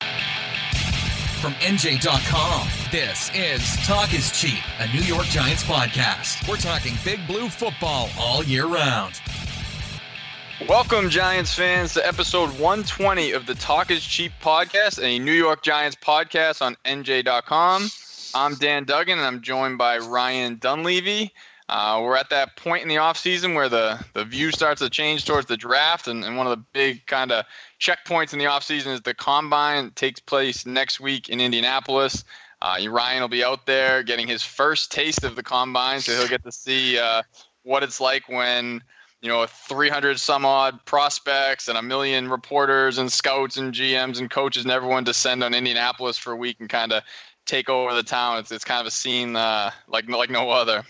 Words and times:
From 0.00 1.52
NJ.com, 1.54 2.68
this 2.90 3.30
is 3.34 3.86
Talk 3.86 4.14
is 4.14 4.30
Cheap, 4.30 4.62
a 4.78 4.86
New 4.94 5.02
York 5.02 5.26
Giants 5.26 5.62
podcast. 5.62 6.48
We're 6.48 6.56
talking 6.56 6.94
big 7.04 7.26
blue 7.26 7.48
football 7.48 8.08
all 8.18 8.42
year 8.44 8.66
round. 8.66 9.20
Welcome, 10.68 11.08
Giants 11.08 11.54
fans, 11.54 11.94
to 11.94 12.06
episode 12.06 12.50
120 12.58 13.32
of 13.32 13.46
the 13.46 13.54
Talk 13.54 13.90
is 13.90 14.04
Cheap 14.04 14.32
podcast, 14.42 15.02
a 15.02 15.18
New 15.18 15.32
York 15.32 15.62
Giants 15.62 15.96
podcast 15.96 16.60
on 16.62 16.76
NJ.com. 16.84 17.88
I'm 18.34 18.54
Dan 18.54 18.84
Duggan, 18.84 19.18
and 19.18 19.26
I'm 19.26 19.40
joined 19.40 19.78
by 19.78 19.98
Ryan 19.98 20.56
Dunleavy. 20.56 21.32
Uh, 21.68 22.00
we're 22.02 22.16
at 22.16 22.30
that 22.30 22.56
point 22.56 22.82
in 22.82 22.88
the 22.88 22.96
offseason 22.96 23.54
where 23.54 23.68
the, 23.68 24.04
the 24.12 24.24
view 24.24 24.50
starts 24.50 24.80
to 24.80 24.90
change 24.90 25.24
towards 25.24 25.46
the 25.46 25.56
draft, 25.56 26.08
and, 26.08 26.24
and 26.24 26.36
one 26.36 26.46
of 26.46 26.50
the 26.50 26.64
big 26.72 27.06
kind 27.06 27.30
of 27.32 27.44
checkpoints 27.80 28.32
in 28.32 28.38
the 28.38 28.44
offseason 28.44 28.88
is 28.88 29.00
the 29.00 29.14
combine 29.14 29.90
takes 29.92 30.20
place 30.20 30.66
next 30.66 31.00
week 31.00 31.28
in 31.28 31.40
Indianapolis. 31.40 32.24
Uh, 32.62 32.76
Ryan 32.88 33.22
will 33.22 33.28
be 33.28 33.42
out 33.42 33.66
there 33.66 34.02
getting 34.02 34.28
his 34.28 34.42
first 34.42 34.92
taste 34.92 35.24
of 35.24 35.34
the 35.34 35.42
combine, 35.42 36.00
so 36.00 36.12
he'll 36.12 36.28
get 36.28 36.44
to 36.44 36.52
see 36.52 36.98
uh, 36.98 37.22
what 37.62 37.82
it's 37.82 38.00
like 38.00 38.28
when 38.28 38.82
you 39.22 39.28
know 39.28 39.46
300 39.46 40.20
some 40.20 40.44
odd 40.44 40.84
prospects 40.84 41.68
and 41.68 41.78
a 41.78 41.82
million 41.82 42.28
reporters 42.28 42.98
and 42.98 43.10
scouts 43.10 43.56
and 43.56 43.72
GMs 43.72 44.18
and 44.18 44.30
coaches 44.30 44.64
and 44.64 44.72
everyone 44.72 45.04
descend 45.04 45.42
on 45.42 45.54
Indianapolis 45.54 46.18
for 46.18 46.32
a 46.32 46.36
week 46.36 46.58
and 46.60 46.68
kind 46.68 46.92
of 46.92 47.02
take 47.46 47.70
over 47.70 47.94
the 47.94 48.02
town. 48.02 48.38
It's 48.38 48.52
it's 48.52 48.64
kind 48.64 48.80
of 48.80 48.86
a 48.86 48.90
scene 48.90 49.36
uh, 49.36 49.70
like 49.88 50.06
like 50.08 50.28
no 50.28 50.50
other. 50.50 50.84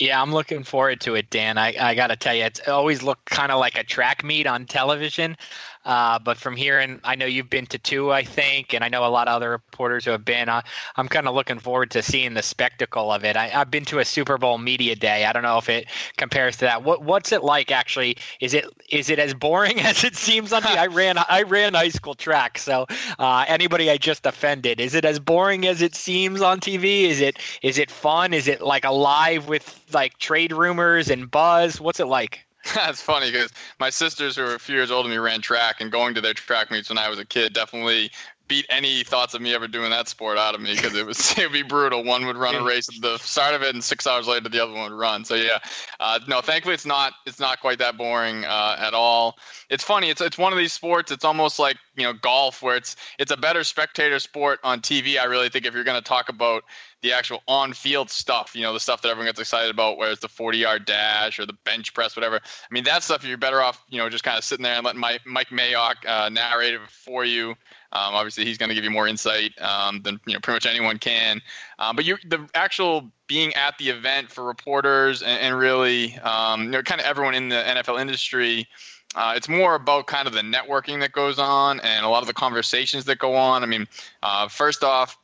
Yeah, 0.00 0.20
I'm 0.20 0.32
looking 0.32 0.64
forward 0.64 1.00
to 1.02 1.14
it, 1.14 1.30
Dan. 1.30 1.56
I, 1.56 1.72
I 1.78 1.94
got 1.94 2.08
to 2.08 2.16
tell 2.16 2.34
you, 2.34 2.44
it's 2.44 2.66
always 2.66 3.04
looked 3.04 3.26
kind 3.26 3.52
of 3.52 3.60
like 3.60 3.78
a 3.78 3.84
track 3.84 4.24
meet 4.24 4.44
on 4.44 4.66
television. 4.66 5.36
Uh, 5.84 6.18
but 6.18 6.38
from 6.38 6.56
here, 6.56 6.78
and 6.78 7.00
I 7.04 7.14
know 7.14 7.26
you've 7.26 7.50
been 7.50 7.66
to 7.66 7.78
two, 7.78 8.10
I 8.10 8.24
think, 8.24 8.72
and 8.72 8.82
I 8.82 8.88
know 8.88 9.04
a 9.04 9.08
lot 9.08 9.28
of 9.28 9.34
other 9.34 9.50
reporters 9.50 10.04
who 10.04 10.12
have 10.12 10.24
been. 10.24 10.48
I, 10.48 10.62
I'm 10.96 11.08
kind 11.08 11.28
of 11.28 11.34
looking 11.34 11.58
forward 11.58 11.90
to 11.92 12.02
seeing 12.02 12.34
the 12.34 12.42
spectacle 12.42 13.12
of 13.12 13.24
it. 13.24 13.36
I, 13.36 13.48
have 13.48 13.70
been 13.70 13.84
to 13.86 13.98
a 13.98 14.04
Super 14.04 14.38
Bowl 14.38 14.58
media 14.58 14.96
day. 14.96 15.26
I 15.26 15.32
don't 15.32 15.42
know 15.42 15.58
if 15.58 15.68
it 15.68 15.86
compares 16.16 16.56
to 16.58 16.64
that. 16.66 16.82
What 16.82 17.02
What's 17.02 17.32
it 17.32 17.44
like 17.44 17.70
actually? 17.70 18.16
Is 18.40 18.54
it 18.54 18.66
is 18.88 19.10
it 19.10 19.18
as 19.18 19.34
boring 19.34 19.80
as 19.82 20.04
it 20.04 20.16
seems 20.16 20.52
on 20.52 20.62
TV? 20.62 20.76
I 20.76 20.86
ran 20.86 21.18
I 21.18 21.42
ran 21.42 21.74
high 21.74 21.90
school 21.90 22.14
track, 22.14 22.58
so 22.58 22.86
uh, 23.18 23.44
anybody 23.46 23.90
I 23.90 23.98
just 23.98 24.26
offended, 24.26 24.80
is 24.80 24.94
it 24.94 25.04
as 25.04 25.18
boring 25.18 25.66
as 25.66 25.82
it 25.82 25.94
seems 25.94 26.40
on 26.40 26.60
TV? 26.60 27.02
Is 27.02 27.20
it 27.20 27.38
is 27.62 27.78
it 27.78 27.90
fun? 27.90 28.32
Is 28.32 28.48
it 28.48 28.62
like 28.62 28.84
alive 28.84 29.48
with 29.48 29.84
like 29.92 30.18
trade 30.18 30.52
rumors 30.52 31.10
and 31.10 31.30
buzz? 31.30 31.80
What's 31.80 32.00
it 32.00 32.06
like? 32.06 32.46
That's 32.74 33.02
funny 33.02 33.30
because 33.30 33.52
my 33.78 33.90
sisters, 33.90 34.36
who 34.36 34.42
are 34.42 34.54
a 34.54 34.58
few 34.58 34.76
years 34.76 34.90
older 34.90 35.08
than 35.08 35.16
me, 35.16 35.22
ran 35.22 35.40
track, 35.40 35.80
and 35.80 35.92
going 35.92 36.14
to 36.14 36.20
their 36.20 36.34
track 36.34 36.70
meets 36.70 36.88
when 36.88 36.98
I 36.98 37.08
was 37.08 37.18
a 37.18 37.24
kid 37.24 37.52
definitely 37.52 38.10
beat 38.46 38.66
any 38.68 39.02
thoughts 39.04 39.32
of 39.32 39.40
me 39.40 39.54
ever 39.54 39.66
doing 39.66 39.90
that 39.90 40.06
sport 40.06 40.36
out 40.36 40.54
of 40.54 40.60
me 40.60 40.74
because 40.74 40.94
it 40.94 41.06
was 41.06 41.32
it 41.38 41.44
would 41.44 41.52
be 41.52 41.62
brutal. 41.62 42.04
One 42.04 42.26
would 42.26 42.36
run 42.36 42.54
a 42.54 42.62
race 42.62 42.88
at 42.88 43.00
the 43.00 43.18
start 43.18 43.54
of 43.54 43.62
it, 43.62 43.74
and 43.74 43.82
six 43.82 44.06
hours 44.06 44.26
later 44.26 44.48
the 44.48 44.62
other 44.62 44.72
one 44.72 44.90
would 44.90 44.98
run. 44.98 45.24
So 45.24 45.34
yeah, 45.34 45.58
uh, 46.00 46.20
no, 46.26 46.40
thankfully 46.40 46.74
it's 46.74 46.86
not 46.86 47.14
it's 47.26 47.40
not 47.40 47.60
quite 47.60 47.78
that 47.78 47.96
boring 47.96 48.44
uh, 48.44 48.76
at 48.78 48.94
all. 48.94 49.36
It's 49.70 49.84
funny. 49.84 50.10
It's 50.10 50.20
it's 50.20 50.38
one 50.38 50.52
of 50.52 50.58
these 50.58 50.72
sports. 50.72 51.10
It's 51.10 51.24
almost 51.24 51.58
like 51.58 51.76
you 51.96 52.04
know 52.04 52.12
golf, 52.12 52.62
where 52.62 52.76
it's 52.76 52.96
it's 53.18 53.30
a 53.30 53.36
better 53.36 53.64
spectator 53.64 54.18
sport 54.18 54.60
on 54.62 54.80
TV. 54.80 55.18
I 55.18 55.24
really 55.24 55.48
think 55.48 55.66
if 55.66 55.74
you're 55.74 55.84
going 55.84 56.00
to 56.00 56.08
talk 56.08 56.28
about 56.28 56.64
the 57.04 57.12
actual 57.12 57.42
on-field 57.46 58.08
stuff, 58.08 58.52
you 58.54 58.62
know, 58.62 58.72
the 58.72 58.80
stuff 58.80 59.02
that 59.02 59.10
everyone 59.10 59.26
gets 59.26 59.38
excited 59.38 59.70
about, 59.70 59.98
where 59.98 60.10
it's 60.10 60.22
the 60.22 60.28
40-yard 60.28 60.86
dash 60.86 61.38
or 61.38 61.44
the 61.44 61.52
bench 61.64 61.92
press, 61.92 62.16
whatever. 62.16 62.36
I 62.36 62.72
mean, 62.72 62.82
that 62.84 63.02
stuff 63.02 63.22
you're 63.22 63.36
better 63.36 63.60
off, 63.60 63.84
you 63.90 63.98
know, 63.98 64.08
just 64.08 64.24
kind 64.24 64.38
of 64.38 64.42
sitting 64.42 64.64
there 64.64 64.74
and 64.74 64.84
letting 64.84 65.02
Mike, 65.02 65.20
Mike 65.26 65.48
Mayock 65.50 65.96
uh, 66.08 66.30
narrate 66.30 66.72
it 66.72 66.80
for 66.88 67.26
you. 67.26 67.50
Um, 67.92 68.14
obviously, 68.14 68.46
he's 68.46 68.56
going 68.56 68.70
to 68.70 68.74
give 68.74 68.84
you 68.84 68.90
more 68.90 69.06
insight 69.06 69.52
um, 69.60 70.00
than 70.02 70.18
you 70.26 70.32
know 70.32 70.40
pretty 70.40 70.56
much 70.56 70.66
anyone 70.66 70.98
can. 70.98 71.40
Um, 71.78 71.94
but 71.94 72.06
you, 72.06 72.16
the 72.26 72.48
actual 72.54 73.12
being 73.28 73.54
at 73.54 73.76
the 73.78 73.90
event 73.90 74.30
for 74.30 74.42
reporters 74.42 75.22
and, 75.22 75.40
and 75.40 75.58
really, 75.58 76.16
um, 76.20 76.64
you 76.64 76.70
know, 76.70 76.82
kind 76.82 77.00
of 77.00 77.06
everyone 77.06 77.34
in 77.34 77.50
the 77.50 77.62
NFL 77.66 78.00
industry. 78.00 78.66
Uh, 79.14 79.34
it's 79.36 79.48
more 79.48 79.76
about 79.76 80.08
kind 80.08 80.26
of 80.26 80.34
the 80.34 80.40
networking 80.40 80.98
that 80.98 81.12
goes 81.12 81.38
on 81.38 81.78
and 81.80 82.04
a 82.04 82.08
lot 82.08 82.20
of 82.20 82.26
the 82.26 82.34
conversations 82.34 83.04
that 83.04 83.16
go 83.20 83.36
on. 83.36 83.62
I 83.62 83.66
mean, 83.66 83.86
uh, 84.24 84.48
first 84.48 84.82
off, 84.82 85.16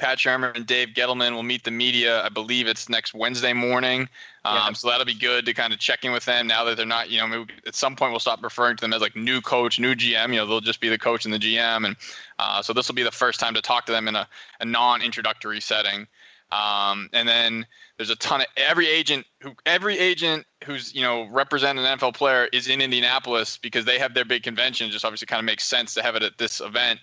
Pat 0.00 0.16
Shurmur 0.16 0.56
and 0.56 0.66
Dave 0.66 0.88
Gettleman 0.88 1.34
will 1.34 1.42
meet 1.42 1.62
the 1.62 1.70
media. 1.70 2.24
I 2.24 2.30
believe 2.30 2.66
it's 2.66 2.88
next 2.88 3.12
Wednesday 3.12 3.52
morning. 3.52 4.08
Um, 4.46 4.56
yeah. 4.56 4.72
So 4.72 4.88
that'll 4.88 5.04
be 5.04 5.14
good 5.14 5.44
to 5.44 5.52
kind 5.52 5.74
of 5.74 5.78
check 5.78 6.04
in 6.06 6.10
with 6.10 6.24
them 6.24 6.46
now 6.46 6.64
that 6.64 6.78
they're 6.78 6.86
not, 6.86 7.10
you 7.10 7.20
know, 7.20 7.26
maybe 7.26 7.52
at 7.66 7.74
some 7.74 7.94
point 7.94 8.10
we'll 8.10 8.18
stop 8.18 8.42
referring 8.42 8.76
to 8.78 8.80
them 8.80 8.94
as 8.94 9.02
like 9.02 9.14
new 9.14 9.42
coach, 9.42 9.78
new 9.78 9.94
GM. 9.94 10.30
You 10.30 10.36
know, 10.36 10.46
they'll 10.46 10.62
just 10.62 10.80
be 10.80 10.88
the 10.88 10.96
coach 10.96 11.26
and 11.26 11.34
the 11.34 11.38
GM. 11.38 11.86
And 11.86 11.96
uh, 12.38 12.62
so 12.62 12.72
this 12.72 12.88
will 12.88 12.94
be 12.94 13.02
the 13.02 13.10
first 13.10 13.38
time 13.38 13.52
to 13.54 13.60
talk 13.60 13.84
to 13.86 13.92
them 13.92 14.08
in 14.08 14.16
a, 14.16 14.26
a 14.60 14.64
non 14.64 15.02
introductory 15.02 15.60
setting. 15.60 16.06
Um, 16.50 17.10
and 17.12 17.28
then 17.28 17.66
there's 17.98 18.10
a 18.10 18.16
ton 18.16 18.40
of 18.40 18.46
every 18.56 18.88
agent 18.88 19.26
who 19.40 19.52
every 19.66 19.98
agent 19.98 20.46
who's 20.64 20.92
you 20.94 21.02
know 21.02 21.28
representing 21.30 21.84
an 21.84 21.98
NFL 21.98 22.14
player 22.14 22.48
is 22.52 22.66
in 22.68 22.80
Indianapolis 22.80 23.58
because 23.58 23.84
they 23.84 23.98
have 23.98 24.14
their 24.14 24.24
big 24.24 24.42
convention. 24.42 24.88
It 24.88 24.90
just 24.90 25.04
obviously 25.04 25.26
kind 25.26 25.38
of 25.38 25.44
makes 25.44 25.64
sense 25.64 25.94
to 25.94 26.02
have 26.02 26.16
it 26.16 26.22
at 26.22 26.38
this 26.38 26.60
event. 26.60 27.00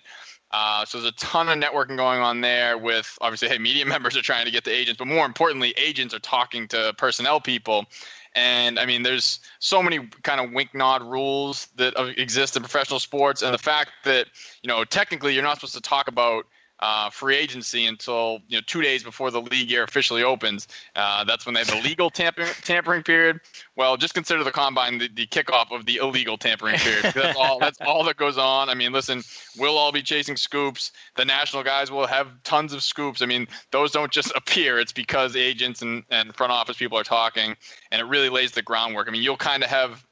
Uh, 0.50 0.84
so 0.84 0.98
there's 0.98 1.12
a 1.12 1.16
ton 1.16 1.48
of 1.48 1.58
networking 1.58 1.96
going 1.96 2.20
on 2.20 2.40
there 2.40 2.78
with 2.78 3.18
obviously, 3.20 3.48
hey, 3.48 3.58
media 3.58 3.84
members 3.94 4.16
are 4.16 4.22
trying 4.22 4.44
to 4.46 4.50
get 4.50 4.64
the 4.64 4.72
agents, 4.72 4.98
but 4.98 5.06
more 5.06 5.26
importantly, 5.26 5.74
agents 5.76 6.14
are 6.14 6.20
talking 6.20 6.66
to 6.68 6.94
personnel 6.96 7.40
people. 7.40 7.86
And 8.34 8.78
I 8.78 8.86
mean, 8.86 9.02
there's 9.02 9.40
so 9.58 9.82
many 9.82 10.06
kind 10.22 10.40
of 10.40 10.52
wink 10.52 10.74
nod 10.74 11.02
rules 11.02 11.68
that 11.76 11.94
exist 12.16 12.56
in 12.56 12.62
professional 12.62 13.00
sports, 13.00 13.42
and 13.42 13.52
the 13.52 13.58
fact 13.58 13.90
that 14.04 14.28
you 14.62 14.68
know 14.68 14.84
technically 14.84 15.34
you're 15.34 15.42
not 15.42 15.56
supposed 15.56 15.74
to 15.74 15.80
talk 15.80 16.08
about 16.08 16.46
uh, 16.80 17.10
free 17.10 17.36
agency 17.36 17.86
until 17.86 18.40
you 18.48 18.56
know 18.56 18.62
two 18.66 18.80
days 18.82 19.02
before 19.02 19.30
the 19.30 19.40
league 19.40 19.70
year 19.70 19.82
officially 19.82 20.22
opens. 20.22 20.68
Uh, 20.94 21.24
that's 21.24 21.44
when 21.44 21.54
they 21.54 21.60
have 21.60 21.68
the 21.68 21.80
legal 21.88 22.10
tampering, 22.10 22.48
tampering 22.62 23.02
period. 23.02 23.40
Well, 23.76 23.96
just 23.96 24.14
consider 24.14 24.44
the 24.44 24.52
combine 24.52 24.98
the, 24.98 25.08
the 25.08 25.26
kickoff 25.26 25.72
of 25.72 25.86
the 25.86 25.96
illegal 25.96 26.38
tampering 26.38 26.76
period. 26.78 27.04
That's 27.14 27.36
all. 27.36 27.58
That's 27.58 27.80
all 27.80 28.04
that 28.04 28.16
goes 28.16 28.38
on. 28.38 28.68
I 28.68 28.74
mean, 28.74 28.92
listen, 28.92 29.22
we'll 29.56 29.76
all 29.76 29.92
be 29.92 30.02
chasing 30.02 30.36
scoops. 30.36 30.92
The 31.16 31.24
national 31.24 31.62
guys 31.62 31.90
will 31.90 32.06
have 32.06 32.28
tons 32.44 32.72
of 32.72 32.82
scoops. 32.82 33.22
I 33.22 33.26
mean, 33.26 33.48
those 33.70 33.92
don't 33.92 34.12
just 34.12 34.32
appear. 34.36 34.78
It's 34.78 34.92
because 34.92 35.36
agents 35.36 35.82
and, 35.82 36.04
and 36.10 36.34
front 36.34 36.52
office 36.52 36.76
people 36.76 36.98
are 36.98 37.04
talking, 37.04 37.56
and 37.90 38.00
it 38.00 38.04
really 38.04 38.28
lays 38.28 38.52
the 38.52 38.62
groundwork. 38.62 39.08
I 39.08 39.10
mean, 39.10 39.22
you'll 39.22 39.36
kind 39.36 39.62
of 39.62 39.70
have 39.70 40.04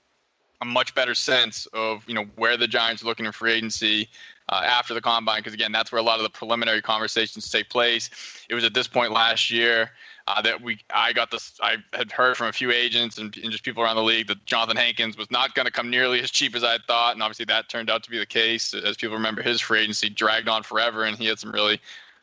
a 0.63 0.65
much 0.65 0.95
better 0.95 1.15
sense 1.15 1.67
of 1.73 2.03
you 2.09 2.15
know 2.15 2.25
where 2.37 2.57
the 2.57 2.67
Giants 2.67 3.03
are 3.03 3.07
looking 3.07 3.27
in 3.27 3.33
free 3.33 3.53
agency 3.53 4.09
uh, 4.49 4.63
after 4.65 4.95
the 4.95 5.01
combine 5.01 5.41
because 5.41 5.55
again 5.55 5.73
that's 5.73 5.91
where 5.91 5.99
a 5.99 6.05
lot 6.05 6.19
of 6.19 6.23
the 6.23 6.31
preliminary 6.31 6.83
conversations 6.83 7.51
take 7.51 7.69
place. 7.69 8.11
It 8.49 8.55
was 8.55 8.65
at 8.65 8.75
this 8.75 8.87
point 8.87 9.13
last 9.13 9.51
year 9.51 9.91
uh, 10.27 10.43
that 10.43 10.61
we 10.61 10.79
I 10.95 11.13
got 11.13 11.31
this 11.31 11.59
I 11.63 11.77
had 11.93 12.13
heard 12.13 12.37
from 12.37 12.49
a 12.49 12.53
few 12.53 12.71
agents 12.71 13.19
and, 13.19 13.37
and 13.37 13.51
just 13.51 13.65
people 13.65 13.83
around 13.83 13.97
the 13.97 14.03
league 14.03 14.29
that 14.29 14.45
jonathan 14.47 14.77
Hankins 14.77 15.17
was 15.17 15.31
not 15.31 15.55
going 15.55 15.67
to 15.67 15.73
come 15.73 15.91
nearly 15.91 16.21
as 16.21 16.31
cheap 16.31 16.55
as 16.55 16.65
I 16.65 16.79
thought, 16.87 17.15
and 17.15 17.23
obviously 17.23 17.45
that 17.47 17.69
turned 17.69 17.91
out 17.91 18.03
to 18.05 18.11
be 18.11 18.19
the 18.19 18.27
case. 18.27 18.75
As 18.75 18.97
people 18.97 19.17
remember, 19.17 19.43
his 19.43 19.61
free 19.61 19.81
agency 19.81 20.09
dragged 20.09 20.49
on 20.49 20.63
forever, 20.63 21.05
and 21.05 21.17
he 21.17 21.27
had 21.27 21.39
some 21.39 21.53
really 21.53 21.81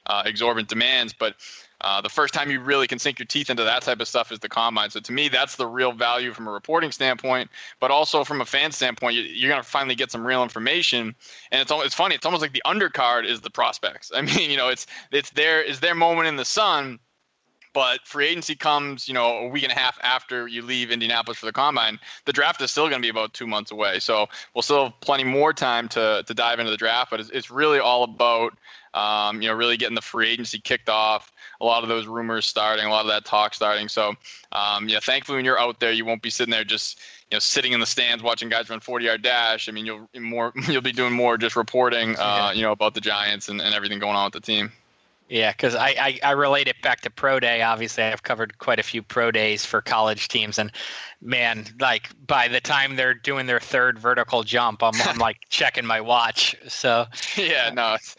uh, 0.08 0.24
exorbitant 0.26 0.70
demands, 0.70 1.14
but. 1.14 1.36
Uh, 1.84 2.00
the 2.00 2.10
first 2.10 2.34
time 2.34 2.50
you 2.50 2.62
really 2.62 2.88
can 2.88 2.98
sink 2.98 3.20
your 3.20 3.26
teeth 3.26 3.50
into 3.50 3.64
that 3.64 3.82
type 3.82 4.00
of 4.00 4.08
stuff 4.08 4.32
is 4.32 4.40
the 4.40 4.48
combine. 4.48 4.90
So 4.90 5.02
to 5.02 5.12
me, 5.12 5.28
that's 5.28 5.58
the 5.58 5.68
real 5.68 5.92
value 5.92 6.32
from 6.32 6.48
a 6.48 6.52
reporting 6.52 6.92
standpoint, 6.92 7.50
but 7.82 7.92
also 7.92 8.24
from 8.24 8.40
a 8.40 8.46
fan 8.46 8.72
standpoint, 8.72 9.18
you, 9.18 9.48
are 9.48 9.52
going 9.52 9.62
to 9.62 9.68
finally 9.68 9.96
get 9.96 10.10
some 10.10 10.26
real 10.26 10.44
information. 10.44 11.14
And 11.52 11.62
it's 11.62 11.72
it's 11.72 11.96
funny. 11.96 12.16
It's 12.16 12.26
almost 12.26 12.42
like 12.42 12.54
the 12.54 12.64
undercard 12.66 13.26
is 13.26 13.42
the 13.42 13.50
prospects. 13.50 14.12
I 14.16 14.22
mean, 14.22 14.50
you 14.50 14.58
know, 14.58 14.70
it's 14.70 14.88
it's 15.12 15.32
their 15.32 15.62
is 15.62 15.82
their 15.82 15.96
moment 15.96 16.28
in 16.28 16.38
the 16.38 16.46
sun. 16.46 17.00
But 17.74 18.06
free 18.06 18.28
agency 18.28 18.54
comes, 18.54 19.08
you 19.08 19.16
know, 19.16 19.40
a 19.40 19.48
week 19.48 19.64
and 19.64 19.72
a 19.72 19.76
half 19.76 19.98
after 20.04 20.48
you 20.48 20.62
leave 20.62 20.92
Indianapolis 20.92 21.40
for 21.40 21.48
the 21.48 21.52
combine. 21.52 22.00
The 22.26 22.32
draft 22.32 22.62
is 22.62 22.70
still 22.70 22.88
going 22.88 23.02
to 23.02 23.04
be 23.04 23.10
about 23.10 23.34
two 23.34 23.48
months 23.48 23.72
away, 23.72 23.98
so 23.98 24.28
we'll 24.54 24.62
still 24.62 24.84
have 24.84 25.00
plenty 25.02 25.24
more 25.24 25.54
time 25.54 25.90
to 25.90 26.24
to 26.26 26.34
dive 26.36 26.60
into 26.60 26.70
the 26.70 26.78
draft. 26.78 27.10
But 27.10 27.20
it's, 27.20 27.32
it's 27.32 27.50
really 27.50 27.80
all 27.80 28.04
about 28.04 28.56
um, 28.94 29.42
you 29.42 29.48
know, 29.48 29.56
really 29.56 29.78
getting 29.78 29.96
the 29.96 30.02
free 30.02 30.30
agency 30.30 30.60
kicked 30.60 30.90
off. 30.90 31.32
A 31.62 31.66
lot 31.66 31.84
of 31.84 31.90
those 31.90 32.08
rumors 32.08 32.46
starting, 32.46 32.86
a 32.86 32.90
lot 32.90 33.02
of 33.02 33.08
that 33.08 33.26
talk 33.26 33.54
starting. 33.54 33.88
So, 33.88 34.14
um, 34.52 34.90
yeah, 34.90 35.00
thankfully 35.00 35.38
when 35.38 35.46
you're 35.46 35.60
out 35.60 35.80
there, 35.80 35.92
you 35.92 36.06
won't 36.06 36.22
be 36.22 36.30
sitting 36.30 36.52
there 36.52 36.64
just 36.64 37.00
you 37.32 37.36
know 37.36 37.40
sitting 37.40 37.72
in 37.72 37.80
the 37.80 37.86
stands 37.86 38.24
watching 38.24 38.50
guys 38.50 38.70
run 38.70 38.80
40 38.80 39.06
yard 39.06 39.22
dash. 39.22 39.70
I 39.70 39.72
mean, 39.72 39.86
you'll 39.86 40.10
more 40.20 40.54
you'll 40.68 40.82
be 40.82 40.92
doing 40.92 41.14
more 41.14 41.38
just 41.38 41.56
reporting, 41.56 42.16
uh, 42.18 42.52
you 42.54 42.64
know, 42.64 42.72
about 42.72 42.94
the 42.94 43.02
Giants 43.02 43.50
and, 43.50 43.62
and 43.62 43.74
everything 43.74 44.00
going 44.00 44.16
on 44.16 44.26
with 44.26 44.34
the 44.34 44.42
team. 44.42 44.72
Yeah, 45.34 45.52
because 45.52 45.74
I, 45.74 45.96
I, 46.00 46.20
I, 46.22 46.32
relate 46.34 46.68
it 46.68 46.80
back 46.84 47.02
to 47.02 47.10
pro 47.10 47.40
day. 47.40 47.64
Obviously, 47.64 48.04
I've 48.04 48.22
covered 48.22 48.60
quite 48.60 48.78
a 48.78 48.84
few 48.84 49.02
pro 49.02 49.32
days 49.32 49.66
for 49.66 49.82
college 49.82 50.28
teams, 50.28 50.60
and 50.60 50.72
man, 51.24 51.66
like 51.80 52.08
by 52.28 52.48
the 52.48 52.62
time 52.62 52.96
they're 52.98 53.16
doing 53.16 53.48
their 53.48 53.60
third 53.60 53.98
vertical 53.98 54.44
jump, 54.44 54.84
I'm, 54.84 54.94
I'm 55.02 55.18
like 55.18 55.38
checking 55.50 55.88
my 55.88 56.02
watch. 56.02 56.56
So 56.68 57.08
yeah, 57.36 57.72
no, 57.74 57.96
it's, 57.96 58.16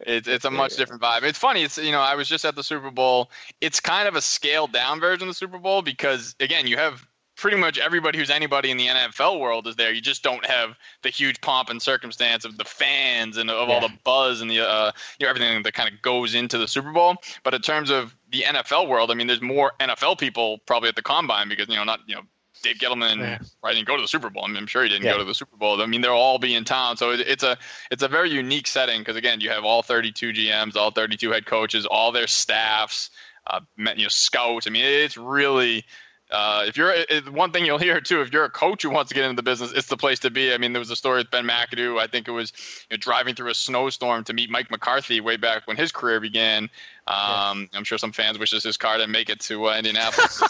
it's 0.00 0.26
it's 0.26 0.44
a 0.44 0.50
much 0.50 0.74
different 0.74 1.00
vibe. 1.00 1.22
It's 1.22 1.38
funny. 1.38 1.62
It's 1.62 1.78
you 1.78 1.92
know 1.92 2.00
I 2.00 2.16
was 2.16 2.26
just 2.26 2.44
at 2.44 2.56
the 2.56 2.64
Super 2.64 2.90
Bowl. 2.90 3.30
It's 3.60 3.78
kind 3.78 4.08
of 4.08 4.16
a 4.16 4.20
scaled 4.20 4.72
down 4.72 4.98
version 4.98 5.28
of 5.28 5.34
the 5.34 5.38
Super 5.38 5.58
Bowl 5.58 5.82
because 5.82 6.34
again, 6.40 6.66
you 6.66 6.78
have 6.78 7.06
pretty 7.36 7.56
much 7.56 7.78
everybody 7.78 8.18
who's 8.18 8.30
anybody 8.30 8.70
in 8.70 8.76
the 8.76 8.86
NFL 8.86 9.38
world 9.38 9.66
is 9.66 9.76
there. 9.76 9.92
You 9.92 10.00
just 10.00 10.22
don't 10.22 10.44
have 10.46 10.76
the 11.02 11.10
huge 11.10 11.40
pomp 11.40 11.68
and 11.68 11.80
circumstance 11.80 12.44
of 12.44 12.56
the 12.56 12.64
fans 12.64 13.36
and 13.36 13.50
of 13.50 13.68
yeah. 13.68 13.74
all 13.74 13.80
the 13.80 13.92
buzz 14.04 14.40
and 14.40 14.50
the 14.50 14.60
uh, 14.60 14.92
you 15.18 15.26
know 15.26 15.30
everything 15.30 15.62
that 15.62 15.74
kind 15.74 15.92
of 15.92 16.00
goes 16.02 16.34
into 16.34 16.58
the 16.58 16.66
Super 16.66 16.92
Bowl. 16.92 17.16
But 17.44 17.54
in 17.54 17.60
terms 17.60 17.90
of 17.90 18.14
the 18.32 18.42
NFL 18.42 18.88
world, 18.88 19.10
I 19.10 19.14
mean, 19.14 19.26
there's 19.26 19.42
more 19.42 19.72
NFL 19.78 20.18
people 20.18 20.58
probably 20.66 20.88
at 20.88 20.96
the 20.96 21.02
combine 21.02 21.48
because 21.48 21.68
you 21.68 21.76
know 21.76 21.84
not 21.84 22.00
you 22.06 22.16
know. 22.16 22.22
Dave 22.62 22.78
Gettleman 22.78 23.18
yeah. 23.18 23.38
I 23.62 23.74
didn't 23.74 23.86
go 23.86 23.96
to 23.96 24.02
the 24.02 24.08
Super 24.08 24.30
Bowl. 24.30 24.44
I 24.44 24.48
mean, 24.48 24.56
I'm 24.56 24.66
sure 24.66 24.82
he 24.82 24.88
didn't 24.88 25.04
yeah. 25.04 25.12
go 25.12 25.18
to 25.18 25.24
the 25.24 25.34
Super 25.34 25.58
Bowl. 25.58 25.80
I 25.80 25.86
mean, 25.86 26.00
they'll 26.00 26.12
all 26.12 26.38
be 26.38 26.54
in 26.54 26.64
town, 26.64 26.96
so 26.96 27.10
it, 27.10 27.20
it's 27.20 27.44
a 27.44 27.58
it's 27.90 28.02
a 28.02 28.08
very 28.08 28.30
unique 28.30 28.66
setting 28.66 29.02
because 29.02 29.14
again, 29.14 29.42
you 29.42 29.50
have 29.50 29.62
all 29.62 29.82
32 29.82 30.32
GMs, 30.32 30.74
all 30.74 30.90
32 30.90 31.30
head 31.30 31.44
coaches, 31.44 31.84
all 31.84 32.12
their 32.12 32.26
staffs, 32.26 33.10
uh, 33.46 33.60
you 33.76 34.02
know, 34.02 34.08
scouts. 34.08 34.66
I 34.66 34.70
mean, 34.70 34.84
it's 34.86 35.18
really 35.18 35.84
uh, 36.30 36.64
if 36.66 36.76
you're 36.76 36.92
one 37.30 37.52
thing 37.52 37.64
you'll 37.64 37.78
hear 37.78 38.00
too, 38.00 38.20
if 38.20 38.32
you're 38.32 38.44
a 38.44 38.50
coach 38.50 38.82
who 38.82 38.90
wants 38.90 39.10
to 39.10 39.14
get 39.14 39.24
into 39.24 39.36
the 39.36 39.42
business, 39.42 39.72
it's 39.72 39.86
the 39.86 39.96
place 39.96 40.18
to 40.20 40.30
be. 40.30 40.52
I 40.52 40.58
mean, 40.58 40.72
there 40.72 40.80
was 40.80 40.90
a 40.90 40.96
story 40.96 41.18
with 41.18 41.30
Ben 41.30 41.46
McAdoo. 41.46 42.00
I 42.00 42.08
think 42.08 42.26
it 42.26 42.32
was 42.32 42.52
you 42.90 42.96
know, 42.96 43.00
driving 43.00 43.36
through 43.36 43.50
a 43.50 43.54
snowstorm 43.54 44.24
to 44.24 44.32
meet 44.32 44.50
Mike 44.50 44.70
McCarthy 44.70 45.20
way 45.20 45.36
back 45.36 45.68
when 45.68 45.76
his 45.76 45.92
career 45.92 46.18
began. 46.18 46.64
Um, 47.06 47.68
yeah. 47.72 47.78
I'm 47.78 47.84
sure 47.84 47.98
some 47.98 48.10
fans 48.10 48.40
wishes 48.40 48.64
his 48.64 48.76
car 48.76 48.96
didn't 48.96 49.12
make 49.12 49.30
it 49.30 49.38
to 49.40 49.68
uh, 49.68 49.76
Indianapolis 49.76 50.42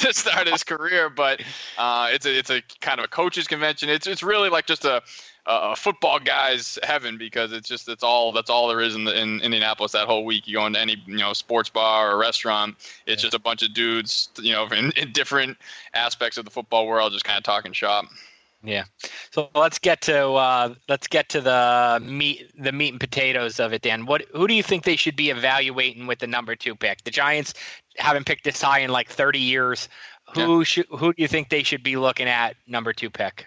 to 0.00 0.12
start 0.14 0.48
his 0.48 0.64
career, 0.64 1.10
but 1.10 1.42
uh, 1.76 2.08
it's 2.10 2.24
a 2.24 2.38
it's 2.38 2.50
a 2.50 2.62
kind 2.80 2.98
of 2.98 3.04
a 3.04 3.08
coaches 3.08 3.46
convention. 3.46 3.90
It's 3.90 4.06
it's 4.06 4.22
really 4.22 4.48
like 4.48 4.64
just 4.64 4.86
a 4.86 5.02
a 5.46 5.76
football 5.76 6.18
guy's 6.18 6.78
heaven 6.82 7.18
because 7.18 7.52
it's 7.52 7.68
just 7.68 7.88
it's 7.88 8.02
all 8.02 8.32
that's 8.32 8.48
all 8.48 8.68
there 8.68 8.80
is 8.80 8.94
in 8.94 9.04
the, 9.04 9.20
in 9.20 9.40
Indianapolis 9.40 9.92
that 9.92 10.06
whole 10.06 10.24
week. 10.24 10.46
You 10.48 10.54
go 10.54 10.66
into 10.66 10.80
any 10.80 11.02
you 11.06 11.18
know 11.18 11.32
sports 11.32 11.68
bar 11.68 12.12
or 12.12 12.18
restaurant, 12.18 12.76
it's 13.06 13.22
yeah. 13.22 13.26
just 13.26 13.34
a 13.34 13.38
bunch 13.38 13.62
of 13.62 13.74
dudes 13.74 14.30
you 14.40 14.52
know 14.52 14.66
in, 14.68 14.92
in 14.92 15.12
different 15.12 15.58
aspects 15.92 16.38
of 16.38 16.44
the 16.44 16.50
football 16.50 16.86
world 16.86 17.12
just 17.12 17.24
kind 17.24 17.36
of 17.36 17.44
talking 17.44 17.72
shop. 17.72 18.06
Yeah. 18.64 18.84
So 19.30 19.50
let's 19.54 19.78
get 19.78 20.00
to 20.02 20.30
uh, 20.30 20.74
let's 20.88 21.06
get 21.06 21.28
to 21.30 21.40
the 21.42 22.00
meat 22.02 22.50
the 22.58 22.72
meat 22.72 22.92
and 22.92 23.00
potatoes 23.00 23.60
of 23.60 23.74
it. 23.74 23.82
Dan, 23.82 24.06
what 24.06 24.24
who 24.32 24.48
do 24.48 24.54
you 24.54 24.62
think 24.62 24.84
they 24.84 24.96
should 24.96 25.16
be 25.16 25.28
evaluating 25.28 26.06
with 26.06 26.20
the 26.20 26.26
number 26.26 26.56
two 26.56 26.74
pick? 26.74 27.04
The 27.04 27.10
Giants 27.10 27.52
haven't 27.98 28.24
picked 28.24 28.44
this 28.44 28.62
high 28.62 28.80
in 28.80 28.90
like 28.90 29.10
30 29.10 29.38
years. 29.38 29.88
Who 30.34 30.58
yeah. 30.58 30.64
should 30.64 30.86
who 30.86 31.12
do 31.12 31.22
you 31.22 31.28
think 31.28 31.50
they 31.50 31.62
should 31.62 31.82
be 31.82 31.96
looking 31.96 32.28
at 32.28 32.56
number 32.66 32.94
two 32.94 33.10
pick? 33.10 33.46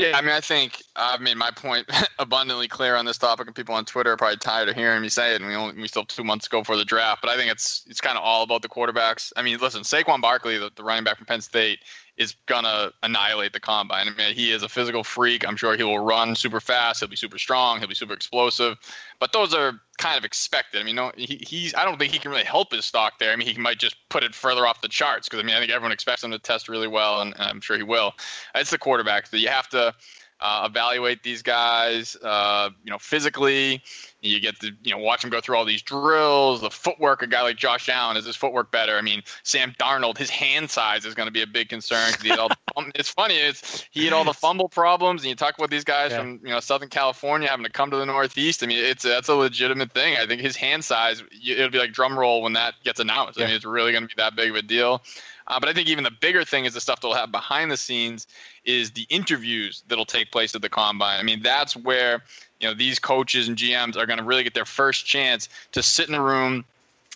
Yeah, 0.00 0.16
I 0.16 0.22
mean, 0.22 0.30
I 0.30 0.40
think 0.40 0.82
I've 0.96 1.20
made 1.20 1.36
my 1.36 1.50
point 1.50 1.86
abundantly 2.18 2.68
clear 2.68 2.96
on 2.96 3.04
this 3.04 3.18
topic, 3.18 3.46
and 3.46 3.54
people 3.54 3.74
on 3.74 3.84
Twitter 3.84 4.12
are 4.12 4.16
probably 4.16 4.38
tired 4.38 4.68
of 4.70 4.74
hearing 4.74 5.02
me 5.02 5.10
say 5.10 5.34
it. 5.34 5.40
And 5.42 5.50
we 5.50 5.54
only 5.54 5.74
we 5.74 5.88
still 5.88 6.02
have 6.02 6.08
two 6.08 6.24
months 6.24 6.46
to 6.46 6.50
go 6.50 6.64
for 6.64 6.76
the 6.76 6.86
draft, 6.86 7.20
but 7.20 7.30
I 7.30 7.36
think 7.36 7.50
it's 7.52 7.84
it's 7.86 8.00
kind 8.00 8.16
of 8.16 8.24
all 8.24 8.42
about 8.42 8.62
the 8.62 8.68
quarterbacks. 8.68 9.30
I 9.36 9.42
mean, 9.42 9.58
listen, 9.58 9.82
Saquon 9.82 10.22
Barkley, 10.22 10.56
the, 10.56 10.70
the 10.74 10.82
running 10.82 11.04
back 11.04 11.18
from 11.18 11.26
Penn 11.26 11.42
State, 11.42 11.80
is 12.20 12.36
gonna 12.44 12.92
annihilate 13.02 13.54
the 13.54 13.58
combine. 13.58 14.06
I 14.06 14.10
mean, 14.10 14.34
he 14.34 14.52
is 14.52 14.62
a 14.62 14.68
physical 14.68 15.02
freak. 15.02 15.48
I'm 15.48 15.56
sure 15.56 15.74
he 15.74 15.82
will 15.82 15.98
run 15.98 16.36
super 16.36 16.60
fast. 16.60 17.00
He'll 17.00 17.08
be 17.08 17.16
super 17.16 17.38
strong. 17.38 17.78
He'll 17.78 17.88
be 17.88 17.94
super 17.94 18.12
explosive. 18.12 18.76
But 19.18 19.32
those 19.32 19.54
are 19.54 19.80
kind 19.96 20.18
of 20.18 20.24
expected. 20.26 20.82
I 20.82 20.84
mean, 20.84 20.96
no, 20.96 21.12
he, 21.16 21.42
he's. 21.46 21.74
I 21.74 21.86
don't 21.86 21.98
think 21.98 22.12
he 22.12 22.18
can 22.18 22.30
really 22.30 22.44
help 22.44 22.72
his 22.72 22.84
stock 22.84 23.18
there. 23.18 23.32
I 23.32 23.36
mean, 23.36 23.48
he 23.48 23.58
might 23.58 23.78
just 23.78 23.96
put 24.10 24.22
it 24.22 24.34
further 24.34 24.66
off 24.66 24.82
the 24.82 24.88
charts 24.88 25.30
because 25.30 25.42
I 25.42 25.46
mean, 25.46 25.56
I 25.56 25.60
think 25.60 25.72
everyone 25.72 25.92
expects 25.92 26.22
him 26.22 26.30
to 26.30 26.38
test 26.38 26.68
really 26.68 26.88
well, 26.88 27.22
and, 27.22 27.32
and 27.38 27.44
I'm 27.44 27.60
sure 27.62 27.78
he 27.78 27.82
will. 27.82 28.12
It's 28.54 28.70
the 28.70 28.78
quarterback 28.78 29.30
that 29.30 29.38
you 29.38 29.48
have 29.48 29.70
to 29.70 29.94
uh, 30.40 30.66
evaluate 30.70 31.22
these 31.22 31.42
guys, 31.42 32.16
uh, 32.22 32.70
you 32.84 32.90
know, 32.90 32.98
physically. 32.98 33.82
You 34.22 34.38
get 34.38 34.60
to, 34.60 34.70
you 34.82 34.90
know, 34.90 34.98
watch 34.98 35.22
them 35.22 35.30
go 35.30 35.40
through 35.40 35.56
all 35.56 35.64
these 35.64 35.80
drills. 35.80 36.60
The 36.60 36.70
footwork, 36.70 37.22
a 37.22 37.26
guy 37.26 37.40
like 37.42 37.56
Josh 37.56 37.88
Allen, 37.88 38.18
is 38.18 38.26
his 38.26 38.36
footwork 38.36 38.70
better? 38.70 38.96
I 38.96 39.00
mean, 39.00 39.22
Sam 39.44 39.74
Darnold, 39.80 40.18
his 40.18 40.28
hand 40.28 40.70
size 40.70 41.06
is 41.06 41.14
going 41.14 41.26
to 41.26 41.32
be 41.32 41.40
a 41.40 41.46
big 41.46 41.70
concern. 41.70 42.12
He 42.22 42.30
all 42.30 42.48
the, 42.48 42.56
it's 42.94 43.08
funny, 43.08 43.36
it's 43.36 43.86
he 43.90 44.04
had 44.04 44.12
all 44.12 44.24
the 44.24 44.34
fumble 44.34 44.68
problems, 44.68 45.22
and 45.22 45.30
you 45.30 45.36
talk 45.36 45.56
about 45.56 45.70
these 45.70 45.84
guys 45.84 46.10
yeah. 46.10 46.18
from 46.18 46.40
you 46.42 46.50
know 46.50 46.60
Southern 46.60 46.90
California 46.90 47.48
having 47.48 47.64
to 47.64 47.72
come 47.72 47.90
to 47.90 47.96
the 47.96 48.06
Northeast. 48.06 48.62
I 48.62 48.66
mean, 48.66 48.84
it's 48.84 49.02
that's 49.02 49.28
a 49.28 49.34
legitimate 49.34 49.92
thing. 49.92 50.16
I 50.18 50.26
think 50.26 50.42
his 50.42 50.56
hand 50.56 50.84
size, 50.84 51.22
it'll 51.46 51.70
be 51.70 51.78
like 51.78 51.92
drum 51.92 52.18
roll 52.18 52.42
when 52.42 52.52
that 52.54 52.74
gets 52.84 53.00
announced. 53.00 53.38
Yeah. 53.38 53.44
I 53.44 53.46
mean, 53.48 53.56
it's 53.56 53.64
really 53.64 53.92
going 53.92 54.06
to 54.06 54.08
be 54.08 54.14
that 54.18 54.36
big 54.36 54.50
of 54.50 54.56
a 54.56 54.62
deal. 54.62 55.02
Uh, 55.50 55.58
but 55.58 55.68
I 55.68 55.72
think 55.72 55.88
even 55.88 56.04
the 56.04 56.12
bigger 56.12 56.44
thing 56.44 56.64
is 56.64 56.74
the 56.74 56.80
stuff 56.80 57.00
they'll 57.00 57.12
have 57.12 57.32
behind 57.32 57.72
the 57.72 57.76
scenes 57.76 58.28
is 58.64 58.92
the 58.92 59.04
interviews 59.10 59.82
that'll 59.88 60.04
take 60.04 60.30
place 60.30 60.54
at 60.54 60.62
the 60.62 60.68
combine. 60.68 61.18
I 61.18 61.24
mean, 61.24 61.42
that's 61.42 61.76
where 61.76 62.22
you 62.60 62.68
know 62.68 62.74
these 62.74 63.00
coaches 63.00 63.48
and 63.48 63.56
GMs 63.56 63.96
are 63.96 64.06
going 64.06 64.20
to 64.20 64.24
really 64.24 64.44
get 64.44 64.54
their 64.54 64.64
first 64.64 65.04
chance 65.04 65.48
to 65.72 65.82
sit 65.82 66.08
in 66.08 66.14
a 66.14 66.22
room. 66.22 66.64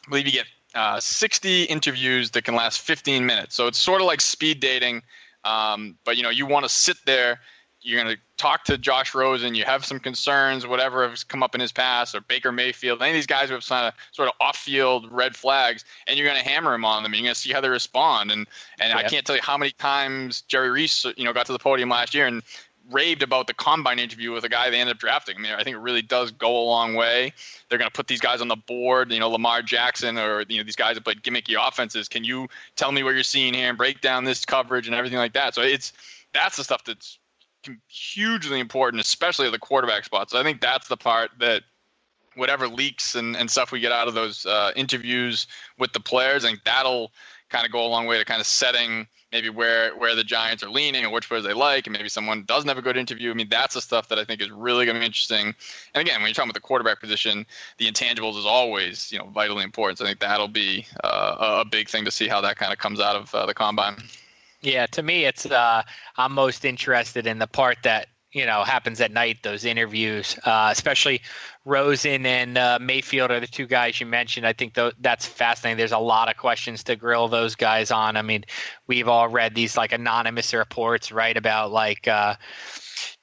I 0.04 0.10
believe 0.10 0.26
you 0.26 0.32
get 0.32 0.46
uh, 0.74 0.98
60 0.98 1.64
interviews 1.64 2.32
that 2.32 2.42
can 2.42 2.56
last 2.56 2.80
15 2.80 3.24
minutes. 3.24 3.54
So 3.54 3.68
it's 3.68 3.78
sort 3.78 4.00
of 4.00 4.08
like 4.08 4.20
speed 4.20 4.58
dating, 4.58 5.02
um, 5.44 5.96
but 6.04 6.16
you 6.16 6.24
know 6.24 6.30
you 6.30 6.44
want 6.44 6.64
to 6.64 6.68
sit 6.68 6.96
there 7.06 7.38
you're 7.84 8.02
going 8.02 8.16
to 8.16 8.20
talk 8.38 8.64
to 8.64 8.78
Josh 8.78 9.14
Rosen, 9.14 9.54
you 9.54 9.64
have 9.64 9.84
some 9.84 10.00
concerns, 10.00 10.66
whatever 10.66 11.08
has 11.08 11.22
come 11.22 11.42
up 11.42 11.54
in 11.54 11.60
his 11.60 11.70
past, 11.70 12.14
or 12.14 12.22
Baker 12.22 12.50
Mayfield, 12.50 13.02
any 13.02 13.10
of 13.10 13.14
these 13.14 13.26
guys 13.26 13.48
who 13.48 13.54
have 13.54 13.62
sort 13.62 13.82
of, 13.82 13.94
sort 14.12 14.28
of 14.28 14.34
off-field 14.40 15.12
red 15.12 15.36
flags, 15.36 15.84
and 16.06 16.18
you're 16.18 16.26
going 16.26 16.42
to 16.42 16.48
hammer 16.48 16.72
them 16.72 16.84
on 16.84 17.02
them, 17.02 17.12
and 17.12 17.20
you're 17.20 17.26
going 17.26 17.34
to 17.34 17.40
see 17.40 17.52
how 17.52 17.60
they 17.60 17.68
respond. 17.68 18.32
And 18.32 18.46
and 18.80 18.90
yeah. 18.90 18.96
I 18.96 19.02
can't 19.02 19.24
tell 19.26 19.36
you 19.36 19.42
how 19.42 19.58
many 19.58 19.70
times 19.72 20.40
Jerry 20.42 20.70
Reese, 20.70 21.04
you 21.16 21.24
know, 21.24 21.32
got 21.32 21.46
to 21.46 21.52
the 21.52 21.58
podium 21.58 21.90
last 21.90 22.14
year 22.14 22.26
and 22.26 22.42
raved 22.90 23.22
about 23.22 23.46
the 23.46 23.54
combine 23.54 23.98
interview 23.98 24.32
with 24.32 24.44
a 24.44 24.48
guy 24.48 24.70
they 24.70 24.78
ended 24.78 24.96
up 24.96 25.00
drafting. 25.00 25.36
I 25.36 25.40
mean, 25.40 25.52
I 25.52 25.62
think 25.62 25.76
it 25.76 25.80
really 25.80 26.02
does 26.02 26.30
go 26.30 26.56
a 26.56 26.64
long 26.64 26.94
way. 26.94 27.32
They're 27.68 27.78
going 27.78 27.90
to 27.90 27.94
put 27.94 28.06
these 28.06 28.20
guys 28.20 28.40
on 28.40 28.48
the 28.48 28.56
board, 28.56 29.12
you 29.12 29.20
know, 29.20 29.30
Lamar 29.30 29.62
Jackson 29.62 30.18
or 30.18 30.44
you 30.48 30.58
know 30.58 30.64
these 30.64 30.76
guys 30.76 30.96
that 30.96 31.04
played 31.04 31.22
gimmicky 31.22 31.56
offenses. 31.60 32.08
Can 32.08 32.24
you 32.24 32.48
tell 32.76 32.92
me 32.92 33.02
what 33.02 33.14
you're 33.14 33.22
seeing 33.22 33.54
here 33.54 33.68
and 33.68 33.78
break 33.78 34.00
down 34.00 34.24
this 34.24 34.44
coverage 34.44 34.86
and 34.86 34.96
everything 34.96 35.18
like 35.18 35.34
that? 35.34 35.54
So 35.54 35.62
it's 35.62 35.92
that's 36.32 36.56
the 36.56 36.64
stuff 36.64 36.84
that's 36.84 37.18
hugely 37.88 38.60
important, 38.60 39.00
especially 39.00 39.46
at 39.46 39.52
the 39.52 39.58
quarterback 39.58 40.04
spot. 40.04 40.30
So 40.30 40.38
I 40.38 40.42
think 40.42 40.60
that's 40.60 40.88
the 40.88 40.96
part 40.96 41.30
that 41.40 41.62
whatever 42.36 42.68
leaks 42.68 43.14
and, 43.14 43.36
and 43.36 43.50
stuff 43.50 43.72
we 43.72 43.80
get 43.80 43.92
out 43.92 44.08
of 44.08 44.14
those 44.14 44.46
uh, 44.46 44.72
interviews 44.76 45.46
with 45.78 45.92
the 45.92 46.00
players, 46.00 46.44
I 46.44 46.48
think 46.48 46.64
that'll 46.64 47.12
kind 47.48 47.64
of 47.64 47.72
go 47.72 47.84
a 47.84 47.88
long 47.88 48.06
way 48.06 48.18
to 48.18 48.24
kind 48.24 48.40
of 48.40 48.46
setting 48.46 49.06
maybe 49.30 49.48
where 49.48 49.96
where 49.96 50.14
the 50.14 50.24
Giants 50.24 50.62
are 50.62 50.70
leaning 50.70 51.02
and 51.04 51.12
which 51.12 51.28
players 51.28 51.44
they 51.44 51.52
like, 51.52 51.86
and 51.86 51.92
maybe 51.92 52.08
someone 52.08 52.44
doesn't 52.44 52.68
have 52.68 52.78
a 52.78 52.82
good 52.82 52.96
interview. 52.96 53.30
I 53.30 53.34
mean, 53.34 53.48
that's 53.48 53.74
the 53.74 53.80
stuff 53.80 54.08
that 54.08 54.18
I 54.18 54.24
think 54.24 54.40
is 54.40 54.50
really 54.50 54.86
going 54.86 54.94
to 54.94 55.00
be 55.00 55.06
interesting. 55.06 55.54
And 55.94 56.00
again, 56.00 56.20
when 56.20 56.28
you're 56.28 56.34
talking 56.34 56.50
about 56.50 56.54
the 56.54 56.60
quarterback 56.60 57.00
position, 57.00 57.44
the 57.78 57.86
intangibles 57.86 58.38
is 58.38 58.46
always 58.46 59.12
you 59.12 59.18
know 59.18 59.26
vitally 59.26 59.64
important. 59.64 59.98
So 59.98 60.04
I 60.04 60.08
think 60.08 60.20
that'll 60.20 60.48
be 60.48 60.86
uh, 61.02 61.62
a 61.62 61.64
big 61.64 61.88
thing 61.88 62.04
to 62.04 62.10
see 62.10 62.28
how 62.28 62.40
that 62.42 62.56
kind 62.56 62.72
of 62.72 62.78
comes 62.78 63.00
out 63.00 63.16
of 63.16 63.34
uh, 63.34 63.46
the 63.46 63.54
combine. 63.54 63.96
Yeah, 64.64 64.86
to 64.86 65.02
me, 65.02 65.26
it's 65.26 65.44
uh, 65.44 65.82
I'm 66.16 66.32
most 66.32 66.64
interested 66.64 67.26
in 67.26 67.38
the 67.38 67.46
part 67.46 67.78
that 67.82 68.08
you 68.32 68.46
know 68.46 68.64
happens 68.64 68.98
at 69.02 69.12
night. 69.12 69.42
Those 69.42 69.66
interviews, 69.66 70.38
uh, 70.44 70.70
especially 70.72 71.20
Rosen 71.66 72.24
and 72.24 72.56
uh, 72.56 72.78
Mayfield, 72.80 73.30
are 73.30 73.40
the 73.40 73.46
two 73.46 73.66
guys 73.66 74.00
you 74.00 74.06
mentioned. 74.06 74.46
I 74.46 74.54
think 74.54 74.74
th- 74.74 74.94
that's 75.00 75.26
fascinating. 75.26 75.76
There's 75.76 75.92
a 75.92 75.98
lot 75.98 76.30
of 76.30 76.38
questions 76.38 76.82
to 76.84 76.96
grill 76.96 77.28
those 77.28 77.56
guys 77.56 77.90
on. 77.90 78.16
I 78.16 78.22
mean, 78.22 78.44
we've 78.86 79.06
all 79.08 79.28
read 79.28 79.54
these 79.54 79.76
like 79.76 79.92
anonymous 79.92 80.54
reports, 80.54 81.12
right, 81.12 81.36
about 81.36 81.70
like. 81.70 82.08
Uh, 82.08 82.36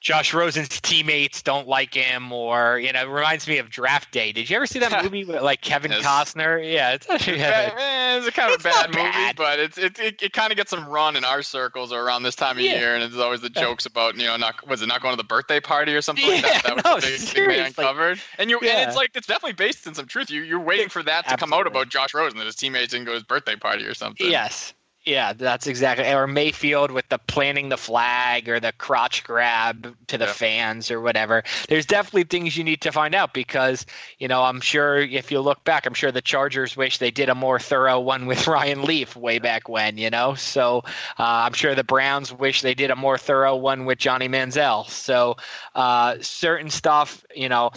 Josh 0.00 0.34
Rosen's 0.34 0.80
teammates 0.80 1.42
don't 1.42 1.68
like 1.68 1.94
him, 1.94 2.32
or 2.32 2.78
you 2.78 2.92
know, 2.92 3.02
it 3.02 3.08
reminds 3.08 3.46
me 3.46 3.58
of 3.58 3.70
Draft 3.70 4.10
Day. 4.12 4.32
Did 4.32 4.50
you 4.50 4.56
ever 4.56 4.66
see 4.66 4.78
that 4.80 5.02
movie 5.04 5.24
with 5.24 5.42
like 5.42 5.60
Kevin 5.60 5.90
Yes. 5.92 6.04
Costner? 6.04 6.60
Yeah, 6.72 6.92
it's 6.92 7.08
actually 7.08 7.38
Bad- 7.38 7.74
eh, 7.78 8.18
it's 8.18 8.26
a 8.26 8.32
kind 8.32 8.48
of 8.50 8.54
It's 8.56 8.64
a 8.64 8.68
bad 8.68 8.88
movie, 8.90 9.02
bad. 9.02 9.36
but 9.36 9.58
it's 9.60 9.78
it, 9.78 9.98
it, 9.98 10.22
it 10.22 10.32
kind 10.32 10.50
of 10.52 10.56
gets 10.56 10.70
some 10.70 10.86
run 10.88 11.16
in 11.16 11.24
our 11.24 11.42
circles 11.42 11.92
or 11.92 12.02
around 12.02 12.22
this 12.24 12.34
time 12.34 12.56
of 12.58 12.62
Yeah. 12.64 12.78
year, 12.78 12.94
and 12.94 13.04
it's 13.04 13.16
always 13.16 13.40
the 13.40 13.50
jokes 13.50 13.86
about 13.86 14.16
you 14.16 14.24
know 14.26 14.36
not 14.36 14.66
was 14.68 14.82
it 14.82 14.86
not 14.86 15.00
going 15.02 15.12
to 15.12 15.16
the 15.16 15.24
birthday 15.26 15.60
party 15.60 15.94
or 15.94 16.02
something 16.02 16.26
like 16.28 16.42
Yeah, 16.42 16.60
that. 16.62 16.62
That 16.64 16.74
was 16.76 16.84
no, 16.84 17.00
the 17.00 17.06
big, 17.06 17.34
big 17.34 17.46
man 17.48 17.56
seriously. 17.56 17.84
covered, 17.84 18.20
and 18.38 18.50
you 18.50 18.58
and 18.60 18.88
it's 18.88 18.96
like 18.96 19.10
it's 19.14 19.26
definitely 19.26 19.54
based 19.54 19.86
in 19.86 19.94
some 19.94 20.06
truth. 20.06 20.30
You 20.30 20.42
you're 20.42 20.60
waiting 20.60 20.88
for 20.88 21.02
that 21.04 21.28
to 21.28 21.36
come 21.36 21.52
out 21.52 21.66
about 21.66 21.88
Josh 21.88 22.12
Rosen 22.14 22.38
that 22.38 22.46
his 22.46 22.56
teammates 22.56 22.92
didn't 22.92 23.06
go 23.06 23.12
to 23.12 23.16
his 23.16 23.22
birthday 23.24 23.56
party 23.56 23.84
or 23.84 23.94
something. 23.94 24.28
Yes. 24.30 24.74
Yeah, 25.04 25.32
that's 25.32 25.66
exactly. 25.66 26.06
Or 26.12 26.28
Mayfield 26.28 26.92
with 26.92 27.08
the 27.08 27.18
planting 27.18 27.68
the 27.70 27.76
flag 27.76 28.48
or 28.48 28.60
the 28.60 28.70
crotch 28.70 29.24
grab 29.24 29.96
to 30.06 30.18
the 30.18 30.26
Yeah. 30.26 30.32
fans 30.32 30.92
or 30.92 31.00
whatever. 31.00 31.42
There's 31.68 31.86
definitely 31.86 32.24
things 32.24 32.56
you 32.56 32.62
need 32.62 32.82
to 32.82 32.92
find 32.92 33.12
out 33.12 33.34
because, 33.34 33.84
you 34.18 34.28
know, 34.28 34.44
I'm 34.44 34.60
sure 34.60 34.98
if 34.98 35.32
you 35.32 35.40
look 35.40 35.64
back, 35.64 35.86
I'm 35.86 35.94
sure 35.94 36.12
the 36.12 36.22
Chargers 36.22 36.76
wish 36.76 36.98
they 36.98 37.10
did 37.10 37.28
a 37.28 37.34
more 37.34 37.58
thorough 37.58 37.98
one 37.98 38.26
with 38.26 38.46
Ryan 38.46 38.82
Leaf 38.82 39.16
way 39.16 39.40
back 39.40 39.68
when, 39.68 39.98
you 39.98 40.08
know? 40.08 40.34
So 40.34 40.84
uh, 41.18 41.22
I'm 41.46 41.52
sure 41.52 41.74
the 41.74 41.82
Browns 41.82 42.32
wish 42.32 42.62
they 42.62 42.74
did 42.74 42.92
a 42.92 42.96
more 42.96 43.18
thorough 43.18 43.56
one 43.56 43.86
with 43.86 43.98
Johnny 43.98 44.28
Manziel. 44.28 44.88
So 44.88 45.36
uh, 45.74 46.18
certain 46.20 46.70
stuff, 46.70 47.24
you 47.34 47.48
know, 47.48 47.72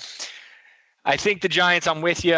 I 1.08 1.18
think 1.18 1.42
the 1.42 1.50
Giants. 1.50 1.86
I'm 1.86 2.02
with 2.02 2.26
you. 2.26 2.34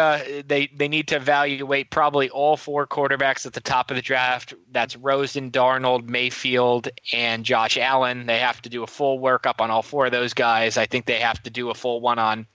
They 0.46 0.68
they 0.74 0.88
need 0.88 1.08
to 1.08 1.16
evaluate 1.16 1.90
probably 1.90 2.28
all 2.28 2.58
four 2.58 2.86
quarterbacks 2.86 3.46
at 3.46 3.54
the 3.54 3.62
top 3.62 3.90
of 3.90 3.96
the 3.96 4.02
draft. 4.02 4.52
That's 4.70 4.94
Rosen, 4.94 5.50
Darnold, 5.50 6.06
Mayfield, 6.06 6.88
and 7.12 7.44
Josh 7.44 7.78
Allen. 7.78 8.26
They 8.26 8.38
have 8.38 8.60
to 8.62 8.68
do 8.68 8.82
a 8.82 8.86
full 8.86 9.20
workup 9.20 9.62
on 9.62 9.70
all 9.70 9.82
four 9.82 10.06
of 10.06 10.12
those 10.12 10.34
guys. 10.34 10.76
I 10.76 10.84
think 10.84 11.06
they 11.06 11.20
have 11.20 11.42
to 11.44 11.50
do 11.50 11.70
a 11.70 11.74
full 11.74 12.02
one 12.02 12.18
on 12.18 12.46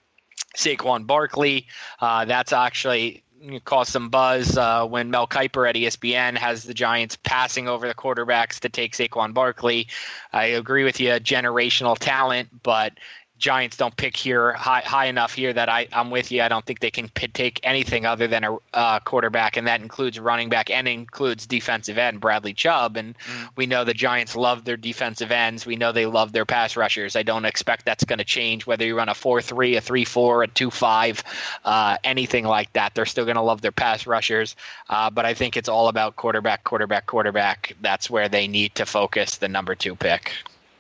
Saquon 0.56 1.08
Barkley. 1.08 1.68
Uh, 2.00 2.26
that's 2.26 2.54
actually 2.54 3.24
caused 3.66 3.92
some 3.92 4.10
buzz 4.10 4.58
uh, 4.58 4.86
when 4.86 5.12
Mel 5.12 5.28
Kiper 5.28 5.68
at 5.68 5.76
ESPN 5.76 6.38
has 6.38 6.64
the 6.64 6.74
Giants 6.74 7.18
passing 7.24 7.68
over 7.68 7.88
the 7.88 7.94
quarterbacks 7.94 8.60
to 8.60 8.70
take 8.70 8.94
Saquon 8.96 9.34
Barkley. 9.34 9.88
I 10.32 10.46
agree 10.46 10.84
with 10.84 11.00
you, 11.00 11.10
generational 11.14 11.98
talent, 11.98 12.64
but 12.64 12.94
Giants 13.44 13.76
don't 13.76 13.98
pick 13.98 14.16
here 14.16 14.54
high, 14.54 14.80
high 14.86 15.08
enough 15.08 15.34
here 15.34 15.52
that 15.52 15.68
I, 15.68 15.86
I'm 15.92 16.10
with 16.10 16.32
you. 16.32 16.42
I 16.42 16.48
don't 16.48 16.66
think 16.66 16.80
they 16.80 16.90
can 16.90 17.10
p- 17.10 17.28
take 17.28 17.60
anything 17.62 18.06
other 18.06 18.26
than 18.26 18.46
a 18.46 18.58
uh, 18.74 19.02
quarterback, 19.02 19.58
and 19.58 19.68
that 19.68 19.82
includes 19.82 20.18
running 20.18 20.48
back 20.48 20.70
and 20.70 20.88
includes 20.88 21.46
defensive 21.46 21.98
end 21.98 22.22
Bradley 22.22 22.54
Chubb. 22.54 22.96
And 22.96 23.18
we 23.58 23.66
know 23.66 23.84
the 23.84 23.94
Giants 23.94 24.38
love 24.38 24.64
their 24.64 24.78
defensive 24.78 25.30
ends. 25.30 25.66
We 25.66 25.76
know 25.76 25.92
they 25.92 26.06
love 26.06 26.32
their 26.32 26.46
pass 26.46 26.78
rushers. 26.78 27.18
I 27.18 27.24
don't 27.24 27.44
expect 27.44 27.84
that's 27.84 28.06
going 28.06 28.20
to 28.20 28.24
change 28.24 28.66
whether 28.66 28.86
you 28.86 28.96
run 28.96 29.10
a 29.10 29.14
4 29.14 29.42
3, 29.42 29.76
a 29.76 29.82
3 29.82 30.06
4, 30.06 30.44
a 30.44 30.48
2 30.48 30.72
5, 30.72 31.24
uh, 31.66 31.98
anything 32.06 32.46
like 32.46 32.72
that. 32.72 32.96
They're 32.96 33.06
still 33.06 33.26
going 33.26 33.36
to 33.36 33.42
love 33.42 33.60
their 33.60 33.74
pass 33.74 34.08
rushers. 34.08 34.56
Uh, 34.90 35.10
but 35.10 35.26
I 35.26 35.34
think 35.34 35.58
it's 35.58 35.68
all 35.68 35.90
about 35.90 36.16
quarterback, 36.16 36.64
quarterback, 36.64 37.08
quarterback. 37.08 37.76
That's 37.82 38.10
where 38.10 38.30
they 38.30 38.48
need 38.48 38.74
to 38.76 38.86
focus 38.86 39.36
the 39.36 39.50
number 39.50 39.76
two 39.76 39.98
pick. 39.98 40.32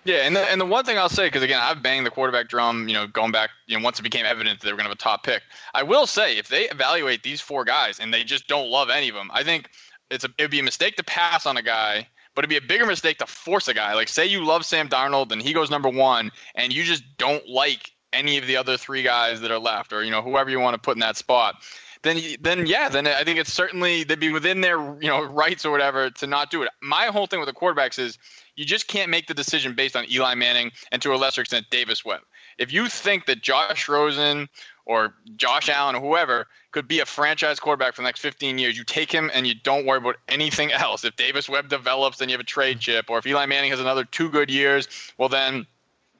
Yeah, 0.06 0.26
and 0.26 0.36
the, 0.36 0.42
and 0.42 0.60
the 0.60 0.66
one 0.66 0.84
thing 0.84 0.98
I'll 0.98 1.10
say, 1.10 1.28
because 1.28 1.44
again, 1.44 1.62
I've 1.62 1.82
banged 1.82 2.06
the 2.06 2.12
quarterback 2.12 2.50
drum, 2.50 2.88
you 2.88 2.94
know, 2.94 3.08
going 3.08 3.32
back, 3.32 3.52
you 3.68 3.78
know, 3.78 3.84
once 3.84 4.00
it 4.00 4.04
became 4.04 4.26
evident 4.26 4.60
that 4.60 4.66
they 4.66 4.72
were 4.74 4.78
going 4.78 4.86
to 4.86 4.90
have 4.90 4.98
a 4.98 5.02
top 5.02 5.24
pick. 5.24 5.44
I 5.74 5.84
will 5.84 6.06
say, 6.08 6.38
if 6.38 6.50
they 6.50 6.70
evaluate 6.70 7.24
these 7.24 7.40
four 7.40 7.64
guys 7.64 8.00
and 8.00 8.14
they 8.14 8.24
just 8.24 8.48
don't 8.48 8.70
love 8.70 8.90
any 8.90 9.08
of 9.08 9.16
them, 9.16 9.30
I 9.34 9.44
think 9.44 9.70
it's 10.12 10.26
a 10.26 10.30
it 10.38 10.44
would 10.44 10.52
be 10.52 10.60
a 10.60 10.64
mistake 10.64 10.98
to 10.98 11.04
pass 11.04 11.46
on 11.46 11.56
a 11.58 11.62
guy, 11.62 12.08
but 12.36 12.44
it'd 12.44 12.50
be 12.50 12.58
a 12.58 12.68
bigger 12.68 12.86
mistake 12.86 13.18
to 13.20 13.26
force 13.26 13.68
a 13.68 13.74
guy. 13.74 13.94
Like, 13.94 14.10
say 14.10 14.26
you 14.26 14.44
love 14.44 14.66
Sam 14.66 14.90
Darnold 14.90 15.32
and 15.32 15.42
he 15.42 15.54
goes 15.54 15.70
number 15.70 15.90
one, 15.90 16.32
and 16.56 16.74
you 16.74 16.84
just 16.84 17.04
don't 17.18 17.48
like 17.48 17.92
any 18.12 18.38
of 18.38 18.46
the 18.46 18.58
other 18.58 18.78
three 18.78 19.04
guys 19.04 19.42
that 19.42 19.52
are 19.52 19.60
left, 19.60 19.94
or 19.94 20.04
you 20.04 20.12
know, 20.12 20.22
whoever 20.22 20.50
you 20.50 20.60
want 20.60 20.76
to 20.76 20.80
put 20.80 20.96
in 20.96 21.00
that 21.00 21.18
spot. 21.18 21.56
Then, 22.04 22.20
then 22.42 22.66
yeah, 22.66 22.90
then 22.90 23.08
I 23.08 23.24
think 23.24 23.40
it's 23.40 23.54
certainly 23.54 24.04
they'd 24.04 24.20
be 24.20 24.32
within 24.32 24.60
their 24.60 24.78
you 25.02 25.08
know 25.08 25.24
rights 25.24 25.66
or 25.66 25.72
whatever 25.72 26.10
to 26.10 26.28
not 26.28 26.52
do 26.52 26.62
it. 26.62 26.70
My 26.82 27.06
whole 27.06 27.28
thing 27.28 27.40
with 27.40 27.48
the 27.48 27.56
quarterbacks 27.56 27.98
is 27.98 28.18
you 28.56 28.66
just 28.66 28.88
can't 28.88 29.10
make 29.10 29.28
the 29.28 29.34
decision 29.34 29.74
based 29.74 29.96
on 29.96 30.10
Eli 30.12 30.36
Manning 30.36 30.72
and 30.92 31.02
to 31.02 31.14
a 31.14 31.18
lesser 31.18 31.42
extent 31.42 31.66
Davis 31.70 32.06
Webb. 32.06 32.22
If 32.58 32.72
you 32.72 32.88
think 32.88 33.26
that 33.26 33.42
Josh 33.42 33.90
Rosen 33.90 34.48
or 34.86 35.14
Josh 35.38 35.70
Allen 35.70 35.96
or 35.96 36.02
whoever 36.02 36.48
could 36.72 36.88
be 36.88 37.00
a 37.00 37.06
franchise 37.06 37.60
quarterback 37.60 37.96
for 37.96 38.02
the 38.02 38.08
next 38.08 38.20
15 38.22 38.58
years, 38.58 38.78
you 38.78 38.84
take 38.84 39.12
him 39.12 39.32
and 39.34 39.48
you 39.48 39.56
don't 39.56 39.86
worry 39.86 39.98
about 39.98 40.18
anything 40.28 40.72
else. 40.72 41.04
If 41.04 41.16
Davis 41.16 41.50
Webb 41.50 41.70
develops, 41.70 42.18
then 42.18 42.30
you 42.30 42.34
have 42.34 42.42
a 42.42 42.46
trade 42.46 42.80
chip. 42.80 43.10
Or 43.10 43.18
if 43.18 43.26
Eli 43.26 43.46
Manning 43.46 43.72
has 43.72 43.80
another 43.80 44.04
two 44.04 44.30
good 44.30 44.52
years, 44.52 44.88
well 45.18 45.30
then 45.30 45.66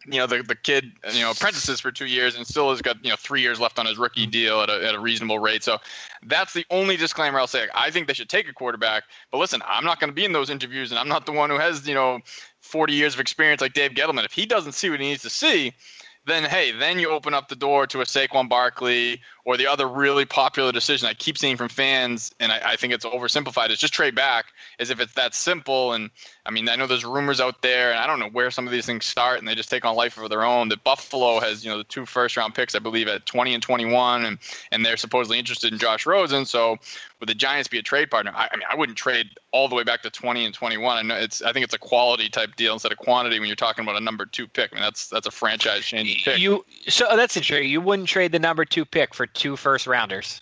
you 0.06 0.20
know 0.20 0.28
the 0.28 0.44
the 0.44 0.56
kid 0.56 0.92
you 1.14 1.22
know 1.22 1.32
apprentices 1.32 1.80
for 1.80 1.92
two 1.92 2.06
years 2.06 2.36
and 2.36 2.46
still 2.46 2.70
has 2.70 2.82
got 2.82 3.04
you 3.04 3.10
know 3.10 3.16
three 3.18 3.42
years 3.42 3.60
left 3.60 3.80
on 3.80 3.86
his 3.86 3.98
rookie 3.98 4.24
mm-hmm. 4.24 4.32
deal 4.32 4.62
at 4.62 4.70
a, 4.70 4.88
at 4.88 4.96
a 4.96 5.00
reasonable 5.00 5.40
rate. 5.40 5.64
So 5.64 5.78
that's 6.24 6.54
the 6.54 6.66
only 6.70 6.98
disclaimer 6.98 7.40
I'll 7.40 7.48
say. 7.48 7.68
I 7.74 7.92
think 7.92 8.08
they 8.08 8.14
should 8.14 8.30
take 8.30 8.48
a 8.50 8.54
quarterback, 8.54 9.04
but 9.32 9.38
listen, 9.38 9.62
I'm 9.66 9.86
not 9.86 10.00
going 10.00 10.10
to 10.10 10.16
be 10.16 10.26
in 10.26 10.34
those 10.34 10.50
interviews, 10.50 10.92
and 10.92 11.00
I'm 11.00 11.08
not 11.08 11.26
the 11.26 11.32
one 11.32 11.50
who 11.50 11.58
has 11.58 11.88
you 11.88 11.94
know 11.94 12.20
40 12.62 12.94
years 12.94 13.14
of 13.14 13.20
experience 13.20 13.62
like 13.62 13.74
Dave 13.74 13.92
Gettleman. 13.92 14.26
If 14.26 14.34
he 14.34 14.46
doesn't 14.46 14.74
see 14.74 14.90
what 14.90 15.00
he 15.00 15.10
needs 15.10 15.24
to 15.24 15.30
see, 15.30 15.74
then 16.26 16.44
hey, 16.44 16.72
then 16.72 17.00
you 17.00 17.10
open 17.10 17.34
up 17.34 17.50
the 17.50 17.56
door 17.56 17.88
to 17.88 18.02
a 18.02 18.06
Saquon 18.06 18.50
Barkley 18.50 19.22
or 19.46 19.58
the 19.58 19.68
other 19.68 19.88
really 19.88 20.26
popular 20.26 20.72
decision 20.72 21.08
I 21.08 21.14
keep 21.14 21.38
seeing 21.38 21.58
from 21.58 21.68
fans, 21.68 22.34
and 22.40 22.52
I, 22.52 22.62
I 22.72 22.76
think 22.78 22.94
it's 22.94 23.06
oversimplified. 23.06 23.72
Is 23.72 23.80
just 23.80 23.94
trade 23.94 24.16
back, 24.16 24.46
as 24.80 24.90
if 24.90 25.00
it's 25.00 25.14
that 25.14 25.36
simple. 25.36 25.94
And 25.94 26.10
I 26.46 26.52
mean, 26.52 26.70
I 26.70 26.76
know 26.76 26.88
there's 26.88 27.04
rumors 27.04 27.42
out 27.42 27.62
there, 27.62 27.92
and 27.92 28.00
I 28.00 28.08
don't 28.08 28.20
know 28.20 28.30
where 28.30 28.52
some 28.52 28.66
of 28.66 28.72
these 28.72 28.86
things 28.86 29.06
start, 29.06 29.40
and 29.40 29.48
they 29.48 29.56
just 29.56 29.70
take 29.70 29.84
on 29.84 29.96
life 29.96 30.18
of 30.18 30.30
their 30.30 30.44
own. 30.44 30.70
That 30.70 30.84
Buffalo 30.84 31.40
has, 31.42 31.66
you 31.66 31.72
know, 31.72 31.78
the 31.78 31.84
two 31.84 32.06
first 32.06 32.38
round 32.38 32.56
picks, 32.56 32.74
I 32.74 32.80
believe, 32.80 33.08
at 33.08 33.26
20 33.26 33.54
and 33.54 33.62
21, 33.64 34.26
and 34.26 34.38
and 34.72 34.86
they're 34.86 34.98
supposedly 34.98 35.40
interested 35.40 35.74
in 35.74 35.80
Josh 35.80 36.06
Rosen. 36.06 36.46
So 36.46 36.78
would 37.24 37.30
the 37.30 37.36
Giants 37.36 37.70
be 37.70 37.80
a 37.80 37.84
trade 37.84 38.12
partner? 38.12 38.32
I, 38.36 38.50
I 38.52 38.58
mean, 38.58 38.68
I 38.70 38.76
wouldn't 38.76 38.98
trade 38.98 39.30
all 39.54 39.70
the 39.70 39.76
way 39.76 39.84
back 39.84 40.02
to 40.02 40.10
20 40.10 40.46
and 40.46 40.54
21. 40.54 40.98
I 40.98 41.02
know 41.04 41.16
it's, 41.16 41.42
I 41.42 41.54
think 41.54 41.64
it's 41.64 41.74
a 41.74 41.78
quality 41.78 42.28
type 42.28 42.56
deal 42.58 42.74
instead 42.74 42.92
of 42.92 42.98
quantity 42.98 43.40
when 43.40 43.48
you're 43.48 43.56
talking 43.56 43.84
about 43.84 43.96
a 43.96 44.04
number 44.04 44.26
two 44.26 44.48
pick. 44.48 44.74
I 44.74 44.76
mean, 44.76 44.84
that's 44.84 45.08
that's 45.08 45.28
a 45.28 45.32
franchise 45.32 45.86
changing 45.86 46.18
pick. 46.24 46.40
You 46.40 46.66
so 46.88 47.16
that's 47.16 47.38
interesting. 47.38 47.70
You 47.70 47.82
wouldn't 47.82 48.10
trade 48.10 48.34
the 48.34 48.40
number 48.40 48.66
two 48.66 48.84
pick 48.84 49.14
for 49.14 49.26
two 49.34 49.56
first 49.56 49.88
rounders. 49.88 50.42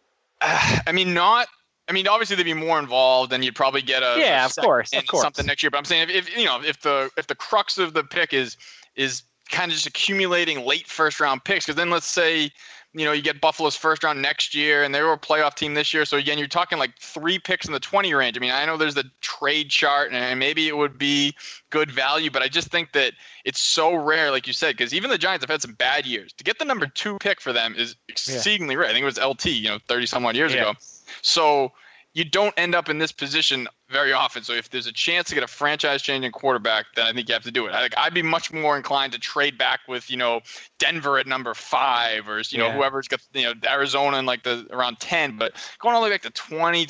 I 0.40 0.92
mean, 0.92 1.14
not. 1.14 1.48
I 1.88 1.92
mean, 1.92 2.06
obviously 2.06 2.36
they'd 2.36 2.42
be 2.42 2.52
more 2.54 2.78
involved, 2.78 3.32
and 3.32 3.42
you'd 3.42 3.54
probably 3.54 3.80
get 3.80 4.02
a 4.02 4.16
Yeah, 4.18 4.42
a 4.42 4.46
of 4.46 4.56
course, 4.56 4.92
of 4.92 5.06
course. 5.06 5.22
something 5.22 5.46
next 5.46 5.62
year. 5.62 5.70
But 5.70 5.78
I'm 5.78 5.84
saying 5.84 6.10
if, 6.10 6.28
if 6.28 6.36
you 6.36 6.44
know 6.44 6.60
if 6.62 6.80
the 6.80 7.10
if 7.16 7.26
the 7.26 7.34
crux 7.34 7.78
of 7.78 7.94
the 7.94 8.04
pick 8.04 8.32
is 8.34 8.56
is 8.94 9.22
kind 9.50 9.70
of 9.70 9.74
just 9.74 9.86
accumulating 9.86 10.66
late 10.66 10.86
first 10.86 11.18
round 11.18 11.44
picks, 11.44 11.64
because 11.64 11.76
then 11.76 11.90
let's 11.90 12.06
say 12.06 12.50
you 12.94 13.04
know 13.04 13.12
you 13.12 13.22
get 13.22 13.40
Buffalo's 13.40 13.76
first 13.76 14.02
round 14.02 14.22
next 14.22 14.54
year, 14.54 14.82
and 14.82 14.94
they 14.94 15.02
were 15.02 15.12
a 15.12 15.18
playoff 15.18 15.54
team 15.54 15.74
this 15.74 15.92
year. 15.92 16.04
So 16.04 16.16
again, 16.16 16.38
you're 16.38 16.48
talking 16.48 16.78
like 16.78 16.98
three 16.98 17.38
picks 17.38 17.66
in 17.66 17.72
the 17.72 17.80
20 17.80 18.14
range. 18.14 18.36
I 18.36 18.40
mean, 18.40 18.50
I 18.50 18.64
know 18.64 18.76
there's 18.76 18.94
the 18.94 19.10
trade 19.20 19.70
chart, 19.70 20.12
and 20.12 20.38
maybe 20.38 20.68
it 20.68 20.76
would 20.76 20.98
be 20.98 21.34
good 21.70 21.90
value, 21.90 22.30
but 22.30 22.42
I 22.42 22.48
just 22.48 22.68
think 22.68 22.92
that 22.92 23.12
it's 23.44 23.60
so 23.60 23.94
rare, 23.94 24.30
like 24.30 24.46
you 24.46 24.52
said, 24.52 24.76
because 24.76 24.94
even 24.94 25.10
the 25.10 25.18
Giants 25.18 25.42
have 25.44 25.50
had 25.50 25.62
some 25.62 25.74
bad 25.74 26.06
years. 26.06 26.32
To 26.34 26.44
get 26.44 26.58
the 26.58 26.64
number 26.64 26.86
two 26.86 27.18
pick 27.18 27.40
for 27.40 27.52
them 27.52 27.74
is 27.76 27.94
exceedingly 28.08 28.76
rare. 28.76 28.88
I 28.88 28.92
think 28.92 29.02
it 29.02 29.06
was 29.06 29.18
LT, 29.18 29.46
you 29.46 29.68
know, 29.68 29.78
30 29.86 30.06
some 30.06 30.24
odd 30.24 30.36
years 30.36 30.54
Yeah. 30.54 30.70
ago. 30.70 30.74
So 31.22 31.72
you 32.14 32.24
don't 32.24 32.54
end 32.56 32.74
up 32.74 32.88
in 32.88 32.98
this 32.98 33.12
position 33.12 33.68
very 33.90 34.12
often. 34.12 34.42
So 34.42 34.52
if 34.52 34.70
there's 34.70 34.86
a 34.86 34.92
chance 34.92 35.28
to 35.28 35.34
get 35.34 35.44
a 35.44 35.48
franchise 35.48 36.02
changing 36.02 36.32
quarterback, 36.32 36.86
then 36.96 37.06
I 37.06 37.12
think 37.12 37.28
you 37.28 37.32
have 37.34 37.44
to 37.44 37.50
do 37.50 37.66
it. 37.66 37.72
I, 37.72 37.80
like, 37.82 37.94
I'd 37.96 38.14
be 38.14 38.22
much 38.22 38.52
more 38.52 38.76
inclined 38.76 39.12
to 39.12 39.18
trade 39.18 39.56
back 39.56 39.80
with, 39.86 40.10
you 40.10 40.16
know, 40.16 40.40
Denver 40.78 41.18
at 41.18 41.26
number 41.26 41.54
five 41.54 42.28
or, 42.28 42.40
you 42.48 42.58
know, 42.58 42.66
Yeah. 42.66 42.74
whoever's 42.74 43.08
got, 43.08 43.20
you 43.34 43.42
know, 43.42 43.54
Arizona 43.68 44.18
in 44.18 44.26
like 44.26 44.42
the 44.42 44.66
around 44.70 45.00
10. 45.00 45.36
But 45.36 45.54
going 45.78 45.94
all 45.94 46.00
the 46.00 46.08
way 46.08 46.14
back 46.14 46.22
to 46.22 46.30
20, 46.30 46.86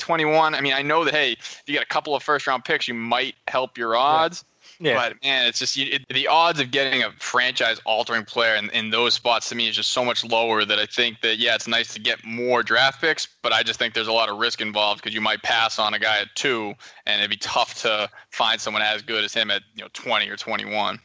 I 0.55 0.61
mean, 0.61 0.73
I 0.73 0.81
know 0.81 1.03
that, 1.05 1.13
hey, 1.13 1.33
if 1.33 1.63
you 1.67 1.73
get 1.73 1.83
a 1.83 1.87
couple 1.87 2.15
of 2.15 2.23
first 2.23 2.47
round 2.47 2.65
picks, 2.65 2.87
you 2.87 2.93
might 2.93 3.35
help 3.47 3.77
your 3.77 3.95
odds. 3.95 4.43
Yeah. 4.43 4.58
But 4.95 5.23
man, 5.23 5.45
it's 5.45 5.59
just 5.59 5.75
you, 5.75 5.87
it, 5.91 6.07
the 6.09 6.27
odds 6.27 6.59
of 6.59 6.71
getting 6.71 7.03
a 7.03 7.11
franchise-altering 7.11 8.25
player 8.25 8.55
in, 8.55 8.69
in 8.69 8.89
those 8.89 9.13
spots 9.13 9.49
to 9.49 9.55
me 9.55 9.67
is 9.67 9.75
just 9.75 9.91
so 9.91 10.05
much 10.05 10.23
lower 10.23 10.63
that 10.63 10.79
I 10.79 10.85
think 10.85 11.21
that 11.21 11.37
yeah, 11.37 11.55
it's 11.55 11.67
nice 11.67 11.93
to 11.93 11.99
get 11.99 12.23
more 12.23 12.63
draft 12.63 13.01
picks, 13.01 13.27
but 13.41 13.51
I 13.51 13.61
just 13.61 13.77
think 13.77 13.93
there's 13.93 14.07
a 14.07 14.13
lot 14.13 14.29
of 14.29 14.37
risk 14.37 14.61
involved 14.61 15.01
because 15.01 15.13
you 15.13 15.21
might 15.21 15.43
pass 15.43 15.79
on 15.79 15.93
a 15.93 15.99
guy 15.99 16.19
at 16.19 16.27
two, 16.35 16.73
and 17.05 17.19
it'd 17.19 17.29
be 17.29 17.37
tough 17.37 17.81
to 17.81 18.09
find 18.29 18.61
someone 18.61 18.81
as 18.81 19.01
good 19.01 19.23
as 19.23 19.33
him 19.33 19.51
at 19.51 19.63
you 19.75 19.83
know 19.83 19.89
20 19.93 20.29
or 20.29 20.37
21. 20.37 20.99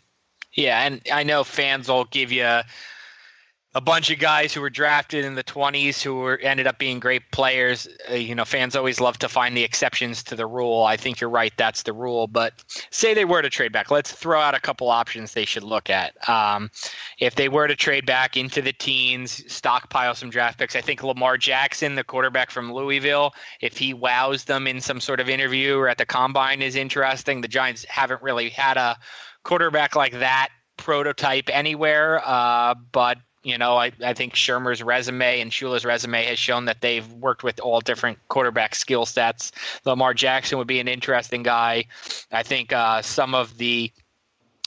Yeah, 0.52 0.82
and 0.82 1.00
I 1.12 1.24
know 1.24 1.42
fans 1.42 1.88
will 1.88 2.04
give 2.04 2.30
you 2.30 2.60
a 3.76 3.80
bunch 3.80 4.08
of 4.10 4.20
guys 4.20 4.54
who 4.54 4.60
were 4.60 4.70
drafted 4.70 5.24
in 5.24 5.34
the 5.34 5.42
20s 5.42 6.00
who 6.00 6.14
were 6.14 6.38
ended 6.38 6.66
up 6.66 6.78
being 6.78 7.00
great 7.00 7.22
players. 7.32 7.88
Uh, 8.08 8.14
you 8.14 8.34
know, 8.34 8.44
fans 8.44 8.76
always 8.76 9.00
love 9.00 9.18
to 9.18 9.28
find 9.28 9.56
the 9.56 9.64
exceptions 9.64 10.22
to 10.22 10.36
the 10.36 10.46
rule. 10.46 10.84
I 10.84 10.96
think 10.96 11.20
you're 11.20 11.30
right, 11.30 11.52
that's 11.56 11.82
the 11.82 11.92
rule. 11.92 12.28
But 12.28 12.62
say 12.90 13.14
they 13.14 13.24
were 13.24 13.42
to 13.42 13.50
trade 13.50 13.72
back, 13.72 13.90
let's 13.90 14.12
throw 14.12 14.40
out 14.40 14.54
a 14.54 14.60
couple 14.60 14.90
options 14.90 15.32
they 15.32 15.44
should 15.44 15.64
look 15.64 15.90
at. 15.90 16.28
Um, 16.28 16.70
if 17.18 17.34
they 17.34 17.48
were 17.48 17.66
to 17.66 17.74
trade 17.74 18.06
back 18.06 18.36
into 18.36 18.62
the 18.62 18.72
teens, 18.72 19.42
stockpile 19.52 20.14
some 20.14 20.30
draft 20.30 20.58
picks, 20.58 20.76
I 20.76 20.80
think 20.80 21.02
Lamar 21.02 21.36
Jackson, 21.36 21.96
the 21.96 22.04
quarterback 22.04 22.52
from 22.52 22.72
Louisville, 22.72 23.34
if 23.60 23.76
he 23.76 23.92
wows 23.92 24.44
them 24.44 24.68
in 24.68 24.80
some 24.80 25.00
sort 25.00 25.18
of 25.18 25.28
interview 25.28 25.76
or 25.76 25.88
at 25.88 25.98
the 25.98 26.06
combine, 26.06 26.62
is 26.62 26.76
interesting. 26.76 27.40
The 27.40 27.48
Giants 27.48 27.84
haven't 27.86 28.22
really 28.22 28.50
had 28.50 28.76
a 28.76 28.96
quarterback 29.42 29.96
like 29.96 30.12
that 30.12 30.50
prototype 30.76 31.48
anywhere, 31.52 32.22
uh, 32.24 32.74
but 32.92 33.18
you 33.44 33.58
know, 33.58 33.76
I, 33.76 33.92
I 34.02 34.14
think 34.14 34.34
Shurmur's 34.34 34.82
resume 34.82 35.40
and 35.40 35.50
Shula's 35.50 35.84
resume 35.84 36.24
has 36.24 36.38
shown 36.38 36.64
that 36.64 36.80
they've 36.80 37.06
worked 37.12 37.44
with 37.44 37.60
all 37.60 37.80
different 37.80 38.18
quarterback 38.28 38.74
skill 38.74 39.04
sets. 39.04 39.52
Lamar 39.84 40.14
Jackson 40.14 40.58
would 40.58 40.66
be 40.66 40.80
an 40.80 40.88
interesting 40.88 41.42
guy. 41.42 41.84
I 42.32 42.42
think 42.42 42.72
uh, 42.72 43.02
some 43.02 43.34
of 43.34 43.56
the 43.58 43.92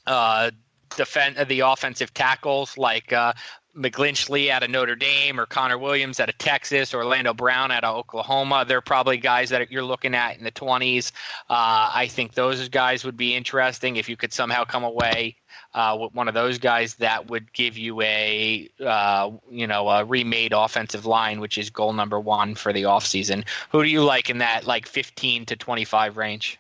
uh, 0.06 0.52
defend 0.96 1.38
the 1.48 1.62
offensive 1.62 2.14
tackles 2.14 2.78
like 2.78 3.12
uh, 3.12 3.34
McGlinchey 3.76 4.50
out 4.50 4.62
of 4.62 4.70
Notre 4.70 4.96
Dame 4.96 5.40
or 5.40 5.48
Connor 5.48 5.80
Williams 5.80 6.20
out 6.20 6.30
of 6.30 6.38
Texas 6.38 6.94
or 6.94 6.98
Orlando 6.98 7.34
Brown 7.34 7.72
out 7.72 7.84
of 7.84 7.96
Oklahoma. 7.96 8.64
They're 8.68 8.82
probably 8.82 9.18
guys 9.18 9.50
that 9.50 9.72
you're 9.72 9.84
looking 9.84 10.14
at 10.14 10.38
in 10.38 10.44
the 10.44 10.52
20s. 10.52 11.12
Uh, 11.50 11.92
I 11.94 12.08
think 12.10 12.34
those 12.34 12.70
guys 12.70 13.04
would 13.04 13.18
be 13.18 13.36
interesting 13.36 13.96
if 13.96 14.08
you 14.08 14.18
could 14.18 14.34
somehow 14.34 14.66
come 14.66 14.84
away 14.84 15.36
uh, 15.78 15.96
one 15.96 16.28
of 16.28 16.34
those 16.34 16.58
guys 16.58 16.96
that 16.96 17.28
would 17.28 17.54
give 17.54 17.78
you 17.78 18.02
a 18.02 18.68
uh, 18.84 19.30
you 19.52 19.68
know 19.68 19.88
a 19.88 20.04
remade 20.04 20.52
offensive 20.52 21.06
line, 21.06 21.40
which 21.40 21.56
is 21.56 21.70
goal 21.70 21.94
number 21.94 22.20
one 22.20 22.56
for 22.56 22.74
the 22.74 22.82
offseason. 22.82 23.48
Who 23.70 23.84
do 23.84 23.90
you 23.90 24.04
like 24.04 24.32
in 24.32 24.40
that 24.40 24.66
like 24.66 24.88
15 24.88 25.46
to 25.46 25.56
25 25.56 26.18
range? 26.18 26.58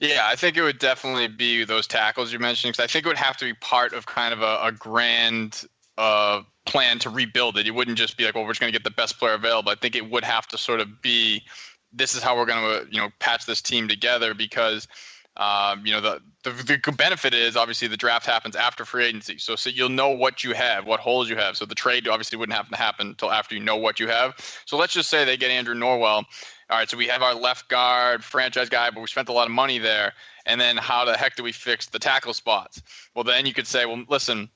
Yeah, 0.00 0.22
I 0.24 0.34
think 0.34 0.56
it 0.56 0.62
would 0.62 0.80
definitely 0.80 1.28
be 1.28 1.64
those 1.64 1.86
tackles 1.86 2.32
you 2.32 2.40
mentioned 2.40 2.72
because 2.72 2.82
I 2.82 2.88
think 2.88 3.06
it 3.06 3.08
would 3.08 3.16
have 3.16 3.36
to 3.36 3.44
be 3.44 3.54
part 3.54 3.92
of 3.92 4.06
kind 4.06 4.34
of 4.34 4.42
a, 4.42 4.58
a 4.64 4.72
grand 4.72 5.64
uh, 5.96 6.42
plan 6.64 6.98
to 6.98 7.10
rebuild 7.10 7.56
it. 7.58 7.68
It 7.68 7.70
wouldn't 7.70 7.96
just 7.96 8.16
be 8.16 8.24
like, 8.24 8.34
well, 8.34 8.42
we're 8.42 8.50
just 8.50 8.60
going 8.60 8.72
to 8.72 8.78
get 8.78 8.84
the 8.84 8.90
best 8.90 9.20
player 9.20 9.34
available. 9.34 9.70
I 9.70 9.76
think 9.76 9.94
it 9.94 10.10
would 10.10 10.24
have 10.24 10.48
to 10.48 10.58
sort 10.58 10.80
of 10.80 11.00
be, 11.00 11.44
this 11.92 12.16
is 12.16 12.22
how 12.22 12.36
we're 12.36 12.46
going 12.46 12.62
to, 12.62 12.92
you 12.92 13.00
know, 13.00 13.10
patch 13.20 13.46
this 13.46 13.62
team 13.62 13.86
together 13.86 14.34
because, 14.34 14.88
um, 15.36 15.84
you 15.84 15.92
know, 15.92 16.00
the, 16.00 16.20
the 16.44 16.80
the 16.84 16.92
benefit 16.92 17.34
is 17.34 17.56
obviously 17.56 17.88
the 17.88 17.96
draft 17.96 18.24
happens 18.24 18.56
after 18.56 18.84
free 18.84 19.04
agency, 19.04 19.38
so 19.38 19.56
so 19.56 19.68
you'll 19.68 19.88
know 19.88 20.10
what 20.10 20.44
you 20.44 20.54
have, 20.54 20.86
what 20.86 21.00
holes 21.00 21.28
you 21.28 21.36
have. 21.36 21.56
So 21.56 21.66
the 21.66 21.74
trade 21.74 22.08
obviously 22.08 22.38
wouldn't 22.38 22.56
have 22.56 22.68
to 22.70 22.76
happen 22.76 23.08
until 23.08 23.30
after 23.30 23.54
you 23.54 23.60
know 23.60 23.76
what 23.76 24.00
you 24.00 24.08
have. 24.08 24.34
So 24.64 24.76
let's 24.76 24.92
just 24.92 25.10
say 25.10 25.24
they 25.24 25.36
get 25.36 25.50
Andrew 25.50 25.74
Norwell. 25.74 26.24
All 26.68 26.78
right, 26.78 26.88
so 26.88 26.96
we 26.96 27.06
have 27.06 27.22
our 27.22 27.34
left 27.34 27.68
guard 27.68 28.24
franchise 28.24 28.68
guy, 28.68 28.90
but 28.90 29.00
we 29.00 29.06
spent 29.06 29.28
a 29.28 29.32
lot 29.32 29.46
of 29.46 29.52
money 29.52 29.78
there. 29.78 30.14
And 30.46 30.60
then 30.60 30.76
how 30.76 31.04
the 31.04 31.16
heck 31.16 31.36
do 31.36 31.42
we 31.42 31.52
fix 31.52 31.86
the 31.86 31.98
tackle 31.98 32.34
spots? 32.34 32.82
Well, 33.14 33.24
then 33.24 33.46
you 33.46 33.52
could 33.52 33.66
say, 33.66 33.84
well, 33.84 34.04
listen, 34.08 34.48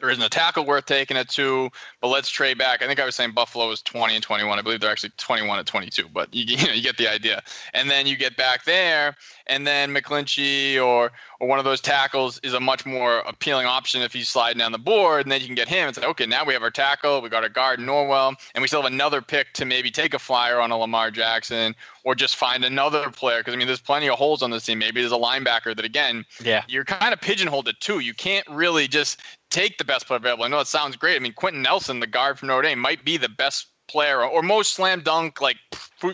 there 0.00 0.10
isn't 0.10 0.22
a 0.22 0.28
tackle 0.28 0.64
worth 0.64 0.86
taking 0.86 1.16
at 1.16 1.28
two, 1.28 1.70
but 2.00 2.08
let's 2.08 2.28
trade 2.28 2.58
back. 2.58 2.82
I 2.82 2.86
think 2.86 3.00
I 3.00 3.04
was 3.04 3.14
saying 3.14 3.32
Buffalo 3.32 3.70
is 3.70 3.82
20 3.82 4.14
and 4.14 4.22
21. 4.22 4.58
I 4.58 4.62
believe 4.62 4.80
they're 4.80 4.90
actually 4.90 5.12
21 5.16 5.58
and 5.58 5.66
22, 5.66 6.08
but 6.12 6.32
you, 6.34 6.44
you 6.56 6.66
know 6.66 6.72
you 6.72 6.82
get 6.82 6.96
the 6.96 7.08
idea. 7.08 7.42
And 7.74 7.90
then 7.90 8.06
you 8.06 8.16
get 8.16 8.36
back 8.36 8.64
there, 8.64 9.16
and 9.46 9.66
then 9.66 9.94
McGlinchey 9.94 10.82
or 10.82 11.12
or 11.40 11.48
one 11.48 11.58
of 11.58 11.64
those 11.64 11.80
tackles 11.80 12.38
is 12.44 12.54
a 12.54 12.60
much 12.60 12.86
more 12.86 13.18
appealing 13.20 13.66
option 13.66 14.00
if 14.00 14.12
he's 14.12 14.28
sliding 14.28 14.58
down 14.58 14.70
the 14.70 14.78
board, 14.78 15.22
and 15.24 15.32
then 15.32 15.40
you 15.40 15.46
can 15.46 15.56
get 15.56 15.68
him 15.68 15.88
and 15.88 15.96
say, 15.96 16.04
okay, 16.04 16.24
now 16.24 16.44
we 16.44 16.52
have 16.52 16.62
our 16.62 16.70
tackle, 16.70 17.20
we 17.20 17.28
got 17.28 17.42
our 17.42 17.48
guard 17.48 17.80
Norwell, 17.80 18.36
and 18.54 18.62
we 18.62 18.68
still 18.68 18.80
have 18.80 18.92
another 18.92 19.20
pick 19.20 19.52
to 19.54 19.64
maybe 19.64 19.90
take 19.90 20.14
a 20.14 20.20
flyer 20.20 20.60
on 20.60 20.70
a 20.70 20.78
Lamar 20.78 21.10
Jackson 21.10 21.74
or 22.04 22.14
just 22.14 22.36
find 22.36 22.64
another 22.64 23.10
player 23.10 23.38
because 23.38 23.54
I 23.54 23.56
mean 23.56 23.66
there's 23.66 23.80
plenty 23.80 24.08
of 24.08 24.18
holes 24.18 24.42
on 24.42 24.50
this 24.50 24.66
team. 24.66 24.78
Maybe 24.78 25.00
there's 25.00 25.12
a 25.12 25.16
linebacker 25.16 25.74
that 25.76 25.84
again, 25.84 26.24
yeah, 26.42 26.64
you're 26.68 26.84
kind 26.84 27.12
of 27.12 27.20
pigeonholed 27.20 27.68
it 27.68 27.80
too. 27.80 28.00
You 28.00 28.14
can't 28.14 28.46
really 28.48 28.88
just 28.88 29.20
take 29.50 29.78
the 29.78 29.84
best 29.84 30.06
player 30.06 30.18
available. 30.18 30.44
I 30.44 30.48
know 30.48 30.60
it 30.60 30.66
sounds 30.66 30.96
great. 30.96 31.16
I 31.16 31.18
mean 31.18 31.32
Quenton 31.32 31.62
Nelson, 31.62 32.00
the 32.00 32.06
guard 32.06 32.38
from 32.38 32.48
Notre 32.48 32.68
Dame, 32.68 32.78
might 32.78 33.04
be 33.04 33.16
the 33.16 33.28
best 33.28 33.68
player 33.88 34.24
or 34.24 34.42
most 34.42 34.74
slam 34.74 35.02
dunk 35.02 35.40
like 35.40 35.56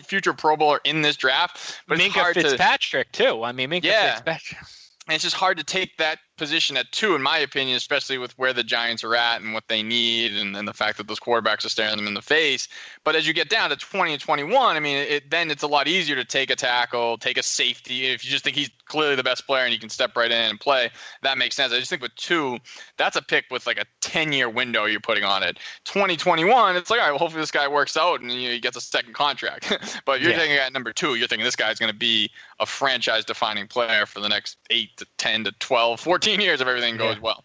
future 0.03 0.33
Pro 0.33 0.57
Bowler 0.57 0.81
in 0.83 1.01
this 1.01 1.15
draft. 1.15 1.81
But 1.87 1.97
Minkah 1.97 2.33
Fitzpatrick 2.33 3.11
to, 3.13 3.23
too. 3.23 3.43
I 3.43 3.51
mean, 3.51 3.69
Minkah 3.69 3.85
yeah. 3.85 4.15
Fitzpatrick. 4.15 4.59
And 5.07 5.15
it's 5.15 5.23
just 5.23 5.35
hard 5.35 5.57
to 5.57 5.63
take 5.63 5.97
that 5.97 6.19
position 6.39 6.77
at 6.77 6.91
two, 6.91 7.13
in 7.13 7.21
my 7.21 7.37
opinion, 7.37 7.77
especially 7.77 8.17
with 8.17 8.35
where 8.39 8.53
the 8.53 8.63
Giants 8.63 9.03
are 9.03 9.15
at 9.15 9.41
and 9.41 9.53
what 9.53 9.67
they 9.67 9.83
need, 9.83 10.33
and, 10.33 10.55
and 10.57 10.67
the 10.67 10.73
fact 10.73 10.97
that 10.97 11.07
those 11.07 11.19
quarterbacks 11.19 11.65
are 11.65 11.69
staring 11.69 11.97
them 11.97 12.07
in 12.07 12.15
the 12.15 12.21
face. 12.21 12.67
But 13.03 13.15
as 13.15 13.27
you 13.27 13.33
get 13.33 13.49
down 13.49 13.69
to 13.69 13.75
20 13.75 14.13
and 14.13 14.21
21, 14.21 14.75
I 14.75 14.79
mean, 14.79 14.97
it, 14.97 15.29
then 15.29 15.51
it's 15.51 15.61
a 15.61 15.67
lot 15.67 15.87
easier 15.87 16.15
to 16.15 16.25
take 16.25 16.49
a 16.49 16.55
tackle, 16.55 17.17
take 17.17 17.37
a 17.37 17.43
safety. 17.43 18.07
If 18.07 18.25
you 18.25 18.31
just 18.31 18.43
think 18.43 18.55
he's 18.55 18.71
clearly 18.85 19.15
the 19.15 19.23
best 19.23 19.45
player 19.45 19.65
and 19.65 19.73
you 19.73 19.79
can 19.79 19.89
step 19.89 20.17
right 20.17 20.31
in 20.31 20.49
and 20.49 20.59
play, 20.59 20.89
that 21.21 21.37
makes 21.37 21.55
sense. 21.55 21.71
I 21.71 21.77
just 21.77 21.89
think 21.89 22.01
with 22.01 22.15
two, 22.15 22.57
that's 22.97 23.15
a 23.15 23.21
pick 23.21 23.45
with 23.51 23.67
like 23.67 23.77
a 23.77 23.85
10 24.01 24.31
year 24.31 24.49
window 24.49 24.85
you're 24.85 24.99
putting 24.99 25.23
on 25.23 25.43
it. 25.43 25.59
2021, 25.83 26.75
it's 26.75 26.89
like, 26.89 26.99
all 26.99 27.05
right, 27.05 27.11
well, 27.11 27.19
hopefully 27.19 27.41
this 27.41 27.51
guy 27.51 27.67
works 27.67 27.97
out 27.97 28.21
and 28.21 28.31
you 28.31 28.47
know, 28.47 28.53
he 28.53 28.59
gets 28.59 28.77
a 28.77 28.81
second 28.81 29.13
contract. 29.13 30.01
but 30.05 30.21
you're 30.21 30.31
yeah. 30.31 30.37
taking 30.37 30.55
at 30.55 30.73
number 30.73 30.93
two, 30.93 31.15
you're 31.15 31.27
thinking 31.27 31.45
this 31.45 31.55
guy's 31.55 31.79
going 31.79 31.91
to 31.91 31.97
be 31.97 32.31
a 32.59 32.65
franchise 32.65 33.25
defining 33.25 33.67
player 33.67 34.05
for 34.05 34.19
the 34.19 34.29
next 34.29 34.57
8 34.69 34.89
to 34.97 35.05
10 35.17 35.45
to 35.45 35.51
12, 35.59 35.99
14 35.99 36.41
years 36.41 36.61
if 36.61 36.67
everything 36.67 36.97
goes 36.97 37.15
yeah. 37.15 37.21
well. 37.21 37.43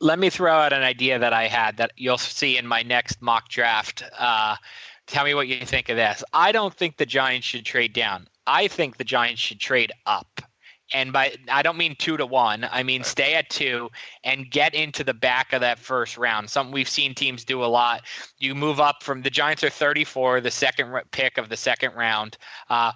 Let 0.00 0.18
me 0.18 0.28
throw 0.28 0.52
out 0.52 0.72
an 0.72 0.82
idea 0.82 1.18
that 1.18 1.32
I 1.32 1.46
had 1.46 1.78
that 1.78 1.92
you'll 1.96 2.18
see 2.18 2.58
in 2.58 2.66
my 2.66 2.82
next 2.82 3.22
mock 3.22 3.48
draft. 3.48 4.02
Uh, 4.18 4.56
tell 5.06 5.24
me 5.24 5.34
what 5.34 5.48
you 5.48 5.64
think 5.64 5.88
of 5.88 5.96
this. 5.96 6.22
I 6.32 6.52
don't 6.52 6.74
think 6.74 6.96
the 6.96 7.06
Giants 7.06 7.46
should 7.46 7.64
trade 7.64 7.92
down. 7.92 8.28
I 8.46 8.68
think 8.68 8.96
the 8.96 9.04
Giants 9.04 9.40
should 9.40 9.60
trade 9.60 9.92
up. 10.06 10.42
And 10.92 11.12
by 11.12 11.36
I 11.48 11.62
don't 11.62 11.76
mean 11.76 11.94
two 11.96 12.16
to 12.16 12.26
one. 12.26 12.66
I 12.70 12.82
mean 12.82 13.04
stay 13.04 13.34
at 13.34 13.48
two 13.48 13.90
and 14.24 14.50
get 14.50 14.74
into 14.74 15.04
the 15.04 15.14
back 15.14 15.52
of 15.52 15.60
that 15.60 15.78
first 15.78 16.18
round. 16.18 16.50
Something 16.50 16.74
we've 16.74 16.88
seen 16.88 17.14
teams 17.14 17.44
do 17.44 17.62
a 17.62 17.66
lot. 17.66 18.02
You 18.38 18.56
move 18.56 18.80
up 18.80 19.02
from 19.02 19.22
the 19.22 19.30
Giants 19.30 19.62
are 19.62 19.70
34, 19.70 20.40
the 20.40 20.50
second 20.50 20.92
pick 21.12 21.38
of 21.38 21.48
the 21.48 21.56
second 21.56 21.94
round. 21.94 22.36
Uh, 22.68 22.92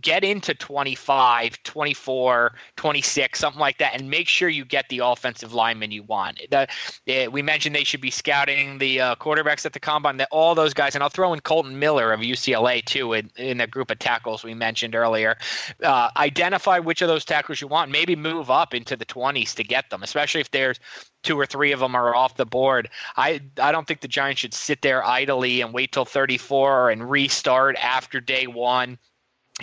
get 0.00 0.24
into 0.24 0.54
25 0.54 1.62
24 1.62 2.54
26 2.76 3.38
something 3.38 3.60
like 3.60 3.78
that 3.78 3.94
and 3.94 4.10
make 4.10 4.28
sure 4.28 4.48
you 4.48 4.64
get 4.64 4.88
the 4.88 4.98
offensive 4.98 5.54
lineman 5.54 5.90
you 5.90 6.02
want. 6.02 6.40
The, 6.50 6.68
the, 7.06 7.28
we 7.28 7.42
mentioned 7.42 7.74
they 7.74 7.84
should 7.84 8.00
be 8.00 8.10
scouting 8.10 8.78
the 8.78 9.00
uh, 9.00 9.14
quarterbacks 9.16 9.64
at 9.64 9.72
the 9.72 9.80
combine. 9.80 10.18
That 10.18 10.28
all 10.30 10.54
those 10.54 10.74
guys 10.74 10.94
and 10.94 11.02
i'll 11.02 11.10
throw 11.10 11.32
in 11.32 11.40
Kolton 11.40 11.78
miller 11.78 12.12
of 12.12 12.20
ucla 12.20 12.84
too 12.84 13.12
in, 13.14 13.30
in 13.36 13.58
the 13.58 13.66
group 13.66 13.90
of 13.90 13.98
tackles 13.98 14.44
we 14.44 14.54
mentioned 14.54 14.94
earlier. 14.94 15.36
Uh, 15.82 16.10
identify 16.16 16.78
which 16.78 17.02
of 17.02 17.08
those 17.08 17.24
tackles 17.24 17.60
you 17.60 17.68
want. 17.68 17.90
Maybe 17.90 18.14
move 18.16 18.50
up 18.50 18.74
into 18.74 18.96
the 18.96 19.06
20s 19.06 19.54
to 19.54 19.64
get 19.64 19.90
them 19.90 20.02
especially 20.02 20.40
if 20.40 20.50
there's 20.50 20.78
two 21.22 21.38
or 21.38 21.46
three 21.46 21.72
of 21.72 21.80
them 21.80 21.94
are 21.94 22.14
off 22.14 22.36
the 22.36 22.46
board. 22.46 22.90
I 23.16 23.40
I 23.58 23.72
don't 23.72 23.86
think 23.86 24.00
the 24.00 24.08
Giants 24.08 24.40
should 24.40 24.54
sit 24.54 24.82
there 24.82 25.04
idly 25.04 25.60
and 25.60 25.72
wait 25.72 25.92
till 25.92 26.04
34 26.04 26.90
and 26.90 27.10
restart 27.10 27.76
after 27.76 28.20
day 28.20 28.46
one 28.46 28.98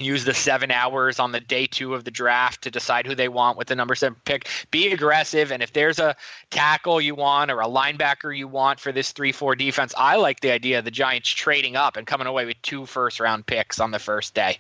use 0.01 0.25
the 0.25 0.33
seven 0.33 0.71
hours 0.71 1.19
on 1.19 1.31
the 1.31 1.39
day 1.39 1.65
two 1.65 1.93
of 1.93 2.03
the 2.03 2.11
draft 2.11 2.61
to 2.63 2.71
decide 2.71 3.05
who 3.05 3.15
they 3.15 3.27
want 3.27 3.57
with 3.57 3.67
the 3.67 3.75
number 3.75 3.95
seven 3.95 4.19
pick. 4.25 4.47
Be 4.71 4.91
aggressive, 4.91 5.51
and 5.51 5.61
if 5.61 5.73
there's 5.73 5.99
a 5.99 6.15
tackle 6.49 7.01
you 7.01 7.15
want 7.15 7.51
or 7.51 7.61
a 7.61 7.67
linebacker 7.67 8.35
you 8.35 8.47
want 8.47 8.79
for 8.79 8.91
this 8.91 9.11
three 9.11 9.31
four 9.31 9.55
defense, 9.55 9.93
I 9.97 10.15
like 10.17 10.39
the 10.41 10.51
idea 10.51 10.79
of 10.79 10.85
the 10.85 10.91
Giants 10.91 11.29
trading 11.29 11.75
up 11.75 11.97
and 11.97 12.05
coming 12.07 12.27
away 12.27 12.45
with 12.45 12.61
two 12.61 12.85
first 12.85 13.19
round 13.19 13.45
picks 13.45 13.79
on 13.79 13.91
the 13.91 13.99
first 13.99 14.33
day. 14.33 14.59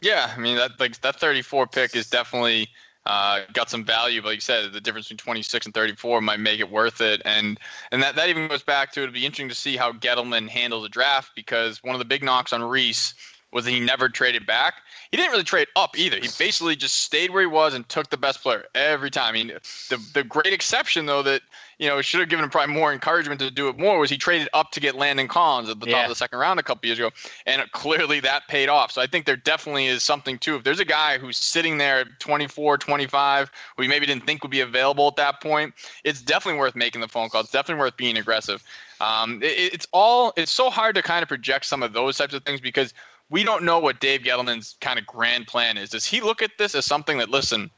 Yeah, 0.00 0.32
I 0.34 0.38
mean 0.38 0.56
that 0.56 0.78
like 0.78 1.00
that 1.00 1.16
34 1.16 1.66
pick 1.68 1.96
is 1.96 2.08
definitely. 2.08 2.68
Uh, 3.08 3.42
got 3.52 3.70
some 3.70 3.84
value, 3.84 4.20
but 4.20 4.30
like 4.30 4.38
you 4.38 4.40
said, 4.40 4.72
the 4.72 4.80
difference 4.80 5.06
between 5.06 5.16
26 5.16 5.66
and 5.66 5.72
34 5.72 6.20
might 6.20 6.40
make 6.40 6.58
it 6.58 6.68
worth 6.68 7.00
it, 7.00 7.22
and 7.24 7.56
and 7.92 8.02
that, 8.02 8.16
that 8.16 8.28
even 8.28 8.48
goes 8.48 8.64
back 8.64 8.90
to 8.90 9.00
it'll 9.00 9.12
be 9.12 9.24
interesting 9.24 9.48
to 9.48 9.54
see 9.54 9.76
how 9.76 9.92
Gettleman 9.92 10.48
handles 10.48 10.82
the 10.82 10.88
draft 10.88 11.30
because 11.36 11.80
one 11.84 11.94
of 11.94 12.00
the 12.00 12.04
big 12.04 12.24
knocks 12.24 12.52
on 12.52 12.64
Reese 12.64 13.14
was 13.56 13.64
that 13.64 13.70
he 13.70 13.80
never 13.80 14.08
traded 14.10 14.46
back. 14.46 14.74
He 15.10 15.16
didn't 15.16 15.32
really 15.32 15.44
trade 15.44 15.68
up 15.76 15.98
either. 15.98 16.16
He 16.16 16.28
basically 16.38 16.76
just 16.76 16.96
stayed 16.96 17.30
where 17.30 17.40
he 17.40 17.46
was 17.46 17.72
and 17.72 17.88
took 17.88 18.10
the 18.10 18.18
best 18.18 18.42
player 18.42 18.66
every 18.74 19.10
time. 19.10 19.30
I 19.30 19.32
mean, 19.32 19.48
the 19.88 19.96
the 20.12 20.22
great 20.22 20.52
exception 20.52 21.06
though 21.06 21.22
that 21.22 21.40
you 21.78 21.88
know 21.88 22.02
should 22.02 22.20
have 22.20 22.28
given 22.28 22.44
him 22.44 22.50
probably 22.50 22.74
more 22.74 22.92
encouragement 22.92 23.40
to 23.40 23.50
do 23.50 23.68
it 23.68 23.78
more 23.78 23.98
was 23.98 24.10
he 24.10 24.18
traded 24.18 24.48
up 24.52 24.72
to 24.72 24.80
get 24.80 24.94
Landon 24.94 25.26
Collins 25.26 25.70
at 25.70 25.80
the 25.80 25.86
yeah. 25.86 25.94
top 25.94 26.04
of 26.04 26.08
the 26.10 26.16
second 26.16 26.38
round 26.38 26.60
a 26.60 26.62
couple 26.62 26.86
years 26.86 26.98
ago, 26.98 27.10
and 27.46 27.62
clearly 27.72 28.20
that 28.20 28.46
paid 28.48 28.68
off. 28.68 28.92
So 28.92 29.00
I 29.00 29.06
think 29.06 29.24
there 29.24 29.36
definitely 29.36 29.86
is 29.86 30.02
something 30.02 30.38
too. 30.38 30.56
If 30.56 30.64
there's 30.64 30.80
a 30.80 30.84
guy 30.84 31.16
who's 31.16 31.38
sitting 31.38 31.78
there 31.78 32.00
at 32.00 32.20
24, 32.20 32.76
25, 32.76 33.48
who 33.48 33.82
we 33.82 33.88
maybe 33.88 34.04
didn't 34.04 34.26
think 34.26 34.42
would 34.42 34.50
be 34.50 34.60
available 34.60 35.08
at 35.08 35.16
that 35.16 35.40
point, 35.40 35.72
it's 36.04 36.20
definitely 36.20 36.60
worth 36.60 36.76
making 36.76 37.00
the 37.00 37.08
phone 37.08 37.30
call. 37.30 37.40
It's 37.40 37.50
definitely 37.50 37.80
worth 37.80 37.96
being 37.96 38.18
aggressive. 38.18 38.62
Um, 39.00 39.42
it, 39.42 39.74
it's 39.74 39.86
all 39.92 40.32
it's 40.36 40.52
so 40.52 40.70
hard 40.70 40.94
to 40.96 41.02
kind 41.02 41.22
of 41.22 41.28
project 41.28 41.64
some 41.64 41.82
of 41.82 41.92
those 41.92 42.18
types 42.18 42.34
of 42.34 42.42
things 42.44 42.60
because 42.60 42.92
we 43.30 43.44
don't 43.44 43.64
know 43.64 43.78
what 43.78 44.00
Dave 44.00 44.22
Gettleman's 44.22 44.76
kind 44.80 44.98
of 44.98 45.06
grand 45.06 45.46
plan 45.46 45.76
is. 45.76 45.90
Does 45.90 46.04
he 46.04 46.20
look 46.20 46.42
at 46.42 46.52
this 46.58 46.74
as 46.74 46.84
something 46.84 47.18
that, 47.18 47.28
listen, 47.28 47.70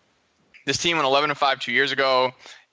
this 0.66 0.78
team 0.78 0.96
went 0.96 1.06
11 1.06 1.30
and 1.30 1.38
5 1.38 1.60
two 1.60 1.72
years 1.72 1.92
ago. 1.92 2.32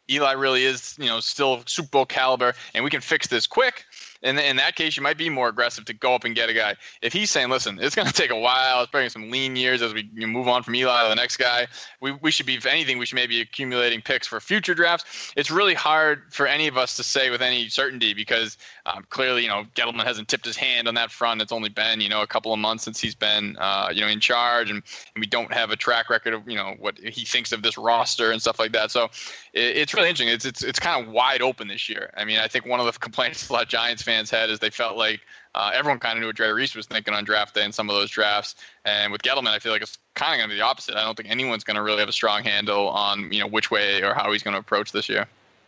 Eli 0.10 0.34
really 0.34 0.66
is, 0.66 0.96
you 1.00 1.08
know, 1.08 1.20
still 1.20 1.64
Super 1.66 1.90
Bowl 1.90 2.06
caliber, 2.06 2.54
and 2.74 2.84
we 2.84 2.90
can 2.90 3.02
fix 3.02 3.28
this 3.28 3.48
quick? 3.48 3.86
In, 4.22 4.40
in 4.40 4.56
that 4.58 4.76
case, 4.76 4.98
you 4.98 5.04
might 5.04 5.18
be 5.18 5.30
more 5.30 5.50
aggressive 5.50 5.86
to 5.86 5.94
go 5.94 6.16
up 6.16 6.24
and 6.24 6.36
get 6.36 6.50
a 6.50 6.54
guy. 6.54 6.76
If 7.02 7.14
he's 7.14 7.30
saying, 7.32 7.50
listen, 7.50 7.80
it's 7.82 7.96
going 7.96 8.08
to 8.08 8.14
take 8.14 8.32
a 8.32 8.40
while, 8.40 8.82
it's 8.82 8.92
bringing 8.92 9.10
some 9.10 9.30
lean 9.30 9.56
years 9.56 9.82
as 9.82 9.94
we 9.94 10.10
move 10.14 10.48
on 10.48 10.64
from 10.64 10.76
Eli 10.76 11.04
to 11.04 11.10
the 11.10 11.16
next 11.16 11.38
guy, 11.38 11.68
we, 12.02 12.12
we 12.22 12.32
should 12.32 12.46
be, 12.46 12.56
if 12.56 12.66
anything, 12.66 12.98
we 12.98 13.06
should 13.06 13.16
maybe 13.16 13.42
accumulating 13.42 14.02
picks 14.02 14.28
for 14.28 14.40
future 14.40 14.76
drafts. 14.76 15.34
It's 15.36 15.52
really 15.52 15.74
hard 15.74 16.24
for 16.32 16.48
any 16.48 16.68
of 16.68 16.78
us 16.78 16.96
to 16.98 17.04
say 17.04 17.30
with 17.30 17.42
any 17.42 17.70
certainty 17.70 18.14
because 18.14 18.58
um, 18.86 19.06
clearly, 19.10 19.44
you 19.44 19.50
know, 19.50 19.64
Gettleman 19.76 20.04
hasn't 20.04 20.28
tipped 20.28 20.46
his 20.46 20.58
hand 20.58 20.88
on 20.88 20.96
that 20.96 21.12
front. 21.12 21.42
It's 21.42 21.52
only 21.52 21.70
been, 21.70 22.02
you 22.02 22.10
know, 22.10 22.22
a 22.22 22.28
couple 22.28 22.54
of 22.54 22.60
months 22.60 22.84
since 22.84 23.00
he's 23.00 23.16
been, 23.16 23.58
uh, 23.58 23.90
you 23.92 24.02
know, 24.02 24.08
in 24.08 24.20
charge, 24.20 24.70
and, 24.70 24.82
and 25.16 25.22
we 25.22 25.28
don't 25.28 25.54
have 25.54 25.72
a 25.72 25.76
track 25.76 26.10
record 26.10 26.34
of, 26.34 26.48
you 26.48 26.56
know, 26.56 26.76
what 26.80 26.98
he 26.98 27.26
thinks 27.26 27.52
of 27.52 27.62
this 27.62 27.78
roster 27.78 28.32
and 28.32 28.42
stuff 28.42 28.60
like 28.60 28.72
that. 28.74 28.92
So 28.92 29.10
it's 29.56 29.94
really 29.94 30.10
interesting. 30.10 30.34
It's, 30.34 30.46
it's, 30.46 30.64
it's 30.64 30.80
kind 30.80 31.06
of 31.06 31.12
wide 31.12 31.42
open 31.42 31.70
this 31.70 31.88
year. 31.88 32.12
I 32.18 32.26
mean, 32.26 32.40
I 32.40 32.48
think 32.48 32.66
one 32.66 32.82
of 32.82 32.86
the 32.86 32.92
complaints 33.00 33.50
a 33.50 33.54
lot 33.54 33.64
of 33.64 33.70
Giants 33.70 34.04
fans 34.04 34.30
had 34.30 34.50
is 34.50 34.60
they 34.60 34.70
felt 34.70 34.98
like 34.98 35.22
uh, 35.56 35.72
everyone 35.74 36.00
kind 36.00 36.18
of 36.18 36.22
knew 36.22 36.28
what 36.28 36.36
Jerry 36.36 36.54
Reese 36.54 36.76
was 36.76 36.86
thinking 36.86 37.14
on 37.14 37.24
draft 37.24 37.56
day 37.56 37.64
in 37.64 37.72
some 37.72 37.90
of 37.90 37.96
those 37.96 38.10
drafts. 38.10 38.56
And 38.84 39.12
with 39.12 39.22
Gettleman, 39.22 39.48
I 39.48 39.60
feel 39.60 39.72
like 39.72 39.82
it's 39.82 39.98
kind 40.14 40.34
of 40.34 40.40
going 40.40 40.50
to 40.50 40.54
be 40.54 40.60
the 40.60 40.66
opposite. 40.66 40.96
I 40.96 41.04
don't 41.04 41.16
think 41.16 41.30
anyone's 41.30 41.64
going 41.64 41.76
to 41.76 41.82
really 41.82 42.00
have 42.00 42.10
a 42.10 42.14
strong 42.14 42.44
handle 42.44 42.90
on 42.90 43.32
you 43.32 43.40
know 43.40 43.48
which 43.48 43.72
way 43.72 44.04
or 44.04 44.14
how 44.14 44.32
he's 44.34 44.44
going 44.44 44.54
to 44.54 44.60
approach 44.60 44.92
this 44.92 45.08
year. 45.08 45.26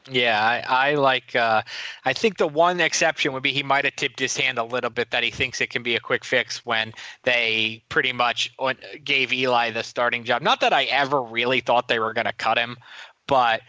Yeah, 0.09 0.63
I, 0.69 0.91
I 0.91 0.95
like. 0.95 1.35
Uh, 1.35 1.63
I 2.05 2.13
think 2.13 2.37
the 2.37 2.47
one 2.47 2.79
exception 2.79 3.33
would 3.33 3.43
be 3.43 3.51
he 3.51 3.63
might 3.63 3.85
have 3.85 3.95
tipped 3.95 4.19
his 4.19 4.37
hand 4.37 4.57
a 4.57 4.63
little 4.63 4.89
bit 4.89 5.11
that 5.11 5.23
he 5.23 5.31
thinks 5.31 5.59
it 5.59 5.69
can 5.69 5.83
be 5.83 5.95
a 5.95 5.99
quick 5.99 6.23
fix 6.23 6.65
when 6.65 6.93
they 7.23 7.83
pretty 7.89 8.13
much 8.13 8.53
gave 9.03 9.33
Eli 9.33 9.71
the 9.71 9.83
starting 9.83 10.23
job. 10.23 10.41
Not 10.41 10.61
that 10.61 10.71
I 10.71 10.85
ever 10.85 11.21
really 11.21 11.59
thought 11.59 11.87
they 11.87 11.99
were 11.99 12.13
going 12.13 12.25
to 12.25 12.33
cut 12.33 12.57
him, 12.57 12.77
but 13.27 13.61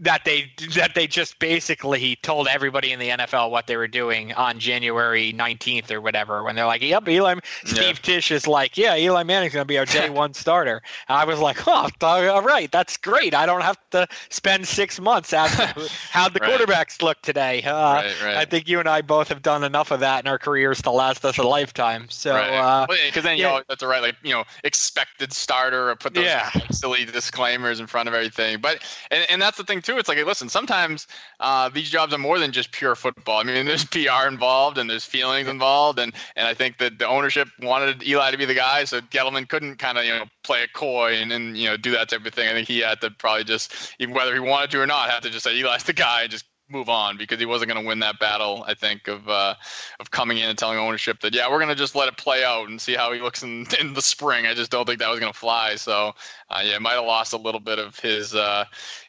that 0.00 0.24
they 0.24 0.52
that 0.74 0.94
they 0.94 1.06
just 1.06 1.38
basically 1.38 2.16
told 2.22 2.48
everybody 2.48 2.92
in 2.92 2.98
the 2.98 3.10
NFL 3.10 3.50
what 3.50 3.66
they 3.66 3.76
were 3.76 3.88
doing 3.88 4.32
on 4.34 4.58
January 4.58 5.32
19th 5.32 5.90
or 5.90 6.00
whatever 6.00 6.42
when 6.42 6.54
they're 6.54 6.66
like, 6.66 6.82
"Yep, 6.82 7.08
Eli." 7.08 7.34
Steve 7.64 7.78
yeah. 7.78 7.92
Tisch 7.92 8.30
is 8.30 8.46
like, 8.46 8.76
"Yeah, 8.76 8.96
Eli 8.96 9.22
Manning's 9.22 9.54
going 9.54 9.64
to 9.64 9.68
be 9.68 9.78
our 9.78 9.84
day 9.84 10.10
one 10.16 10.34
starter." 10.34 10.82
And 11.08 11.16
I 11.16 11.24
was 11.24 11.38
like, 11.38 11.66
"Oh, 11.66 11.88
all 12.02 12.42
right, 12.42 12.70
that's 12.70 12.96
great. 12.96 13.34
I 13.34 13.46
don't 13.46 13.62
have 13.62 13.78
to 13.92 14.06
spend 14.28 14.66
six 14.68 15.00
months 15.00 15.32
asking 15.32 15.86
how 16.10 16.28
the 16.28 16.40
right. 16.40 16.60
quarterbacks 16.60 17.00
look 17.00 17.22
today." 17.22 17.62
Uh, 17.62 17.94
right, 17.94 18.22
right. 18.22 18.36
I 18.36 18.44
think 18.44 18.68
you 18.68 18.80
and 18.80 18.88
I 18.88 19.02
both 19.02 19.28
have 19.28 19.42
done 19.42 19.64
enough 19.64 19.90
of 19.90 20.00
that 20.00 20.24
in 20.24 20.28
our 20.28 20.38
careers 20.38 20.82
to 20.82 20.90
last 20.90 21.24
us 21.24 21.38
a 21.38 21.42
lifetime. 21.42 22.06
So, 22.10 22.34
because 22.34 23.18
uh, 23.18 23.20
then 23.22 23.38
you 23.38 23.44
yeah. 23.44 23.58
know 23.58 23.62
that's 23.68 23.82
right, 23.82 24.02
like 24.02 24.16
you 24.22 24.32
know, 24.32 24.44
expected 24.64 25.32
starter 25.32 25.90
or 25.90 25.96
put 25.96 26.14
those 26.14 26.24
yeah. 26.24 26.50
silly 26.70 27.04
disclaimers 27.04 27.80
in 27.80 27.86
front 27.86 28.08
of 28.08 28.14
everything. 28.14 28.60
But 28.60 28.82
and, 29.10 29.26
and 29.30 29.40
that's 29.40 29.56
the 29.56 29.64
thing 29.64 29.75
too. 29.80 29.98
It's 29.98 30.08
like, 30.08 30.24
listen, 30.24 30.48
sometimes 30.48 31.06
uh, 31.40 31.68
these 31.68 31.90
jobs 31.90 32.12
are 32.12 32.18
more 32.18 32.38
than 32.38 32.52
just 32.52 32.72
pure 32.72 32.94
football. 32.94 33.40
I 33.40 33.44
mean, 33.44 33.66
there's 33.66 33.84
PR 33.90 34.26
involved 34.28 34.78
and 34.78 34.88
there's 34.88 35.04
feelings 35.04 35.48
involved, 35.48 35.98
and 35.98 36.12
and 36.36 36.46
I 36.46 36.54
think 36.54 36.78
that 36.78 36.98
the 36.98 37.06
ownership 37.06 37.48
wanted 37.60 38.06
Eli 38.06 38.30
to 38.30 38.38
be 38.38 38.44
the 38.44 38.54
guy, 38.54 38.84
so 38.84 39.00
Gettleman 39.00 39.48
couldn't 39.48 39.76
kind 39.76 39.98
of 39.98 40.04
you 40.04 40.12
know 40.12 40.24
play 40.44 40.62
a 40.62 40.68
coy 40.68 41.14
and, 41.14 41.32
and 41.32 41.56
you 41.56 41.68
know 41.68 41.76
do 41.76 41.90
that 41.92 42.08
type 42.08 42.24
of 42.24 42.34
thing. 42.34 42.48
I 42.48 42.52
think 42.52 42.68
he 42.68 42.80
had 42.80 43.00
to 43.00 43.10
probably 43.10 43.44
just, 43.44 43.94
even 43.98 44.14
whether 44.14 44.34
he 44.34 44.40
wanted 44.40 44.70
to 44.72 44.80
or 44.80 44.86
not, 44.86 45.10
have 45.10 45.22
to 45.22 45.30
just 45.30 45.44
say 45.44 45.58
Eli's 45.58 45.84
the 45.84 45.92
guy 45.92 46.22
and 46.22 46.30
just 46.30 46.44
move 46.68 46.88
on 46.88 47.16
because 47.16 47.38
he 47.38 47.46
wasn't 47.46 47.70
going 47.70 47.80
to 47.80 47.86
win 47.86 48.00
that 48.00 48.18
battle. 48.18 48.64
I 48.66 48.74
think 48.74 49.08
of 49.08 49.28
uh, 49.28 49.54
of 50.00 50.10
coming 50.10 50.38
in 50.38 50.48
and 50.48 50.58
telling 50.58 50.78
ownership 50.78 51.20
that 51.20 51.34
yeah, 51.34 51.50
we're 51.50 51.58
going 51.58 51.68
to 51.68 51.74
just 51.74 51.94
let 51.94 52.08
it 52.08 52.16
play 52.16 52.44
out 52.44 52.68
and 52.68 52.80
see 52.80 52.94
how 52.94 53.12
he 53.12 53.20
looks 53.20 53.42
in 53.42 53.66
in 53.80 53.94
the 53.94 54.02
spring. 54.02 54.46
I 54.46 54.54
just 54.54 54.70
don't 54.70 54.86
think 54.86 54.98
that 54.98 55.08
was 55.08 55.20
going 55.20 55.32
to 55.32 55.38
fly. 55.38 55.76
So 55.76 56.12
uh, 56.50 56.62
yeah, 56.64 56.78
might 56.78 56.94
have 56.94 57.04
lost 57.04 57.32
a 57.32 57.38
little 57.38 57.60
bit 57.60 57.78
of 57.78 57.98
his 57.98 58.34
uh, 58.34 58.64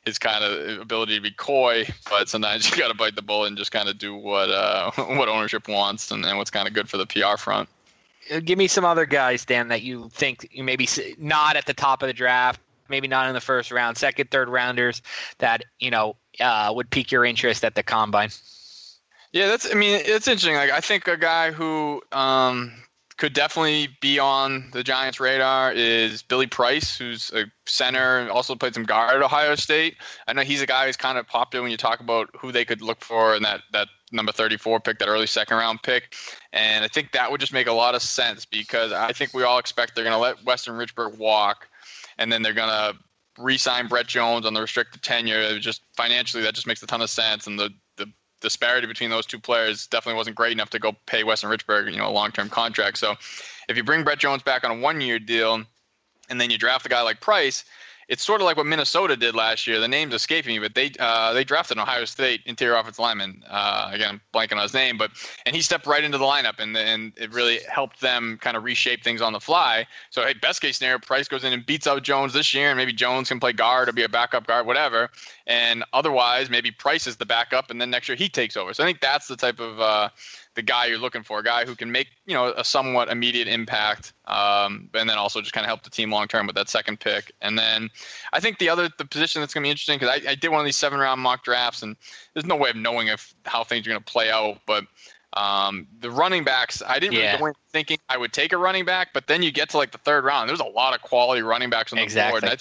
his 0.05 0.17
kind 0.17 0.43
of 0.43 0.79
ability 0.79 1.15
to 1.15 1.21
be 1.21 1.31
coy, 1.31 1.85
but 2.09 2.29
sometimes 2.29 2.69
you 2.71 2.77
got 2.77 2.89
to 2.89 2.97
bite 2.97 3.15
the 3.15 3.21
bullet 3.21 3.47
and 3.47 3.57
just 3.57 3.71
kind 3.71 3.89
of 3.89 3.97
do 3.97 4.15
what 4.15 4.49
uh, 4.49 4.91
what 4.95 5.29
ownership 5.29 5.67
wants 5.67 6.11
and, 6.11 6.25
and 6.25 6.37
what's 6.37 6.51
kind 6.51 6.67
of 6.67 6.73
good 6.73 6.89
for 6.89 6.97
the 6.97 7.05
PR 7.05 7.37
front. 7.37 7.69
Uh, 8.31 8.39
give 8.39 8.57
me 8.57 8.67
some 8.67 8.83
other 8.83 9.05
guys, 9.05 9.45
Dan, 9.45 9.69
that 9.69 9.81
you 9.81 10.09
think 10.09 10.49
you 10.51 10.63
maybe 10.63 10.87
not 11.17 11.55
at 11.55 11.65
the 11.65 11.73
top 11.73 12.03
of 12.03 12.07
the 12.07 12.13
draft, 12.13 12.59
maybe 12.89 13.07
not 13.07 13.27
in 13.27 13.33
the 13.33 13.41
first 13.41 13.71
round, 13.71 13.97
second, 13.97 14.31
third 14.31 14.49
rounders 14.49 15.01
that 15.39 15.63
you 15.79 15.91
know 15.91 16.15
uh, 16.39 16.71
would 16.75 16.89
pique 16.89 17.11
your 17.11 17.25
interest 17.25 17.63
at 17.63 17.75
the 17.75 17.83
combine? 17.83 18.29
Yeah, 19.31 19.47
that's. 19.47 19.69
I 19.71 19.75
mean, 19.75 20.01
it's 20.03 20.27
interesting. 20.27 20.55
Like, 20.55 20.71
I 20.71 20.79
think 20.79 21.07
a 21.07 21.17
guy 21.17 21.51
who 21.51 22.01
um, 22.11 22.73
could 23.17 23.33
definitely 23.33 23.89
be 23.99 24.19
on 24.19 24.69
the 24.71 24.83
Giants' 24.83 25.19
radar 25.19 25.73
is 25.73 26.21
Billy 26.21 26.47
Price, 26.47 26.97
who's 26.97 27.31
a 27.33 27.45
center, 27.65 28.19
and 28.19 28.29
also 28.29 28.55
played 28.55 28.73
some 28.73 28.83
guard 28.83 29.15
at 29.15 29.23
Ohio 29.23 29.55
State. 29.55 29.97
I 30.27 30.33
know 30.33 30.43
he's 30.43 30.61
a 30.61 30.67
guy 30.67 30.85
who's 30.85 30.97
kind 30.97 31.17
of 31.17 31.27
popular 31.27 31.63
when 31.63 31.71
you 31.71 31.77
talk 31.77 31.99
about 31.99 32.29
who 32.37 32.51
they 32.51 32.63
could 32.63 32.81
look 32.81 33.03
for 33.03 33.35
in 33.35 33.43
that 33.43 33.61
that 33.73 33.89
number 34.11 34.31
34 34.31 34.79
pick, 34.79 34.99
that 34.99 35.07
early 35.07 35.27
second 35.27 35.57
round 35.57 35.81
pick. 35.83 36.15
And 36.53 36.85
I 36.85 36.87
think 36.87 37.11
that 37.11 37.31
would 37.31 37.41
just 37.41 37.53
make 37.53 37.67
a 37.67 37.73
lot 37.73 37.95
of 37.95 38.01
sense 38.01 38.45
because 38.45 38.91
I 38.91 39.11
think 39.11 39.33
we 39.33 39.43
all 39.43 39.57
expect 39.57 39.95
they're 39.95 40.03
going 40.03 40.13
to 40.13 40.19
let 40.19 40.43
Weston 40.45 40.75
Richburg 40.75 41.17
walk, 41.17 41.67
and 42.17 42.31
then 42.31 42.41
they're 42.41 42.53
to 42.53 42.95
re-sign 43.37 43.87
Brett 43.87 44.07
Jones 44.07 44.45
on 44.45 44.53
the 44.53 44.61
restricted 44.61 45.01
tender. 45.01 45.59
Just 45.59 45.81
financially 45.95 46.43
that 46.43 46.55
just 46.55 46.67
makes 46.67 46.81
a 46.83 46.87
ton 46.87 47.01
of 47.01 47.09
sense, 47.09 47.47
and 47.47 47.59
the 47.59 47.69
the 47.97 48.07
disparity 48.41 48.87
between 48.87 49.09
those 49.09 49.25
two 49.25 49.39
players 49.39 49.87
definitely 49.87 50.17
wasn't 50.17 50.35
great 50.35 50.51
enough 50.51 50.69
to 50.71 50.79
go 50.79 50.93
pay 51.05 51.23
Weston 51.23 51.49
Richburg, 51.49 51.91
you 51.91 51.97
know, 51.97 52.07
a 52.07 52.11
long-term 52.11 52.49
contract. 52.49 52.97
So 52.97 53.15
if 53.67 53.77
you 53.77 53.83
bring 53.83 54.03
Brett 54.03 54.19
Jones 54.19 54.43
back 54.43 54.63
on 54.63 54.71
a 54.71 54.79
one-year 54.79 55.19
deal, 55.19 55.63
and 56.29 56.41
then 56.41 56.49
you 56.49 56.57
draft 56.57 56.85
a 56.85 56.89
guy 56.89 57.01
like 57.01 57.21
Price, 57.21 57.63
it's 58.07 58.23
sort 58.23 58.39
of 58.39 58.45
like 58.45 58.55
what 58.55 58.65
Minnesota 58.65 59.17
did 59.17 59.35
last 59.35 59.67
year. 59.67 59.79
The 59.79 59.87
name's 59.87 60.13
escaping 60.13 60.55
me, 60.55 60.59
but 60.59 60.75
they 60.75 60.91
uh, 60.99 61.33
they 61.33 61.43
drafted 61.43 61.77
an 61.77 61.83
Ohio 61.83 62.05
State 62.05 62.41
interior 62.45 62.75
offensive 62.75 62.99
lineman. 62.99 63.43
Uh, 63.47 63.89
again, 63.91 64.09
I'm 64.09 64.21
blanking 64.33 64.55
on 64.55 64.63
his 64.63 64.73
name, 64.73 64.97
but 64.97 65.11
and 65.45 65.55
he 65.55 65.61
stepped 65.61 65.85
right 65.85 66.03
into 66.03 66.17
the 66.17 66.25
lineup, 66.25 66.59
and 66.59 66.75
and 66.77 67.13
it 67.17 67.33
really 67.33 67.59
helped 67.69 67.99
them 67.99 68.37
kind 68.41 68.55
of 68.55 68.63
reshape 68.63 69.03
things 69.03 69.21
on 69.21 69.33
the 69.33 69.39
fly. 69.39 69.85
So 70.09 70.23
hey, 70.23 70.33
best 70.33 70.61
case 70.61 70.77
scenario, 70.77 70.99
Price 70.99 71.27
goes 71.27 71.43
in 71.43 71.51
and 71.51 71.65
beats 71.65 71.85
out 71.85 72.03
Jones 72.03 72.33
this 72.33 72.53
year, 72.53 72.69
and 72.69 72.77
maybe 72.77 72.93
Jones 72.93 73.27
can 73.27 73.39
play 73.39 73.51
guard 73.51 73.89
or 73.89 73.93
be 73.93 74.03
a 74.03 74.09
backup 74.09 74.47
guard, 74.47 74.65
whatever. 74.65 75.09
And 75.45 75.83
otherwise, 75.91 76.49
maybe 76.49 76.71
Price 76.71 77.07
is 77.07 77.17
the 77.17 77.25
backup, 77.25 77.69
and 77.69 77.81
then 77.81 77.89
next 77.89 78.07
year 78.07 78.15
he 78.15 78.29
takes 78.29 78.55
over. 78.55 78.73
So 78.73 78.83
I 78.83 78.87
think 78.87 79.01
that's 79.01 79.27
the 79.27 79.35
type 79.35 79.59
of 79.59 79.81
uh, 79.81 80.09
the 80.57 80.63
guy 80.63 80.87
you're 80.87 80.97
looking 80.97 81.21
for, 81.21 81.39
a 81.39 81.43
guy 81.43 81.65
who 81.65 81.75
can 81.75 81.91
make 81.91 82.07
you 82.25 82.33
know 82.33 82.51
a 82.57 82.63
somewhat 82.63 83.09
immediate 83.09 83.47
impact, 83.47 84.11
um, 84.25 84.89
and 84.95 85.07
then 85.07 85.17
also 85.17 85.39
just 85.39 85.53
kind 85.53 85.63
of 85.63 85.69
help 85.69 85.83
the 85.83 85.89
team 85.89 86.11
long 86.11 86.27
term 86.27 86.47
with 86.47 86.55
that 86.55 86.67
second 86.67 86.99
pick. 86.99 87.31
And 87.41 87.57
then 87.57 87.89
I 88.33 88.39
think 88.39 88.57
the 88.57 88.67
other 88.67 88.89
the 88.97 89.05
position 89.05 89.39
that's 89.41 89.53
going 89.53 89.61
to 89.61 89.67
be 89.67 89.69
interesting 89.69 89.99
because 89.99 90.19
I, 90.19 90.31
I, 90.31 90.35
did 90.35 90.49
one 90.49 90.59
of 90.59 90.65
these 90.65 90.75
seven 90.75 90.99
round 90.99 91.21
mock 91.21 91.43
drafts, 91.43 91.83
and 91.83 91.95
there's 92.33 92.45
no 92.45 92.55
way 92.55 92.71
of 92.71 92.75
knowing 92.75 93.07
if 93.07 93.35
how 93.45 93.63
things 93.63 93.85
are 93.87 93.91
going 93.91 94.03
to 94.03 94.11
play 94.11 94.29
out, 94.29 94.59
but. 94.65 94.85
Um, 95.33 95.87
the 95.99 96.09
running 96.09 96.43
backs, 96.45 96.81
I 96.87 96.97
didn't 96.97 97.13
yeah. 97.13 97.33
really 97.33 97.37
go 97.37 97.45
in 97.47 97.53
thinking 97.71 97.97
I 98.09 98.17
would 98.17 98.33
take 98.33 98.53
a 98.53 98.57
running 98.57 98.85
back, 98.85 99.09
but 99.13 99.27
then 99.27 99.43
you 99.43 99.51
get 99.51 99.69
to 99.69 99.77
like 99.77 99.91
the 99.91 99.99
third 99.99 100.23
round. 100.23 100.49
There's 100.49 100.61
a 100.61 100.65
lot 100.65 100.95
of 100.95 101.01
quality 101.03 101.43
running 101.43 101.69
backs 101.69 101.91
on 101.91 101.97
the 101.97 102.03
exactly. 102.03 102.39
board. 102.39 102.59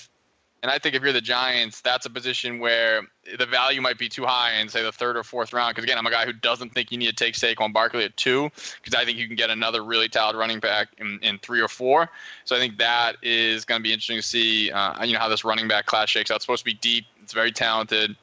And 0.66 0.72
I 0.72 0.80
think 0.80 0.96
if 0.96 1.02
you're 1.04 1.12
the 1.12 1.20
Giants, 1.20 1.80
that's 1.80 2.06
a 2.06 2.10
position 2.10 2.58
where 2.58 3.02
the 3.38 3.46
value 3.46 3.80
might 3.80 3.98
be 3.98 4.08
too 4.08 4.24
high 4.24 4.54
in, 4.54 4.68
say, 4.68 4.82
the 4.82 4.90
third 4.90 5.16
or 5.16 5.22
fourth 5.22 5.52
round. 5.52 5.70
Because, 5.70 5.84
again, 5.84 5.96
I'm 5.96 6.06
a 6.06 6.10
guy 6.10 6.26
who 6.26 6.32
doesn't 6.32 6.74
think 6.74 6.90
you 6.90 6.98
need 6.98 7.06
to 7.06 7.12
take 7.12 7.34
Saquon 7.34 7.72
Barkley 7.72 8.02
at 8.02 8.16
two, 8.16 8.50
because 8.82 9.00
I 9.00 9.04
think 9.04 9.16
you 9.16 9.28
can 9.28 9.36
get 9.36 9.48
another 9.48 9.84
really 9.84 10.08
talented 10.08 10.40
running 10.40 10.58
back 10.58 10.88
in, 10.98 11.20
in 11.22 11.38
three 11.38 11.60
or 11.60 11.68
four. 11.68 12.10
So 12.46 12.56
I 12.56 12.58
think 12.58 12.78
that 12.78 13.14
is 13.22 13.64
going 13.64 13.78
to 13.78 13.82
be 13.84 13.92
interesting 13.92 14.16
to 14.16 14.22
see, 14.22 14.72
uh, 14.72 15.04
you 15.04 15.12
know, 15.12 15.20
how 15.20 15.28
this 15.28 15.44
running 15.44 15.68
back 15.68 15.86
class 15.86 16.08
shakes 16.08 16.32
out. 16.32 16.34
It's 16.34 16.44
supposed 16.44 16.62
to 16.62 16.64
be 16.64 16.74
deep. 16.74 17.04
It's 17.22 17.32
very 17.32 17.52
talented. 17.52 18.16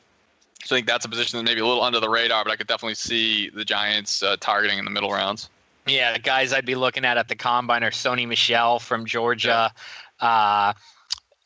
So 0.65 0.75
I 0.75 0.79
think 0.79 0.87
that's 0.87 1.05
a 1.05 1.09
position 1.09 1.37
that 1.37 1.45
maybe 1.45 1.61
a 1.61 1.65
little 1.65 1.81
under 1.81 2.01
the 2.01 2.09
radar, 2.09 2.43
but 2.43 2.51
I 2.51 2.57
could 2.57 2.67
definitely 2.67 2.95
see 2.95 3.51
the 3.51 3.63
Giants 3.63 4.21
uh, 4.21 4.35
targeting 4.41 4.79
in 4.79 4.83
the 4.83 4.91
middle 4.91 5.11
rounds. 5.11 5.49
Yeah, 5.87 6.11
the 6.11 6.19
guys 6.19 6.51
I'd 6.51 6.65
be 6.65 6.75
looking 6.75 7.05
at 7.05 7.17
at 7.17 7.29
the 7.29 7.37
combine 7.37 7.85
are 7.85 7.91
Sony 7.91 8.27
Michel 8.27 8.79
from 8.79 9.05
Georgia. 9.05 9.71
Yeah. 10.21 10.27
Uh, 10.27 10.73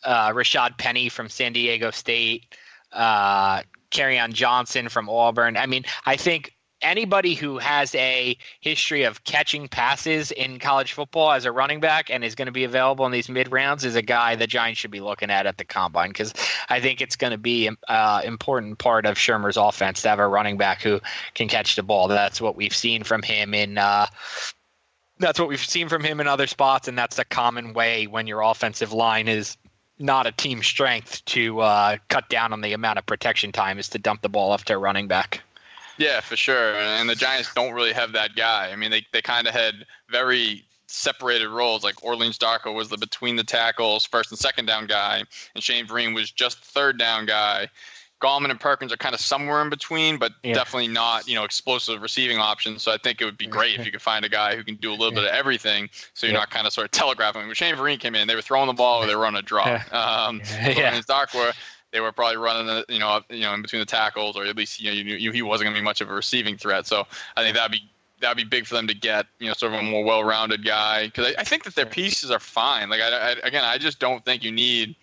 uh, 0.03 0.31
Rashad 0.31 0.77
Penny 0.77 1.09
from 1.09 1.29
San 1.29 1.53
Diego 1.53 1.91
State, 1.91 2.55
uh, 2.91 3.61
on 3.99 4.33
Johnson 4.33 4.89
from 4.89 5.09
Auburn. 5.09 5.57
I 5.57 5.65
mean, 5.65 5.85
I 6.05 6.17
think 6.17 6.57
anybody 6.81 7.33
who 7.33 7.57
has 7.57 7.95
a 7.95 8.37
history 8.59 9.03
of 9.03 9.23
catching 9.23 9.67
passes 9.67 10.31
in 10.31 10.59
college 10.59 10.93
football 10.93 11.31
as 11.31 11.45
a 11.45 11.51
running 11.51 11.79
back 11.79 12.09
and 12.09 12.23
is 12.23 12.35
going 12.35 12.45
to 12.45 12.51
be 12.51 12.63
available 12.63 13.05
in 13.05 13.11
these 13.11 13.29
mid 13.29 13.51
rounds 13.51 13.83
is 13.83 13.95
a 13.95 14.01
guy 14.01 14.35
the 14.35 14.47
Giants 14.47 14.79
should 14.79 14.91
be 14.91 14.99
looking 14.99 15.31
at 15.31 15.45
at 15.45 15.57
the 15.57 15.65
combine 15.65 16.09
because 16.09 16.33
I 16.69 16.79
think 16.79 17.01
it's 17.01 17.15
going 17.15 17.31
to 17.31 17.37
be 17.37 17.67
an 17.67 17.77
uh, 17.87 18.21
important 18.23 18.77
part 18.77 19.05
of 19.05 19.15
Shurmur's 19.15 19.57
offense 19.57 20.01
to 20.03 20.09
have 20.09 20.19
a 20.19 20.27
running 20.27 20.57
back 20.57 20.81
who 20.81 20.99
can 21.33 21.47
catch 21.47 21.75
the 21.75 21.83
ball. 21.83 22.07
That's 22.07 22.39
what 22.39 22.55
we've 22.55 22.75
seen 22.75 23.03
from 23.03 23.23
him 23.23 23.53
in. 23.53 23.77
Uh, 23.77 24.07
that's 25.19 25.39
what 25.39 25.49
we've 25.49 25.59
seen 25.59 25.89
from 25.89 26.03
him 26.03 26.19
in 26.19 26.27
other 26.27 26.45
spots, 26.45 26.87
and 26.87 26.95
that's 26.95 27.17
a 27.17 27.25
common 27.25 27.73
way 27.73 28.05
when 28.05 28.27
your 28.27 28.41
offensive 28.41 28.93
line 28.93 29.27
is 29.27 29.57
not 29.99 30.27
a 30.27 30.31
team 30.31 30.63
strength 30.63 31.23
to 31.25 31.59
uh, 31.59 31.97
cut 32.09 32.29
down 32.29 32.53
on 32.53 32.61
the 32.61 32.73
amount 32.73 32.99
of 32.99 33.05
protection 33.05 33.51
time 33.51 33.79
is 33.79 33.89
to 33.89 33.99
dump 33.99 34.21
the 34.21 34.29
ball 34.29 34.51
off 34.51 34.65
to 34.65 34.73
a 34.73 34.77
running 34.77 35.07
back. 35.07 35.41
Yeah, 35.97 36.19
for 36.19 36.35
sure. 36.35 36.75
And 36.75 37.09
the 37.09 37.15
Giants 37.15 37.53
don't 37.53 37.73
really 37.73 37.93
have 37.93 38.13
that 38.13 38.35
guy. 38.35 38.71
I 38.71 38.75
mean, 38.75 38.91
they, 38.91 39.05
they 39.11 39.21
kind 39.21 39.47
of 39.47 39.53
had 39.53 39.85
very 40.09 40.63
separated 40.85 41.49
roles. 41.49 41.83
Like 41.83 42.03
Orleans 42.03 42.37
Darkwa 42.37 42.73
was 42.73 42.89
the 42.89 42.97
between 42.97 43.35
the 43.35 43.43
tackles, 43.43 44.05
first 44.05 44.31
and 44.31 44.39
second 44.39 44.65
down 44.65 44.87
guy, 44.87 45.23
and 45.55 45.63
Shane 45.63 45.87
Vereen 45.87 46.13
was 46.13 46.31
just 46.31 46.59
third 46.59 46.97
down 46.97 47.25
guy. 47.25 47.67
Gallman 48.19 48.49
and 48.49 48.59
Perkins 48.59 48.91
are 48.91 48.97
kind 48.97 49.13
of 49.13 49.21
somewhere 49.21 49.61
in 49.61 49.69
between, 49.69 50.17
but 50.17 50.33
Yeah. 50.43 50.53
definitely 50.55 50.87
not, 50.87 51.27
you 51.27 51.35
know, 51.35 51.43
explosive 51.43 52.01
receiving 52.01 52.39
options. 52.39 52.81
So 52.83 52.91
I 52.91 52.97
think 52.97 53.21
it 53.21 53.25
would 53.25 53.37
be 53.37 53.45
great 53.45 53.79
if 53.79 53.85
you 53.85 53.91
could 53.91 54.01
find 54.01 54.25
a 54.25 54.29
guy 54.29 54.55
who 54.55 54.63
can 54.63 54.75
do 54.75 54.89
a 54.91 54.95
little 54.95 55.11
bit 55.11 55.23
of 55.23 55.29
everything. 55.29 55.89
So 56.13 56.25
you're 56.25 56.33
Yeah. 56.33 56.39
not 56.39 56.49
kind 56.49 56.65
of 56.65 56.73
sort 56.73 56.85
of 56.85 56.91
telegraphing. 56.91 57.45
When 57.45 57.53
Shane 57.55 57.75
Vereen 57.75 57.99
came 57.99 58.15
in, 58.15 58.27
they 58.27 58.35
were 58.35 58.41
throwing 58.41 58.67
the 58.67 58.73
ball 58.73 59.03
or 59.03 59.07
they 59.07 59.15
were 59.15 59.25
on 59.25 59.35
a 59.35 59.41
draw. 59.41 59.65
Um, 59.91 60.41
Yeah. 60.61 60.91
when 60.93 61.03
Darkwa, 61.03 61.53
they 61.91 61.99
were 61.99 62.11
probably 62.11 62.37
running, 62.37 62.65
the, 62.65 62.85
you 62.89 62.99
know, 62.99 63.09
up- 63.09 63.31
you 63.31 63.41
know, 63.41 63.53
in 63.53 63.61
between 63.61 63.81
the 63.81 63.85
tackles, 63.85 64.35
or 64.35 64.45
at 64.45 64.55
least 64.57 64.81
you 64.81 64.89
know, 64.89 64.95
you 64.95 65.03
knew 65.17 65.31
he 65.31 65.41
wasn't 65.43 65.65
going 65.65 65.75
to 65.75 65.79
be 65.81 65.85
much 65.85 66.01
of 66.01 66.09
a 66.09 66.13
receiving 66.13 66.57
threat. 66.57 66.87
So 66.87 67.05
I 67.35 67.43
think 67.43 67.55
that'd 67.55 67.71
be 67.71 67.83
that'd 68.19 68.35
be 68.35 68.43
big 68.43 68.65
for 68.65 68.73
them 68.73 68.87
to 68.87 68.95
get, 68.95 69.27
you 69.37 69.47
know, 69.47 69.53
sort 69.53 69.73
of 69.73 69.79
a 69.79 69.83
more 69.83 70.03
well-rounded 70.03 70.65
guy 70.65 71.05
because 71.05 71.27
I, 71.37 71.41
I 71.41 71.43
think 71.43 71.65
that 71.65 71.75
their 71.75 71.85
pieces 71.85 72.31
are 72.31 72.39
fine. 72.39 72.89
Like 72.89 72.99
I, 72.99 73.09
I, 73.33 73.35
again, 73.43 73.63
I 73.63 73.77
just 73.77 73.99
don't 73.99 74.25
think 74.25 74.43
you 74.43 74.51
need 74.51 74.95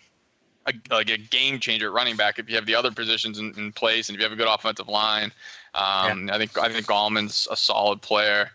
a, 0.67 0.73
like 0.89 1.09
a 1.09 1.17
game 1.17 1.59
changer 1.59 1.87
at 1.87 1.93
running 1.93 2.15
back 2.15 2.39
if 2.39 2.49
you 2.49 2.55
have 2.55 2.65
the 2.65 2.75
other 2.75 2.91
positions 2.91 3.39
in, 3.39 3.53
in 3.57 3.71
place 3.71 4.09
and 4.09 4.15
if 4.15 4.19
you 4.19 4.23
have 4.23 4.31
a 4.33 4.35
good 4.35 4.47
offensive 4.51 4.87
line. 4.87 5.31
Um, 5.73 6.29
I 6.31 6.37
think 6.37 6.57
I 6.57 6.71
think 6.71 6.85
Gallman's 6.87 7.47
a 7.51 7.55
solid 7.55 8.01
player. 8.01 8.49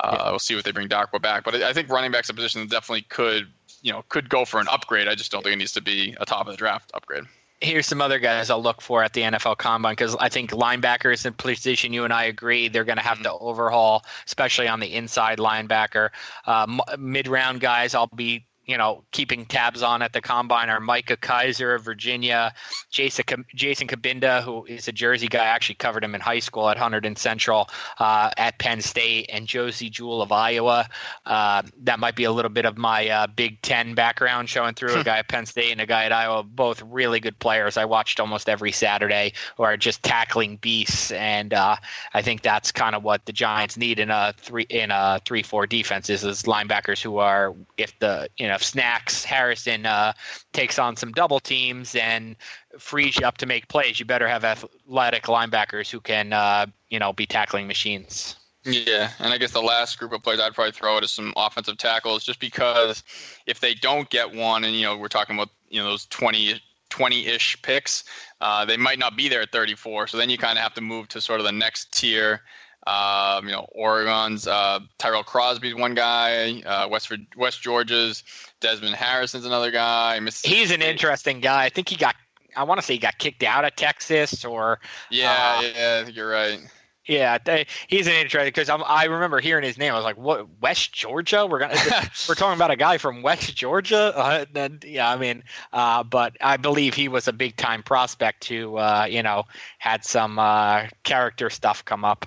Uh, 0.00 0.28
We'll 0.30 0.38
see 0.38 0.54
what 0.54 0.64
they 0.64 0.70
bring 0.72 0.88
Darkwa 0.88 1.20
back, 1.20 1.44
but 1.44 1.54
I, 1.56 1.70
I 1.70 1.72
think 1.72 1.90
running 1.90 2.10
back's 2.10 2.30
a 2.30 2.34
position 2.34 2.62
that 2.62 2.70
definitely 2.70 3.02
could, 3.02 3.48
you 3.82 3.92
know, 3.92 4.02
could 4.08 4.28
go 4.30 4.44
for 4.46 4.58
an 4.60 4.68
upgrade. 4.68 5.08
I 5.08 5.14
just 5.14 5.30
don't 5.30 5.42
think 5.42 5.52
it 5.54 5.58
needs 5.58 5.72
to 5.72 5.82
be 5.82 6.16
a 6.18 6.24
top 6.24 6.46
of 6.46 6.52
the 6.52 6.56
draft 6.56 6.90
upgrade. 6.94 7.24
here's 7.60 7.86
some 7.86 8.00
other 8.00 8.18
guys 8.18 8.48
I'll 8.48 8.62
look 8.62 8.80
for 8.80 9.02
at 9.04 9.12
the 9.12 9.20
NFL 9.20 9.58
Combine 9.58 9.92
because 9.92 10.16
I 10.16 10.30
think 10.30 10.52
linebackers 10.52 11.26
in 11.26 11.34
position. 11.34 11.92
You 11.92 12.04
and 12.04 12.12
I 12.14 12.24
agree 12.24 12.68
they're 12.68 12.84
going 12.84 12.96
to 12.96 13.04
have 13.04 13.22
to 13.22 13.32
overhaul, 13.34 14.02
especially 14.26 14.66
on 14.68 14.80
the 14.80 14.94
inside 14.94 15.36
linebacker. 15.38 16.08
Uh, 16.46 16.66
m- 16.66 16.80
mid-round 16.98 17.60
guys, 17.60 17.94
I'll 17.94 18.06
be 18.06 18.46
you 18.70 18.78
know 18.78 19.02
keeping 19.10 19.44
tabs 19.44 19.82
on 19.82 20.00
at 20.00 20.12
the 20.12 20.20
combine 20.20 20.70
are 20.70 20.78
Micah 20.78 21.16
Kiser 21.16 21.74
of 21.74 21.82
Virginia, 21.82 22.54
Jason 22.90 23.44
Jason 23.52 23.88
Cabinda, 23.88 24.42
who 24.44 24.64
is 24.66 24.86
a 24.86 24.92
Jersey 24.92 25.26
guy. 25.26 25.44
Actually 25.44 25.74
covered 25.74 26.04
him 26.04 26.14
in 26.14 26.20
high 26.20 26.38
school 26.38 26.68
at 26.68 26.76
Hunterdon 26.76 27.18
Central, 27.18 27.68
uh, 27.98 28.30
at 28.36 28.58
Penn 28.60 28.80
State, 28.80 29.28
and 29.32 29.48
Josey 29.48 29.90
Jewell 29.90 30.22
of 30.22 30.30
Iowa. 30.30 30.88
Uh, 31.26 31.62
that 31.82 31.98
might 31.98 32.14
be 32.14 32.24
a 32.24 32.32
little 32.32 32.50
bit 32.50 32.64
of 32.64 32.78
my 32.78 33.08
uh, 33.08 33.26
Big 33.26 33.60
Ten 33.62 33.94
background 33.94 34.48
showing 34.48 34.74
through. 34.74 35.00
a 35.00 35.04
guy 35.04 35.18
at 35.18 35.28
Penn 35.28 35.46
State 35.46 35.72
and 35.72 35.80
a 35.80 35.86
guy 35.86 36.04
at 36.04 36.12
Iowa, 36.12 36.42
both 36.44 36.82
really 36.82 37.20
good 37.20 37.38
players. 37.38 37.76
I 37.76 37.84
watched 37.84 38.20
almost 38.20 38.48
every 38.48 38.72
Saturday, 38.72 39.32
who 39.56 39.64
are 39.64 39.76
just 39.76 40.02
tackling 40.02 40.56
beasts, 40.56 41.10
and 41.10 41.52
uh, 41.52 41.76
I 42.14 42.22
think 42.22 42.42
that's 42.42 42.70
kind 42.70 42.94
of 42.94 43.02
what 43.02 43.26
the 43.26 43.32
Giants 43.32 43.76
need 43.76 43.98
in 43.98 44.10
a 44.10 44.32
three 44.36 44.66
in 44.70 44.92
a 44.92 45.20
three 45.24 45.42
four 45.42 45.66
defense 45.66 46.08
is, 46.08 46.22
is 46.22 46.42
linebackers 46.44 47.02
who 47.02 47.18
are 47.18 47.54
if 47.76 47.98
the 47.98 48.28
you 48.36 48.46
know 48.46 48.59
Snacks 48.62 49.24
Harrison 49.24 49.86
uh, 49.86 50.12
takes 50.52 50.78
on 50.78 50.96
some 50.96 51.12
double 51.12 51.40
teams 51.40 51.94
and 51.94 52.36
frees 52.78 53.18
you 53.18 53.26
up 53.26 53.38
to 53.38 53.46
make 53.46 53.68
plays, 53.68 53.98
you 53.98 54.06
better 54.06 54.28
have 54.28 54.44
athletic 54.44 55.24
linebackers 55.24 55.90
who 55.90 56.00
can 56.00 56.32
uh, 56.32 56.66
you 56.88 56.98
know 56.98 57.12
be 57.12 57.26
tackling 57.26 57.66
machines. 57.66 58.36
Yeah, 58.64 59.10
and 59.18 59.32
I 59.32 59.38
guess 59.38 59.52
the 59.52 59.62
last 59.62 59.98
group 59.98 60.12
of 60.12 60.22
players 60.22 60.38
I'd 60.38 60.54
probably 60.54 60.72
throw 60.72 60.98
it 60.98 61.04
is 61.04 61.10
some 61.10 61.32
offensive 61.36 61.78
tackles, 61.78 62.24
just 62.24 62.40
because 62.40 63.02
if 63.46 63.60
they 63.60 63.74
don't 63.74 64.08
get 64.10 64.34
one, 64.34 64.64
and 64.64 64.74
you 64.74 64.82
know 64.82 64.96
we're 64.96 65.08
talking 65.08 65.36
about 65.36 65.48
you 65.68 65.82
know 65.82 65.88
those 65.88 66.06
20 66.06 66.60
20-ish 66.90 67.62
picks, 67.62 68.04
uh, 68.40 68.64
they 68.64 68.76
might 68.76 68.98
not 68.98 69.16
be 69.16 69.28
there 69.28 69.42
at 69.42 69.52
34. 69.52 70.08
So 70.08 70.18
then 70.18 70.28
you 70.28 70.36
kind 70.36 70.58
of 70.58 70.62
have 70.62 70.74
to 70.74 70.80
move 70.80 71.06
to 71.08 71.20
sort 71.20 71.38
of 71.38 71.46
the 71.46 71.52
next 71.52 71.92
tier. 71.92 72.42
Um, 72.86 73.46
you 73.46 73.52
know, 73.52 73.66
Oregon's 73.72 74.46
uh, 74.46 74.80
Tyrell 74.98 75.22
Crosby's 75.22 75.74
one 75.74 75.94
guy. 75.94 76.62
Uh, 76.62 76.88
West 76.88 77.12
West 77.36 77.60
Georgia's 77.62 78.22
Desmond 78.60 78.94
Harrison's 78.94 79.44
another 79.44 79.70
guy. 79.70 80.18
He's 80.42 80.70
an 80.70 80.82
interesting 80.82 81.40
guy. 81.40 81.64
I 81.64 81.68
think 81.68 81.88
he 81.88 81.96
got. 81.96 82.16
I 82.56 82.64
want 82.64 82.80
to 82.80 82.86
say 82.86 82.94
he 82.94 82.98
got 82.98 83.18
kicked 83.18 83.42
out 83.42 83.64
of 83.64 83.76
Texas, 83.76 84.44
or 84.44 84.80
yeah, 85.10 85.30
uh, 85.30 85.62
yeah, 85.62 85.98
I 86.00 86.04
think 86.04 86.16
you're 86.16 86.30
right. 86.30 86.60
Yeah, 87.06 87.38
they, 87.44 87.66
he's 87.88 88.06
an 88.06 88.12
interesting 88.12 88.48
because 88.48 88.68
I 88.68 89.04
remember 89.04 89.40
hearing 89.40 89.64
his 89.64 89.76
name. 89.76 89.92
I 89.92 89.96
was 89.96 90.04
like, 90.04 90.16
"What? 90.16 90.46
West 90.60 90.92
Georgia? 90.92 91.46
We're 91.46 91.58
gonna 91.58 91.74
we're 92.28 92.34
talking 92.34 92.56
about 92.56 92.70
a 92.70 92.76
guy 92.76 92.98
from 92.98 93.22
West 93.22 93.56
Georgia?" 93.56 94.12
Uh, 94.16 94.44
then, 94.52 94.78
yeah, 94.84 95.10
I 95.10 95.16
mean, 95.16 95.42
uh, 95.72 96.02
but 96.04 96.36
I 96.40 96.56
believe 96.56 96.94
he 96.94 97.08
was 97.08 97.26
a 97.26 97.32
big 97.32 97.56
time 97.56 97.82
prospect 97.82 98.44
who, 98.44 98.76
uh, 98.76 99.06
you 99.10 99.22
know, 99.22 99.44
had 99.78 100.04
some 100.04 100.38
uh, 100.38 100.86
character 101.02 101.50
stuff 101.50 101.84
come 101.84 102.04
up. 102.04 102.26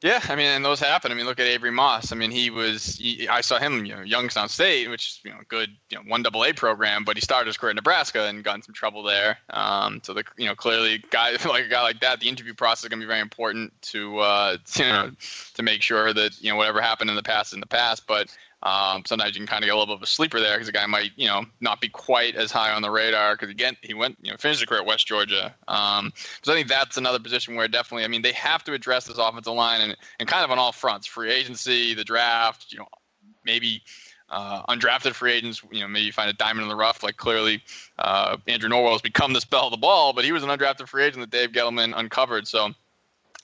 Yeah, 0.00 0.20
I 0.28 0.36
mean, 0.36 0.46
and 0.46 0.64
those 0.64 0.78
happen. 0.78 1.10
I 1.10 1.16
mean, 1.16 1.26
look 1.26 1.40
at 1.40 1.46
Avery 1.46 1.72
Moss. 1.72 2.12
I 2.12 2.14
mean, 2.14 2.30
he 2.30 2.50
was. 2.50 2.96
He, 2.96 3.26
I 3.26 3.40
saw 3.40 3.58
him, 3.58 3.84
you 3.84 3.96
know, 3.96 4.02
Youngstown 4.02 4.48
State, 4.48 4.88
which 4.88 5.08
is 5.08 5.20
you 5.24 5.32
know 5.32 5.38
good, 5.48 5.70
you 5.90 5.98
know, 5.98 6.04
one 6.06 6.22
double 6.22 6.44
A 6.44 6.52
program, 6.52 7.02
but 7.02 7.16
he 7.16 7.20
started 7.20 7.48
his 7.48 7.56
career 7.56 7.70
in 7.70 7.76
Nebraska 7.76 8.26
and 8.26 8.44
got 8.44 8.54
in 8.54 8.62
some 8.62 8.74
trouble 8.74 9.02
there. 9.02 9.38
Um, 9.50 10.00
so 10.04 10.14
the 10.14 10.22
you 10.36 10.46
know 10.46 10.54
clearly 10.54 11.02
guy 11.10 11.32
like 11.48 11.64
a 11.64 11.68
guy 11.68 11.82
like 11.82 12.00
that, 12.00 12.20
the 12.20 12.28
interview 12.28 12.54
process 12.54 12.84
is 12.84 12.90
gonna 12.90 13.00
be 13.00 13.06
very 13.06 13.20
important 13.20 13.72
to 13.82 14.18
uh, 14.20 14.56
you 14.76 14.84
know 14.84 15.10
to 15.54 15.62
make 15.64 15.82
sure 15.82 16.12
that 16.12 16.40
you 16.40 16.50
know 16.50 16.56
whatever 16.56 16.80
happened 16.80 17.10
in 17.10 17.16
the 17.16 17.22
past 17.22 17.50
is 17.50 17.54
in 17.54 17.60
the 17.60 17.66
past, 17.66 18.06
but. 18.06 18.34
Um, 18.60 19.04
sometimes 19.06 19.36
you 19.36 19.40
can 19.40 19.46
kind 19.46 19.62
of 19.62 19.68
get 19.68 19.74
a 19.74 19.78
little 19.78 19.94
bit 19.94 20.00
of 20.00 20.02
a 20.02 20.06
sleeper 20.06 20.40
there 20.40 20.56
because 20.56 20.66
the 20.66 20.72
guy 20.72 20.84
might, 20.86 21.12
you 21.16 21.28
know, 21.28 21.44
not 21.60 21.80
be 21.80 21.88
quite 21.88 22.34
as 22.34 22.50
high 22.50 22.72
on 22.72 22.82
the 22.82 22.90
radar 22.90 23.34
because 23.34 23.50
again, 23.50 23.76
he 23.82 23.94
went, 23.94 24.18
you 24.20 24.32
know, 24.32 24.36
finished 24.36 24.60
his 24.60 24.68
career 24.68 24.80
at 24.80 24.86
West 24.86 25.06
Georgia. 25.06 25.54
Um, 25.68 26.12
so 26.42 26.52
I 26.52 26.56
think 26.56 26.68
that's 26.68 26.96
another 26.96 27.20
position 27.20 27.54
where 27.54 27.68
definitely, 27.68 28.04
I 28.04 28.08
mean, 28.08 28.22
they 28.22 28.32
have 28.32 28.64
to 28.64 28.72
address 28.72 29.06
this 29.06 29.18
offensive 29.18 29.52
line 29.52 29.80
and, 29.80 29.96
and 30.18 30.28
kind 30.28 30.44
of 30.44 30.50
on 30.50 30.58
all 30.58 30.72
fronts: 30.72 31.06
free 31.06 31.30
agency, 31.30 31.94
the 31.94 32.04
draft, 32.04 32.72
you 32.72 32.80
know, 32.80 32.88
maybe 33.44 33.82
uh, 34.28 34.64
undrafted 34.66 35.14
free 35.14 35.34
agents. 35.34 35.62
You 35.70 35.82
know, 35.82 35.88
maybe 35.88 36.06
you 36.06 36.12
find 36.12 36.28
a 36.28 36.34
diamond 36.34 36.64
in 36.64 36.68
the 36.68 36.76
rough. 36.76 37.04
Like 37.04 37.16
clearly, 37.16 37.62
uh, 37.96 38.38
Andrew 38.48 38.68
Norwell 38.68 38.92
has 38.92 39.02
become 39.02 39.34
the 39.34 39.40
spell 39.40 39.66
of 39.66 39.70
the 39.70 39.76
ball, 39.76 40.12
but 40.12 40.24
he 40.24 40.32
was 40.32 40.42
an 40.42 40.48
undrafted 40.48 40.88
free 40.88 41.04
agent 41.04 41.20
that 41.20 41.30
Dave 41.30 41.52
Gettleman 41.52 41.92
uncovered. 41.96 42.48
So. 42.48 42.72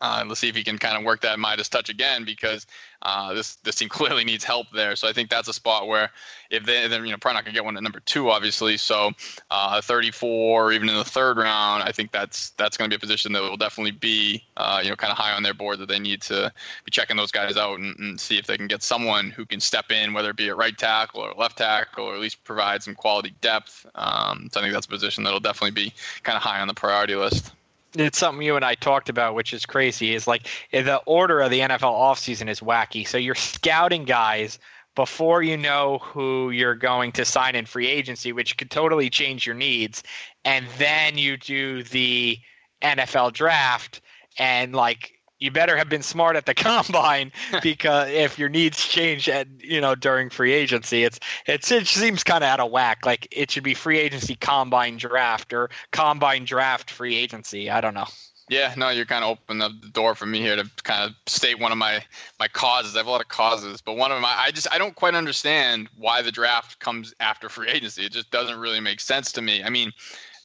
Uh, 0.05 0.23
let's 0.27 0.39
see 0.39 0.51
if 0.51 0.55
he 0.55 0.63
can 0.63 0.77
kind 0.77 0.99
of 0.99 1.03
work 1.03 1.23
that 1.23 1.39
Midas 1.39 1.71
touch 1.71 1.89
again 1.89 2.27
because 2.27 2.67
uh, 3.01 3.33
this 3.33 3.55
this 3.57 3.77
team 3.77 3.89
clearly 3.99 4.23
needs 4.23 4.45
help 4.45 4.67
there. 4.71 4.97
So 4.97 5.09
I 5.09 5.15
think 5.15 5.31
that's 5.31 5.49
a 5.49 5.53
spot 5.55 5.89
where 5.89 6.11
if 6.51 6.67
they 6.67 6.87
they're 6.89 7.03
you 7.07 7.11
know 7.11 7.17
probably 7.17 7.37
not 7.37 7.47
gonna 7.47 7.55
get 7.55 7.65
one 7.65 7.75
at 7.79 7.83
number 7.83 8.01
two, 8.01 8.31
obviously. 8.31 8.77
So 8.77 9.13
uh, 9.51 9.81
34 9.81 10.73
even 10.73 10.91
in 10.91 10.95
the 10.95 11.05
third 11.05 11.39
round, 11.39 11.85
I 11.85 11.93
think 11.93 12.13
that's 12.13 12.51
that's 12.51 12.77
gonna 12.77 12.91
be 12.91 12.97
a 12.97 12.99
position 12.99 13.33
that 13.33 13.41
will 13.41 13.57
definitely 13.57 13.93
be 13.93 14.45
uh, 14.59 14.81
you 14.83 14.91
know 14.91 14.97
kind 14.97 15.11
of 15.11 15.17
high 15.17 15.33
on 15.33 15.43
their 15.43 15.55
board 15.55 15.79
that 15.79 15.89
they 15.89 15.99
need 15.99 16.21
to 16.23 16.53
be 16.85 16.91
checking 16.91 17.17
those 17.17 17.33
guys 17.33 17.57
out 17.57 17.79
and, 17.79 17.99
and, 17.99 18.21
see 18.21 18.37
if 18.37 18.47
they 18.47 18.59
can 18.59 18.69
get 18.69 18.83
someone 18.83 19.31
who 19.31 19.47
can 19.47 19.59
step 19.59 19.91
in, 19.91 20.13
whether 20.13 20.31
it 20.31 20.37
be 20.37 20.51
at 20.51 20.57
right 20.57 20.77
tackle 20.77 21.23
or 21.23 21.33
left 21.33 21.57
tackle, 21.57 22.05
or 22.05 22.15
at 22.15 22.21
least 22.21 22.45
provide 22.45 22.83
some 22.83 22.95
quality 22.95 23.35
depth. 23.41 23.87
Um, 23.95 24.51
so 24.53 24.61
I 24.61 24.63
think 24.63 24.75
that's 24.75 24.87
a 24.87 24.91
position 24.91 25.25
that'll 25.25 25.41
definitely 25.41 25.71
be 25.71 25.95
kind 26.23 26.37
of 26.37 26.43
high 26.43 26.61
on 26.61 26.69
the 26.69 26.75
priority 26.75 27.15
list 27.15 27.53
it's 27.95 28.19
something 28.19 28.45
you 28.45 28.57
and 28.57 28.65
I 28.65 28.75
talked 28.75 29.09
about, 29.09 29.35
which 29.35 29.53
is 29.53 29.67
crazy. 29.67 30.15
Is 30.15 30.27
like 30.27 30.49
eh, 30.73 30.83
the 30.83 30.97
order 31.07 31.41
of 31.41 31.51
the 31.51 31.61
NFL 31.61 31.81
offseason 31.81 32.49
is 32.49 32.61
wacky. 32.61 33.07
So 33.07 33.19
you're 33.19 33.35
scouting 33.35 34.05
guys 34.05 34.59
before 34.95 35.43
you 35.43 35.57
know 35.57 35.99
who 35.99 36.51
you're 36.51 36.75
going 36.75 37.13
to 37.13 37.25
sign 37.25 37.57
in 37.57 37.67
free 37.67 37.89
agency, 37.89 38.33
which 38.33 38.57
could 38.57 38.71
totally 38.71 39.11
change 39.11 39.47
your 39.47 39.57
needs. 39.57 40.03
And 40.45 40.67
then 40.79 41.19
you 41.19 41.37
do 41.37 41.83
the 41.83 42.39
NFL 42.83 43.33
draft 43.33 44.01
and 44.39 44.75
like 44.75 45.14
you 45.45 45.51
better 45.51 45.77
have 45.77 45.89
been 45.89 46.03
smart 46.03 46.37
at 46.37 46.47
the 46.47 46.55
combine 46.55 47.31
because 47.63 48.11
if 48.11 48.39
your 48.39 48.49
needs 48.49 48.87
change 48.87 49.29
at 49.29 49.47
you 49.59 49.81
know 49.81 49.95
during 49.95 50.31
free 50.31 50.53
agency 50.53 51.05
it's 51.05 51.21
it's 51.47 51.71
it 51.71 51.87
seems 51.87 52.25
kind 52.25 52.43
of 52.43 52.49
out 52.49 52.61
of 52.61 52.71
whack 52.71 53.05
like 53.05 53.29
it 53.31 53.51
should 53.51 53.65
be 53.65 53.75
free 53.75 53.99
agency 53.99 54.35
combine 54.35 54.97
draft 54.97 55.53
or 55.53 55.71
combine 55.93 56.45
draft 56.45 56.91
free 56.91 57.17
agency 57.17 57.71
i 57.71 57.81
don't 57.81 57.95
know 57.95 58.07
yeah, 58.51 58.75
no, 58.77 58.91
you're 58.91 59.07
kind 59.07 59.25
of 59.25 59.31
opening 59.31 59.63
up 59.63 59.73
the 59.81 59.89
door 59.89 60.15
for 60.15 60.27
me 60.27 60.39
here 60.39 60.55
to 60.55 60.69
kind 60.83 61.09
of 61.09 61.17
state 61.27 61.59
one 61.59 61.73
of 61.73 61.79
my 61.79 62.05
my 62.39 62.47
causes. 62.47 62.95
I 62.95 62.99
have 62.99 63.07
a 63.07 63.11
lot 63.11 63.23
of 63.23 63.29
causes, 63.29 63.81
but 63.81 63.97
one 63.97 64.13
of 64.13 64.19
them, 64.19 64.27
I 64.27 64.51
just 64.51 64.67
I 64.71 64.77
don't 64.77 64.95
quite 64.95 65.15
understand 65.15 65.89
why 65.97 66.21
the 66.21 66.31
draft 66.31 66.79
comes 66.79 67.15
after 67.21 67.49
free 67.49 67.71
agency. 67.71 68.05
It 68.05 68.13
just 68.13 68.31
doesn't 68.31 68.59
really 68.59 68.81
make 68.81 69.01
sense 69.01 69.33
to 69.33 69.43
me. 69.43 69.65
I 69.65 69.71
mean, 69.71 69.93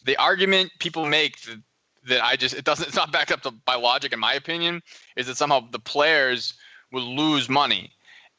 the 0.05 0.15
argument 0.15 0.71
people 0.79 1.05
make 1.07 1.41
that 1.41 1.59
that 2.07 2.23
I 2.23 2.35
just 2.35 2.55
it 2.55 2.65
doesn't 2.65 2.87
it's 2.87 2.95
not 2.95 3.11
backed 3.11 3.31
up 3.31 3.41
to, 3.41 3.51
by 3.51 3.75
logic 3.75 4.13
in 4.13 4.19
my 4.19 4.33
opinion 4.33 4.81
is 5.15 5.27
that 5.27 5.37
somehow 5.37 5.61
the 5.71 5.79
players 5.79 6.53
would 6.91 7.03
lose 7.03 7.49
money 7.49 7.91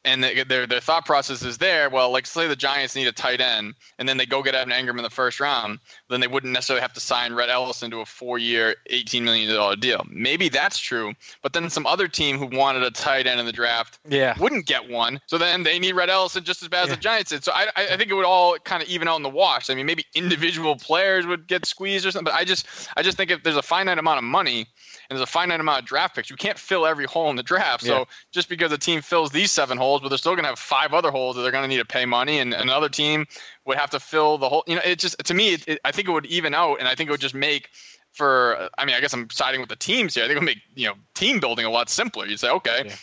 and 0.04 0.24
the, 0.24 0.44
their 0.44 0.66
their 0.66 0.80
thought 0.80 1.04
process 1.04 1.42
is 1.42 1.58
there. 1.58 1.90
Well, 1.90 2.10
like 2.10 2.26
say 2.26 2.48
the 2.48 2.56
Giants 2.56 2.96
need 2.96 3.06
a 3.06 3.12
tight 3.12 3.40
end, 3.40 3.74
and 3.98 4.08
then 4.08 4.16
they 4.16 4.26
go 4.26 4.42
get 4.42 4.54
Evan 4.54 4.72
Engram 4.72 4.96
in 4.96 5.02
the 5.02 5.10
first 5.10 5.40
round, 5.40 5.78
then 6.08 6.20
they 6.20 6.26
wouldn't 6.26 6.52
necessarily 6.52 6.80
have 6.80 6.92
to 6.94 7.00
sign 7.00 7.34
Rhett 7.34 7.50
Ellison 7.50 7.90
to 7.90 8.00
a 8.00 8.06
four-year, 8.06 8.76
eighteen 8.86 9.24
million 9.24 9.52
dollar 9.52 9.76
deal. 9.76 10.04
Maybe 10.08 10.48
that's 10.48 10.78
true, 10.78 11.12
but 11.42 11.52
then 11.52 11.68
some 11.70 11.86
other 11.86 12.08
team 12.08 12.38
who 12.38 12.46
wanted 12.46 12.82
a 12.82 12.90
tight 12.90 13.26
end 13.26 13.40
in 13.40 13.46
the 13.46 13.52
draft, 13.52 13.98
yeah, 14.08 14.34
wouldn't 14.38 14.66
get 14.66 14.88
one. 14.88 15.20
So 15.26 15.38
then 15.38 15.62
they 15.62 15.78
need 15.78 15.94
Rhett 15.94 16.08
Ellison 16.08 16.44
just 16.44 16.62
as 16.62 16.68
bad 16.68 16.86
yeah. 16.86 16.92
as 16.92 16.96
the 16.96 17.02
Giants 17.02 17.30
did. 17.30 17.44
So 17.44 17.52
I 17.54 17.68
I 17.76 17.96
think 17.96 18.10
it 18.10 18.14
would 18.14 18.24
all 18.24 18.56
kind 18.58 18.82
of 18.82 18.88
even 18.88 19.08
out 19.08 19.16
in 19.16 19.22
the 19.22 19.28
wash. 19.28 19.70
I 19.70 19.74
mean, 19.74 19.86
maybe 19.86 20.04
individual 20.14 20.76
players 20.76 21.26
would 21.26 21.46
get 21.46 21.66
squeezed 21.66 22.06
or 22.06 22.10
something, 22.10 22.32
but 22.32 22.34
I 22.34 22.44
just 22.44 22.66
I 22.96 23.02
just 23.02 23.16
think 23.16 23.30
if 23.30 23.42
there's 23.42 23.56
a 23.56 23.62
finite 23.62 23.98
amount 23.98 24.18
of 24.18 24.24
money 24.24 24.66
and 25.10 25.18
there's 25.18 25.28
a 25.28 25.30
finite 25.30 25.58
amount 25.58 25.80
of 25.80 25.84
draft 25.86 26.14
picks. 26.14 26.30
You 26.30 26.36
can't 26.36 26.58
fill 26.58 26.86
every 26.86 27.04
hole 27.04 27.30
in 27.30 27.36
the 27.36 27.42
draft. 27.42 27.84
So 27.84 27.98
yeah. 27.98 28.04
just 28.32 28.48
because 28.48 28.70
a 28.70 28.78
team 28.78 29.02
fills 29.02 29.32
these 29.32 29.50
seven 29.50 29.76
holes, 29.76 30.00
but 30.00 30.08
they're 30.08 30.18
still 30.18 30.34
going 30.34 30.44
to 30.44 30.50
have 30.50 30.58
five 30.58 30.94
other 30.94 31.10
holes 31.10 31.34
that 31.36 31.42
they're 31.42 31.50
going 31.50 31.64
to 31.64 31.68
need 31.68 31.78
to 31.78 31.84
pay 31.84 32.06
money, 32.06 32.38
and 32.38 32.54
another 32.54 32.88
team 32.88 33.26
would 33.66 33.76
have 33.76 33.90
to 33.90 34.00
fill 34.00 34.38
the 34.38 34.48
whole. 34.48 34.62
You 34.68 34.76
know, 34.76 34.82
it 34.84 35.00
just 35.00 35.18
to 35.18 35.34
me, 35.34 35.54
it, 35.54 35.68
it, 35.68 35.80
I 35.84 35.90
think 35.90 36.08
it 36.08 36.12
would 36.12 36.26
even 36.26 36.54
out, 36.54 36.78
and 36.78 36.88
I 36.88 36.94
think 36.94 37.08
it 37.08 37.10
would 37.10 37.20
just 37.20 37.34
make 37.34 37.70
for 38.12 38.70
I 38.78 38.84
mean, 38.84 38.94
I 38.94 39.00
guess 39.00 39.12
I'm 39.12 39.28
siding 39.30 39.60
with 39.60 39.68
the 39.68 39.76
teams 39.76 40.14
here. 40.14 40.24
I 40.24 40.28
think 40.28 40.36
it'll 40.36 40.46
make 40.46 40.62
you 40.74 40.86
know 40.86 40.94
team 41.14 41.40
building 41.40 41.66
a 41.66 41.70
lot 41.70 41.90
simpler. 41.90 42.26
You 42.26 42.36
say, 42.36 42.48
okay, 42.50 42.82
yeah 42.86 42.94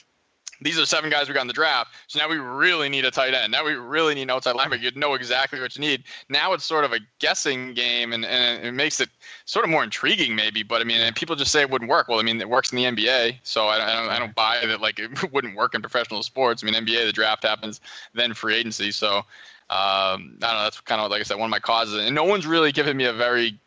these 0.61 0.79
are 0.79 0.85
seven 0.85 1.09
guys 1.09 1.27
we 1.27 1.33
got 1.33 1.41
in 1.41 1.47
the 1.47 1.53
draft. 1.53 1.93
So 2.07 2.19
now 2.19 2.29
we 2.29 2.37
really 2.37 2.89
need 2.89 3.05
a 3.05 3.11
tight 3.11 3.33
end. 3.33 3.51
Now 3.51 3.65
we 3.65 3.73
really 3.73 4.15
need 4.15 4.23
an 4.23 4.29
outside 4.31 4.55
linebacker. 4.55 4.81
You 4.81 4.91
know 4.95 5.13
exactly 5.13 5.59
what 5.59 5.75
you 5.75 5.81
need. 5.81 6.03
Now 6.29 6.53
it's 6.53 6.65
sort 6.65 6.85
of 6.85 6.93
a 6.93 6.99
guessing 7.19 7.73
game, 7.73 8.13
and, 8.13 8.25
and 8.25 8.65
it 8.65 8.71
makes 8.71 8.99
it 8.99 9.09
sort 9.45 9.65
of 9.65 9.71
more 9.71 9.83
intriguing, 9.83 10.35
maybe. 10.35 10.63
But 10.63 10.81
I 10.81 10.83
mean, 10.83 11.13
people 11.13 11.35
just 11.35 11.51
say 11.51 11.61
it 11.61 11.69
wouldn't 11.69 11.89
work. 11.89 12.07
Well, 12.07 12.19
I 12.19 12.23
mean, 12.23 12.39
it 12.41 12.49
works 12.49 12.71
in 12.71 12.77
the 12.77 12.85
NBA, 12.85 13.39
so 13.43 13.67
I, 13.67 13.75
I 13.75 13.99
don't 13.99 14.09
I 14.09 14.19
don't 14.19 14.35
buy 14.35 14.63
that 14.65 14.81
like 14.81 14.99
it 14.99 15.31
wouldn't 15.31 15.55
work 15.55 15.75
in 15.75 15.81
professional 15.81 16.23
sports. 16.23 16.63
I 16.63 16.69
mean, 16.69 16.75
NBA 16.75 17.05
the 17.05 17.13
draft 17.13 17.43
happens, 17.43 17.81
then 18.13 18.33
free 18.33 18.55
agency. 18.55 18.91
So 18.91 19.17
um, 19.17 19.25
I 19.69 20.17
don't 20.39 20.41
know. 20.41 20.63
That's 20.63 20.79
kind 20.81 21.01
of 21.01 21.11
like 21.11 21.19
I 21.19 21.23
said, 21.23 21.37
one 21.37 21.47
of 21.47 21.51
my 21.51 21.59
causes, 21.59 22.05
and 22.05 22.15
no 22.15 22.23
one's 22.23 22.47
really 22.47 22.71
given 22.71 22.95
me 22.95 23.05
a 23.05 23.13
very 23.13 23.59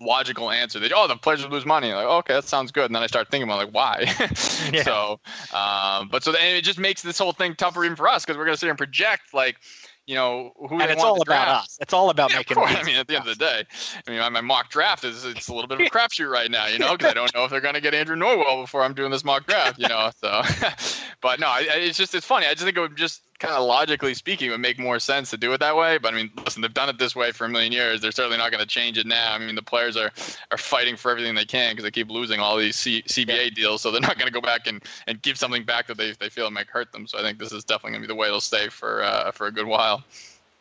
logical 0.00 0.50
answer. 0.50 0.78
They 0.78 0.90
oh 0.94 1.08
the 1.08 1.16
players 1.16 1.42
would 1.42 1.52
lose 1.52 1.66
money. 1.66 1.92
Like 1.92 2.06
oh, 2.06 2.18
okay, 2.18 2.34
that 2.34 2.44
sounds 2.44 2.72
good. 2.72 2.86
And 2.86 2.94
then 2.94 3.02
I 3.02 3.06
start 3.06 3.30
thinking 3.30 3.48
about 3.48 3.58
like 3.58 3.74
why. 3.74 4.04
yeah. 4.72 4.82
So, 4.82 5.20
um, 5.52 6.08
but 6.08 6.22
so 6.22 6.32
then 6.32 6.56
it 6.56 6.64
just 6.64 6.78
makes 6.78 7.02
this 7.02 7.18
whole 7.18 7.32
thing 7.32 7.54
tougher 7.54 7.84
even 7.84 7.96
for 7.96 8.08
us 8.08 8.24
because 8.24 8.38
we're 8.38 8.44
gonna 8.44 8.56
sit 8.56 8.66
here 8.66 8.70
and 8.70 8.78
project 8.78 9.32
like 9.32 9.56
you 10.06 10.14
know, 10.14 10.52
who 10.56 10.80
and 10.80 10.90
it's 10.90 11.02
all 11.02 11.20
about 11.22 11.48
us. 11.48 11.78
It's 11.80 11.94
all 11.94 12.10
about 12.10 12.30
yeah, 12.30 12.38
making. 12.38 12.58
I 12.60 12.82
mean, 12.82 12.96
at 12.96 13.08
the 13.08 13.16
end 13.16 13.26
of 13.26 13.38
the 13.38 13.42
day, 13.42 13.64
I 14.06 14.10
mean, 14.10 14.20
my, 14.20 14.28
my 14.28 14.40
mock 14.42 14.70
draft 14.70 15.04
is 15.04 15.24
it's 15.24 15.48
a 15.48 15.54
little 15.54 15.68
bit 15.68 15.80
of 15.80 15.86
a 15.86 15.90
crapshoot 15.96 16.30
right 16.30 16.50
now, 16.50 16.66
you 16.66 16.78
know, 16.78 16.92
because 16.92 17.10
I 17.10 17.14
don't 17.14 17.34
know 17.34 17.44
if 17.44 17.50
they're 17.50 17.60
going 17.60 17.74
to 17.74 17.80
get 17.80 17.94
Andrew 17.94 18.16
Norwell 18.16 18.62
before 18.62 18.82
I'm 18.82 18.94
doing 18.94 19.10
this 19.10 19.24
mock 19.24 19.46
draft, 19.46 19.78
you 19.78 19.88
know. 19.88 20.10
So, 20.20 20.42
but 21.22 21.40
no, 21.40 21.54
it's 21.58 21.96
just 21.96 22.14
it's 22.14 22.26
funny. 22.26 22.46
I 22.46 22.50
just 22.50 22.64
think 22.64 22.76
it 22.76 22.80
would 22.80 22.96
just 22.96 23.22
kind 23.38 23.54
of 23.54 23.66
logically 23.66 24.14
speaking, 24.14 24.48
it 24.48 24.50
would 24.52 24.60
make 24.60 24.78
more 24.78 24.98
sense 24.98 25.30
to 25.30 25.36
do 25.36 25.52
it 25.52 25.58
that 25.60 25.76
way. 25.76 25.98
But 25.98 26.14
I 26.14 26.16
mean, 26.16 26.30
listen, 26.44 26.62
they've 26.62 26.72
done 26.72 26.88
it 26.88 26.98
this 26.98 27.16
way 27.16 27.32
for 27.32 27.44
a 27.44 27.48
million 27.48 27.72
years. 27.72 28.00
They're 28.00 28.12
certainly 28.12 28.38
not 28.38 28.50
going 28.50 28.60
to 28.60 28.66
change 28.66 28.98
it 28.98 29.06
now. 29.06 29.34
I 29.34 29.38
mean, 29.38 29.54
the 29.54 29.62
players 29.62 29.96
are 29.96 30.12
are 30.50 30.58
fighting 30.58 30.96
for 30.96 31.10
everything 31.10 31.34
they 31.34 31.44
can 31.44 31.72
because 31.72 31.84
they 31.84 31.90
keep 31.90 32.10
losing 32.10 32.40
all 32.40 32.56
these 32.56 32.76
C- 32.76 33.02
CBA 33.02 33.54
deals, 33.54 33.82
so 33.82 33.90
they're 33.90 34.00
not 34.00 34.18
going 34.18 34.28
to 34.28 34.32
go 34.32 34.40
back 34.40 34.66
and, 34.66 34.82
and 35.06 35.20
give 35.22 35.38
something 35.38 35.64
back 35.64 35.86
that 35.88 35.96
they, 35.96 36.12
they 36.12 36.28
feel 36.28 36.50
might 36.50 36.68
hurt 36.68 36.92
them. 36.92 37.06
So 37.06 37.18
I 37.18 37.22
think 37.22 37.38
this 37.38 37.52
is 37.52 37.64
definitely 37.64 37.92
going 37.92 38.02
to 38.02 38.08
be 38.08 38.12
the 38.12 38.18
way 38.18 38.28
it'll 38.28 38.40
stay 38.40 38.68
for 38.68 39.02
uh, 39.02 39.30
for 39.32 39.46
a 39.46 39.52
good 39.52 39.66
while. 39.66 40.04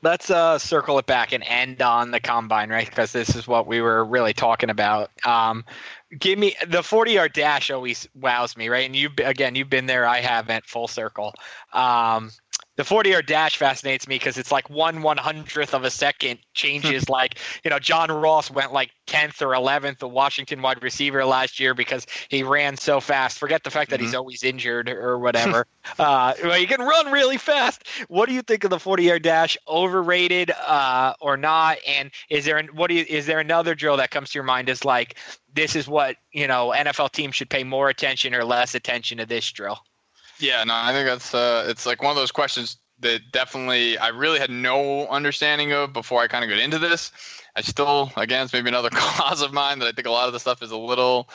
Let's 0.01 0.29
uh, 0.29 0.59
circle 0.59 0.99
it 0.99 1.05
back 1.05 1.31
and 1.31 1.45
end 1.47 1.81
on 1.81 2.11
the 2.11 2.19
combine, 2.19 2.69
right? 2.69 2.85
Because 2.85 3.13
this 3.13 3.37
is 3.37 3.47
what 3.47 3.67
we 3.67 3.79
were 3.79 4.03
really 4.03 4.33
talking 4.33 4.69
about. 4.69 5.11
Um, 5.25 5.63
give 6.19 6.37
me 6.37 6.57
the 6.67 6.83
40 6.83 7.13
yard 7.13 7.31
dash 7.31 7.71
always 7.71 8.07
wows 8.13 8.57
me, 8.57 8.67
right? 8.67 8.85
And 8.85 8.97
you 8.97 9.09
again, 9.23 9.55
you've 9.55 9.69
been 9.69 9.85
there, 9.85 10.05
I 10.05 10.19
haven't. 10.19 10.65
Full 10.65 10.89
circle. 10.89 11.33
Um, 11.71 12.31
the 12.75 12.83
40 12.83 13.11
yard 13.11 13.25
dash 13.27 13.57
fascinates 13.57 14.07
me 14.07 14.15
because 14.15 14.37
it's 14.37 14.51
like 14.51 14.69
one 14.69 15.01
one 15.01 15.17
hundredth 15.17 15.73
of 15.73 15.83
a 15.83 15.89
second 15.89 16.39
changes. 16.53 17.07
like, 17.09 17.39
you 17.63 17.69
know, 17.69 17.79
John 17.79 18.11
Ross 18.11 18.49
went 18.49 18.73
like 18.73 18.91
10th 19.07 19.41
or 19.41 19.49
11th, 19.49 19.99
the 19.99 20.07
Washington 20.07 20.61
wide 20.61 20.81
receiver 20.81 21.23
last 21.25 21.59
year 21.59 21.73
because 21.73 22.07
he 22.29 22.41
ran 22.41 22.77
so 22.77 22.99
fast. 22.99 23.37
Forget 23.37 23.63
the 23.63 23.69
fact 23.69 23.91
that 23.91 23.97
mm-hmm. 23.97 24.07
he's 24.07 24.15
always 24.15 24.43
injured 24.43 24.89
or 24.89 25.19
whatever. 25.19 25.67
uh, 25.99 26.33
well, 26.43 26.53
he 26.53 26.65
can 26.65 26.81
run 26.81 27.11
really 27.11 27.37
fast. 27.37 27.87
What 28.07 28.27
do 28.27 28.35
you 28.35 28.41
think 28.41 28.63
of 28.63 28.69
the 28.69 28.79
40 28.79 29.03
yard 29.03 29.23
dash? 29.23 29.57
Overrated 29.67 30.51
uh, 30.51 31.13
or 31.21 31.37
not? 31.37 31.77
And 31.87 32.11
is 32.29 32.45
there 32.45 32.61
what 32.73 32.87
do 32.87 32.95
you, 32.95 33.05
is 33.07 33.25
there 33.25 33.39
another 33.39 33.75
drill 33.75 33.97
that 33.97 34.09
comes 34.09 34.31
to 34.31 34.37
your 34.37 34.43
mind 34.43 34.69
as 34.69 34.83
like 34.83 35.17
this 35.53 35.75
is 35.75 35.87
what 35.87 36.15
you 36.31 36.47
know 36.47 36.73
NFL 36.75 37.11
teams 37.11 37.35
should 37.35 37.49
pay 37.49 37.63
more 37.63 37.89
attention 37.89 38.33
or 38.33 38.43
less 38.43 38.73
attention 38.73 39.17
to 39.19 39.25
this 39.25 39.51
drill? 39.51 39.79
Yeah, 40.43 40.61
no, 40.65 40.73
I 40.75 40.91
think 40.91 41.07
that's 41.07 41.33
uh, 41.33 41.65
it's 41.69 41.85
like 41.85 42.03
one 42.03 42.11
of 42.11 42.17
those 42.17 42.33
questions 42.33 42.75
that 42.99 43.31
definitely 43.31 43.97
I 43.97 44.09
really 44.09 44.39
had 44.39 44.49
no 44.49 45.07
understanding 45.07 45.71
of 45.71 45.93
before 45.93 46.21
I 46.21 46.27
kind 46.27 46.43
of 46.43 46.49
got 46.49 46.59
into 46.59 46.79
this. 46.79 47.13
I 47.55 47.61
still, 47.61 48.11
again, 48.17 48.43
it's 48.43 48.51
maybe 48.51 48.67
another 48.67 48.89
cause 48.93 49.41
of 49.41 49.53
mine 49.53 49.79
that 49.79 49.87
I 49.87 49.93
think 49.93 50.05
a 50.05 50.11
lot 50.11 50.27
of 50.27 50.33
the 50.33 50.41
stuff 50.41 50.61
is 50.61 50.71
a 50.71 50.77
little 50.77 51.29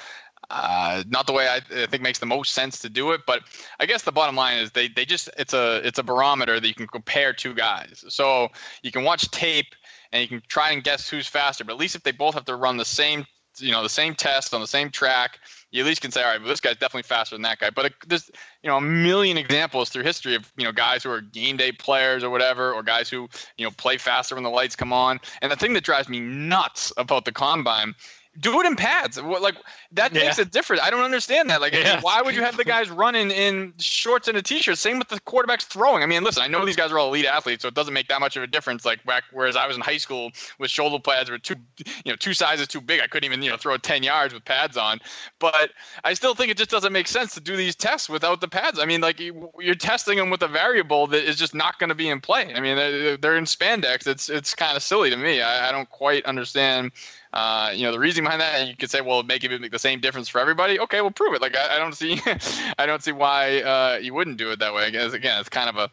uh, 0.50 1.04
not 1.08 1.26
the 1.26 1.32
way 1.32 1.48
I, 1.48 1.56
I, 1.56 1.86
think 1.86 2.02
makes 2.02 2.18
the 2.18 2.26
most 2.26 2.52
sense 2.52 2.80
to 2.80 2.90
do 2.90 3.12
it. 3.12 3.22
But 3.26 3.44
I 3.80 3.86
guess 3.86 4.02
the 4.02 4.12
bottom 4.12 4.36
line 4.36 4.58
is 4.58 4.72
they 4.72 4.88
they 4.88 5.06
just 5.06 5.30
it's 5.38 5.54
a 5.54 5.86
it's 5.86 5.98
a 5.98 6.02
barometer 6.02 6.60
that 6.60 6.68
you 6.68 6.74
can 6.74 6.86
compare 6.86 7.32
two 7.32 7.54
guys. 7.54 8.04
So 8.08 8.48
you 8.82 8.92
can 8.92 9.04
watch 9.04 9.30
tape 9.30 9.74
and 10.12 10.20
you 10.20 10.28
can 10.28 10.42
try 10.48 10.72
and 10.72 10.84
guess 10.84 11.08
who's 11.08 11.26
faster. 11.26 11.64
But 11.64 11.72
at 11.72 11.78
least 11.78 11.96
if 11.96 12.02
they 12.02 12.12
both 12.12 12.34
have 12.34 12.44
to 12.44 12.56
run 12.56 12.76
the 12.76 12.84
same 12.84 13.24
you 13.60 13.72
know 13.72 13.82
the 13.82 13.88
same 13.88 14.14
test 14.14 14.54
on 14.54 14.60
the 14.60 14.66
same 14.66 14.90
track 14.90 15.38
you 15.70 15.82
at 15.82 15.86
least 15.86 16.00
can 16.00 16.10
say, 16.10 16.22
all 16.22 16.30
right, 16.30 16.40
well, 16.40 16.48
this 16.48 16.60
guy's 16.60 16.76
definitely 16.76 17.02
faster 17.02 17.34
than 17.34 17.42
that 17.42 17.58
guy. 17.58 17.70
But 17.70 17.86
uh, 17.86 17.88
there's, 18.06 18.30
you 18.62 18.70
know, 18.70 18.78
a 18.78 18.80
million 18.80 19.36
examples 19.36 19.90
through 19.90 20.04
history 20.04 20.34
of, 20.34 20.50
you 20.56 20.64
know, 20.64 20.72
guys 20.72 21.02
who 21.02 21.10
are 21.10 21.20
game 21.20 21.56
day 21.56 21.72
players 21.72 22.24
or 22.24 22.30
whatever, 22.30 22.72
or 22.72 22.82
guys 22.82 23.10
who, 23.10 23.28
you 23.58 23.64
know, 23.64 23.70
play 23.72 23.98
faster 23.98 24.34
when 24.34 24.44
the 24.44 24.50
lights 24.50 24.76
come 24.76 24.92
on. 24.92 25.20
And 25.42 25.52
the 25.52 25.56
thing 25.56 25.74
that 25.74 25.84
drives 25.84 26.08
me 26.08 26.20
nuts 26.20 26.92
about 26.96 27.26
the 27.26 27.32
combine 27.32 27.94
do 28.40 28.60
it 28.60 28.66
in 28.66 28.76
pads. 28.76 29.20
Like 29.20 29.56
that 29.92 30.12
yeah. 30.12 30.24
makes 30.24 30.38
it 30.38 30.50
different. 30.50 30.82
I 30.82 30.90
don't 30.90 31.02
understand 31.02 31.50
that. 31.50 31.60
Like, 31.60 31.72
yeah. 31.72 32.00
why 32.00 32.22
would 32.22 32.34
you 32.34 32.42
have 32.42 32.56
the 32.56 32.64
guys 32.64 32.90
running 32.90 33.30
in 33.30 33.74
shorts 33.78 34.28
and 34.28 34.36
a 34.36 34.42
t-shirt? 34.42 34.78
Same 34.78 34.98
with 34.98 35.08
the 35.08 35.20
quarterbacks 35.20 35.62
throwing. 35.62 36.02
I 36.02 36.06
mean, 36.06 36.22
listen, 36.24 36.42
I 36.42 36.46
know 36.46 36.64
these 36.64 36.76
guys 36.76 36.92
are 36.92 36.98
all 36.98 37.08
elite 37.08 37.26
athletes, 37.26 37.62
so 37.62 37.68
it 37.68 37.74
doesn't 37.74 37.94
make 37.94 38.08
that 38.08 38.20
much 38.20 38.36
of 38.36 38.42
a 38.42 38.46
difference. 38.46 38.84
Like 38.84 39.04
back, 39.04 39.24
whereas 39.32 39.56
I 39.56 39.66
was 39.66 39.76
in 39.76 39.82
high 39.82 39.96
school 39.96 40.30
with 40.58 40.70
shoulder 40.70 40.98
pads 40.98 41.30
were 41.30 41.38
two, 41.38 41.56
you 42.04 42.12
know, 42.12 42.16
two 42.16 42.34
sizes 42.34 42.68
too 42.68 42.80
big. 42.80 43.00
I 43.00 43.06
couldn't 43.06 43.30
even, 43.30 43.42
you 43.42 43.50
know, 43.50 43.56
throw 43.56 43.76
10 43.76 44.02
yards 44.02 44.34
with 44.34 44.44
pads 44.44 44.76
on. 44.76 45.00
But 45.38 45.70
I 46.04 46.14
still 46.14 46.34
think 46.34 46.50
it 46.50 46.56
just 46.56 46.70
doesn't 46.70 46.92
make 46.92 47.08
sense 47.08 47.34
to 47.34 47.40
do 47.40 47.56
these 47.56 47.74
tests 47.74 48.08
without 48.08 48.40
the 48.40 48.48
pads. 48.48 48.78
I 48.78 48.84
mean, 48.84 49.00
like 49.00 49.20
you're 49.20 49.74
testing 49.74 50.18
them 50.18 50.30
with 50.30 50.42
a 50.42 50.48
variable 50.48 51.06
that 51.08 51.28
is 51.28 51.36
just 51.36 51.54
not 51.54 51.78
going 51.78 51.88
to 51.88 51.94
be 51.94 52.08
in 52.08 52.20
play. 52.20 52.54
I 52.54 52.60
mean, 52.60 52.76
they're, 52.76 53.38
in 53.38 53.44
spandex. 53.44 54.06
It's 54.08 54.28
it's 54.28 54.54
kind 54.54 54.76
of 54.76 54.82
silly 54.82 55.10
to 55.10 55.16
me. 55.16 55.40
I, 55.40 55.68
I 55.68 55.72
don't 55.72 55.88
quite 55.90 56.24
understand 56.26 56.90
uh, 57.32 57.72
you 57.74 57.84
know, 57.84 57.92
the 57.92 57.98
reason 57.98 58.24
behind 58.24 58.40
that, 58.40 58.68
you 58.68 58.76
could 58.76 58.90
say, 58.90 59.00
well, 59.00 59.22
make 59.22 59.44
it 59.44 59.60
make 59.60 59.70
the 59.70 59.78
same 59.78 60.00
difference 60.00 60.28
for 60.28 60.40
everybody. 60.40 60.80
Okay, 60.80 61.00
well, 61.00 61.10
prove 61.10 61.34
it. 61.34 61.42
Like, 61.42 61.56
I, 61.56 61.76
I 61.76 61.78
don't 61.78 61.94
see, 61.94 62.20
I 62.78 62.86
don't 62.86 63.02
see 63.02 63.12
why 63.12 63.60
uh, 63.60 63.98
you 64.00 64.14
wouldn't 64.14 64.38
do 64.38 64.50
it 64.50 64.58
that 64.60 64.74
way. 64.74 64.86
Again, 64.86 65.12
again, 65.12 65.38
it's 65.40 65.48
kind 65.48 65.68
of 65.68 65.76
a, 65.76 65.90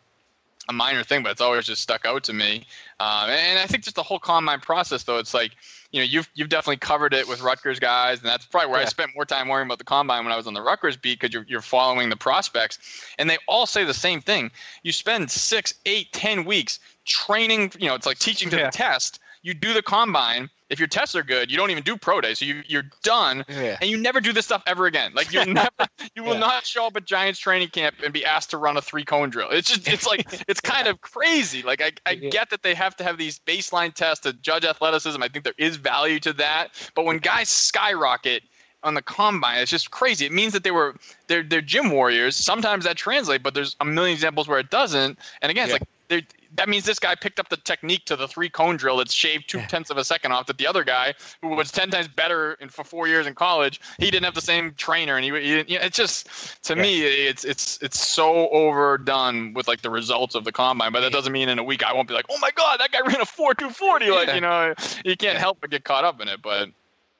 a 0.70 0.74
minor 0.74 1.04
thing, 1.04 1.24
but 1.24 1.32
it's 1.32 1.42
always 1.42 1.66
just 1.66 1.82
stuck 1.82 2.06
out 2.06 2.24
to 2.26 2.34
me. 2.34 2.66
Um, 3.00 3.30
and 3.30 3.60
I 3.60 3.66
think 3.68 3.84
just 3.84 3.96
the 3.96 4.04
whole 4.04 4.20
combine 4.20 4.62
process, 4.62 5.04
though, 5.04 5.18
it's 5.18 5.34
like, 5.34 5.52
you 5.92 6.02
know, 6.02 6.06
you've 6.06 6.30
you've 6.34 6.50
definitely 6.50 6.78
covered 6.78 7.14
it 7.14 7.28
with 7.28 7.42
Rutgers 7.42 7.80
guys, 7.80 8.20
and 8.20 8.28
that's 8.28 8.46
probably 8.46 8.70
where 8.70 8.80
yeah. 8.80 8.86
I 8.86 8.90
spent 8.90 9.12
more 9.16 9.24
time 9.24 9.48
worrying 9.48 9.68
about 9.68 9.78
the 9.78 9.86
combine 9.86 10.26
when 10.26 10.34
I 10.34 10.36
was 10.36 10.46
on 10.46 10.54
the 10.54 10.62
Rutgers 10.62 10.98
beat 10.98 11.20
because 11.22 11.34
you're 11.34 11.46
you're 11.48 11.62
following 11.62 12.10
the 12.10 12.18
prospects, 12.18 12.80
and 13.18 13.30
they 13.30 13.38
all 13.48 13.66
say 13.66 13.86
the 13.86 13.94
same 13.94 14.20
thing. 14.20 14.52
You 14.84 14.92
spend 14.92 15.32
six, 15.32 15.74
eight, 15.86 16.12
ten 16.12 16.44
weeks 16.44 16.80
training. 17.06 17.72
You 17.80 17.88
know, 17.88 17.96
it's 17.96 18.06
like 18.06 18.20
teaching 18.20 18.50
to 18.50 18.58
yeah. 18.58 18.66
the 18.66 18.72
test. 18.72 19.20
You 19.46 19.54
do 19.54 19.74
the 19.74 19.84
combine, 19.84 20.50
if 20.72 20.80
your 20.80 20.88
tests 20.88 21.16
are 21.16 21.22
good, 21.22 21.52
you 21.52 21.58
don't 21.58 21.70
even 21.70 21.84
do 21.84 21.98
pro 21.98 22.20
day, 22.20 22.34
so 22.34 22.46
you 22.46 22.64
you're 22.66 22.90
done, 23.04 23.46
yeah. 23.48 23.78
and 23.80 23.88
you 23.88 23.98
never 23.98 24.20
do 24.20 24.34
this 24.34 24.46
stuff 24.46 24.64
ever 24.66 24.88
again. 24.88 25.12
Like 25.14 25.32
you 25.32 25.46
never, 25.54 25.70
you 26.16 26.24
will 26.24 26.34
yeah. 26.34 26.40
not 26.40 26.66
show 26.66 26.88
up 26.88 26.98
at 26.98 27.06
Giants 27.06 27.40
training 27.40 27.68
camp 27.68 27.98
and 28.04 28.12
be 28.12 28.26
asked 28.26 28.50
to 28.50 28.58
run 28.58 28.76
a 28.76 28.82
three 28.82 29.06
cone 29.06 29.30
drill. 29.30 29.50
It's 29.52 29.70
just, 29.70 29.88
it's 29.88 30.08
like, 30.08 30.26
it's 30.48 30.62
kind 30.62 30.88
of 30.88 31.02
crazy. 31.02 31.62
Like 31.62 31.80
I, 31.82 31.92
I 32.08 32.16
get 32.16 32.50
that 32.50 32.64
they 32.64 32.74
have 32.74 32.96
to 32.98 33.04
have 33.04 33.20
these 33.20 33.38
baseline 33.38 33.94
tests 33.94 34.24
to 34.24 34.34
judge 34.34 34.66
athleticism. 34.66 35.22
I 35.22 35.28
think 35.28 35.46
there 35.46 35.54
is 35.60 35.76
value 35.76 36.20
to 36.22 36.34
that, 36.34 36.70
but 36.96 37.06
when 37.06 37.20
guys 37.20 37.50
skyrocket 37.50 38.42
on 38.84 38.94
the 38.94 39.02
combine. 39.02 39.58
It's 39.58 39.72
just 39.72 39.90
crazy. 39.90 40.28
It 40.28 40.32
means 40.32 40.54
that 40.54 40.64
they 40.64 40.70
were 40.72 40.96
they're 41.28 41.42
they're 41.42 41.62
gym 41.62 41.90
warriors. 41.90 42.36
Sometimes 42.36 42.86
that 42.86 42.96
translates, 42.96 43.42
but 43.42 43.56
there's 43.56 43.76
a 43.80 43.86
million 43.86 44.14
examples 44.14 44.48
where 44.48 44.60
it 44.60 44.70
doesn't. 44.70 45.18
And 45.42 45.50
again, 45.50 45.70
it's 45.70 45.80
yeah. 46.10 46.16
like 46.18 46.26
that 46.56 46.70
means 46.70 46.86
this 46.86 47.00
guy 47.00 47.16
picked 47.16 47.40
up 47.40 47.50
the 47.50 47.58
technique 47.58 48.06
to 48.06 48.16
the 48.16 48.28
three 48.28 48.50
cone 48.50 48.78
drill 48.78 48.98
that's 48.98 49.14
shaved 49.14 49.50
two 49.50 49.62
tenths 49.68 49.90
of 49.90 49.98
a 49.98 50.04
second 50.04 50.32
off 50.32 50.46
that 50.48 50.58
the 50.58 50.68
other 50.68 50.84
guy 50.84 51.14
who 51.42 51.50
was 51.50 51.72
10 51.72 51.90
times 51.92 52.08
better 52.08 52.54
in, 52.54 52.70
for 52.70 52.84
four 52.84 53.08
years 53.08 53.28
in 53.28 53.36
college 53.36 53.80
he 54.00 54.06
didn't 54.06 54.26
have 54.26 54.34
the 54.34 54.42
same 54.42 54.74
trainer 54.76 55.16
and 55.16 55.26
he, 55.26 55.32
he 55.32 55.58
you 55.74 55.80
know, 55.80 55.86
it's 55.86 55.98
just 55.98 56.28
to 56.64 56.76
yeah. 56.76 56.82
me 56.82 57.02
it's 57.04 57.44
it's 57.44 57.82
it's 57.82 58.00
so 58.00 58.50
overdone 58.50 59.54
with 59.54 59.68
like 59.68 59.82
the 59.82 59.90
results 59.90 60.36
of 60.36 60.44
the 60.44 60.52
combine 60.52 60.92
but 60.92 61.02
that 61.02 61.12
doesn't 61.12 61.34
mean 61.34 61.50
in 61.50 61.60
a 61.60 61.64
week 61.64 61.84
i 61.84 61.94
won't 61.94 62.08
be 62.08 62.14
like 62.14 62.26
oh 62.30 62.38
my 62.40 62.52
god 62.56 62.80
that 62.80 62.92
guy 62.92 63.00
ran 63.02 63.22
a 63.22 63.26
4240 63.26 64.12
like 64.12 64.34
you 64.34 64.42
know 64.42 64.74
you 65.04 65.16
can't 65.16 65.38
help 65.38 65.60
but 65.62 65.70
get 65.70 65.84
caught 65.84 66.04
up 66.04 66.22
in 66.22 66.28
it 66.28 66.42
but 66.42 66.70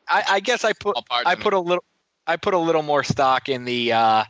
i, 0.08 0.24
I 0.30 0.40
guess 0.40 0.64
i 0.64 0.74
put 0.74 0.98
i 1.12 1.36
put 1.36 1.54
a 1.54 1.60
little 1.60 1.84
i 2.28 2.38
put 2.38 2.54
a 2.54 2.60
little 2.60 2.84
more 2.84 3.04
stock 3.04 3.50
in 3.50 3.66
the 3.66 3.94
uh 3.94 4.24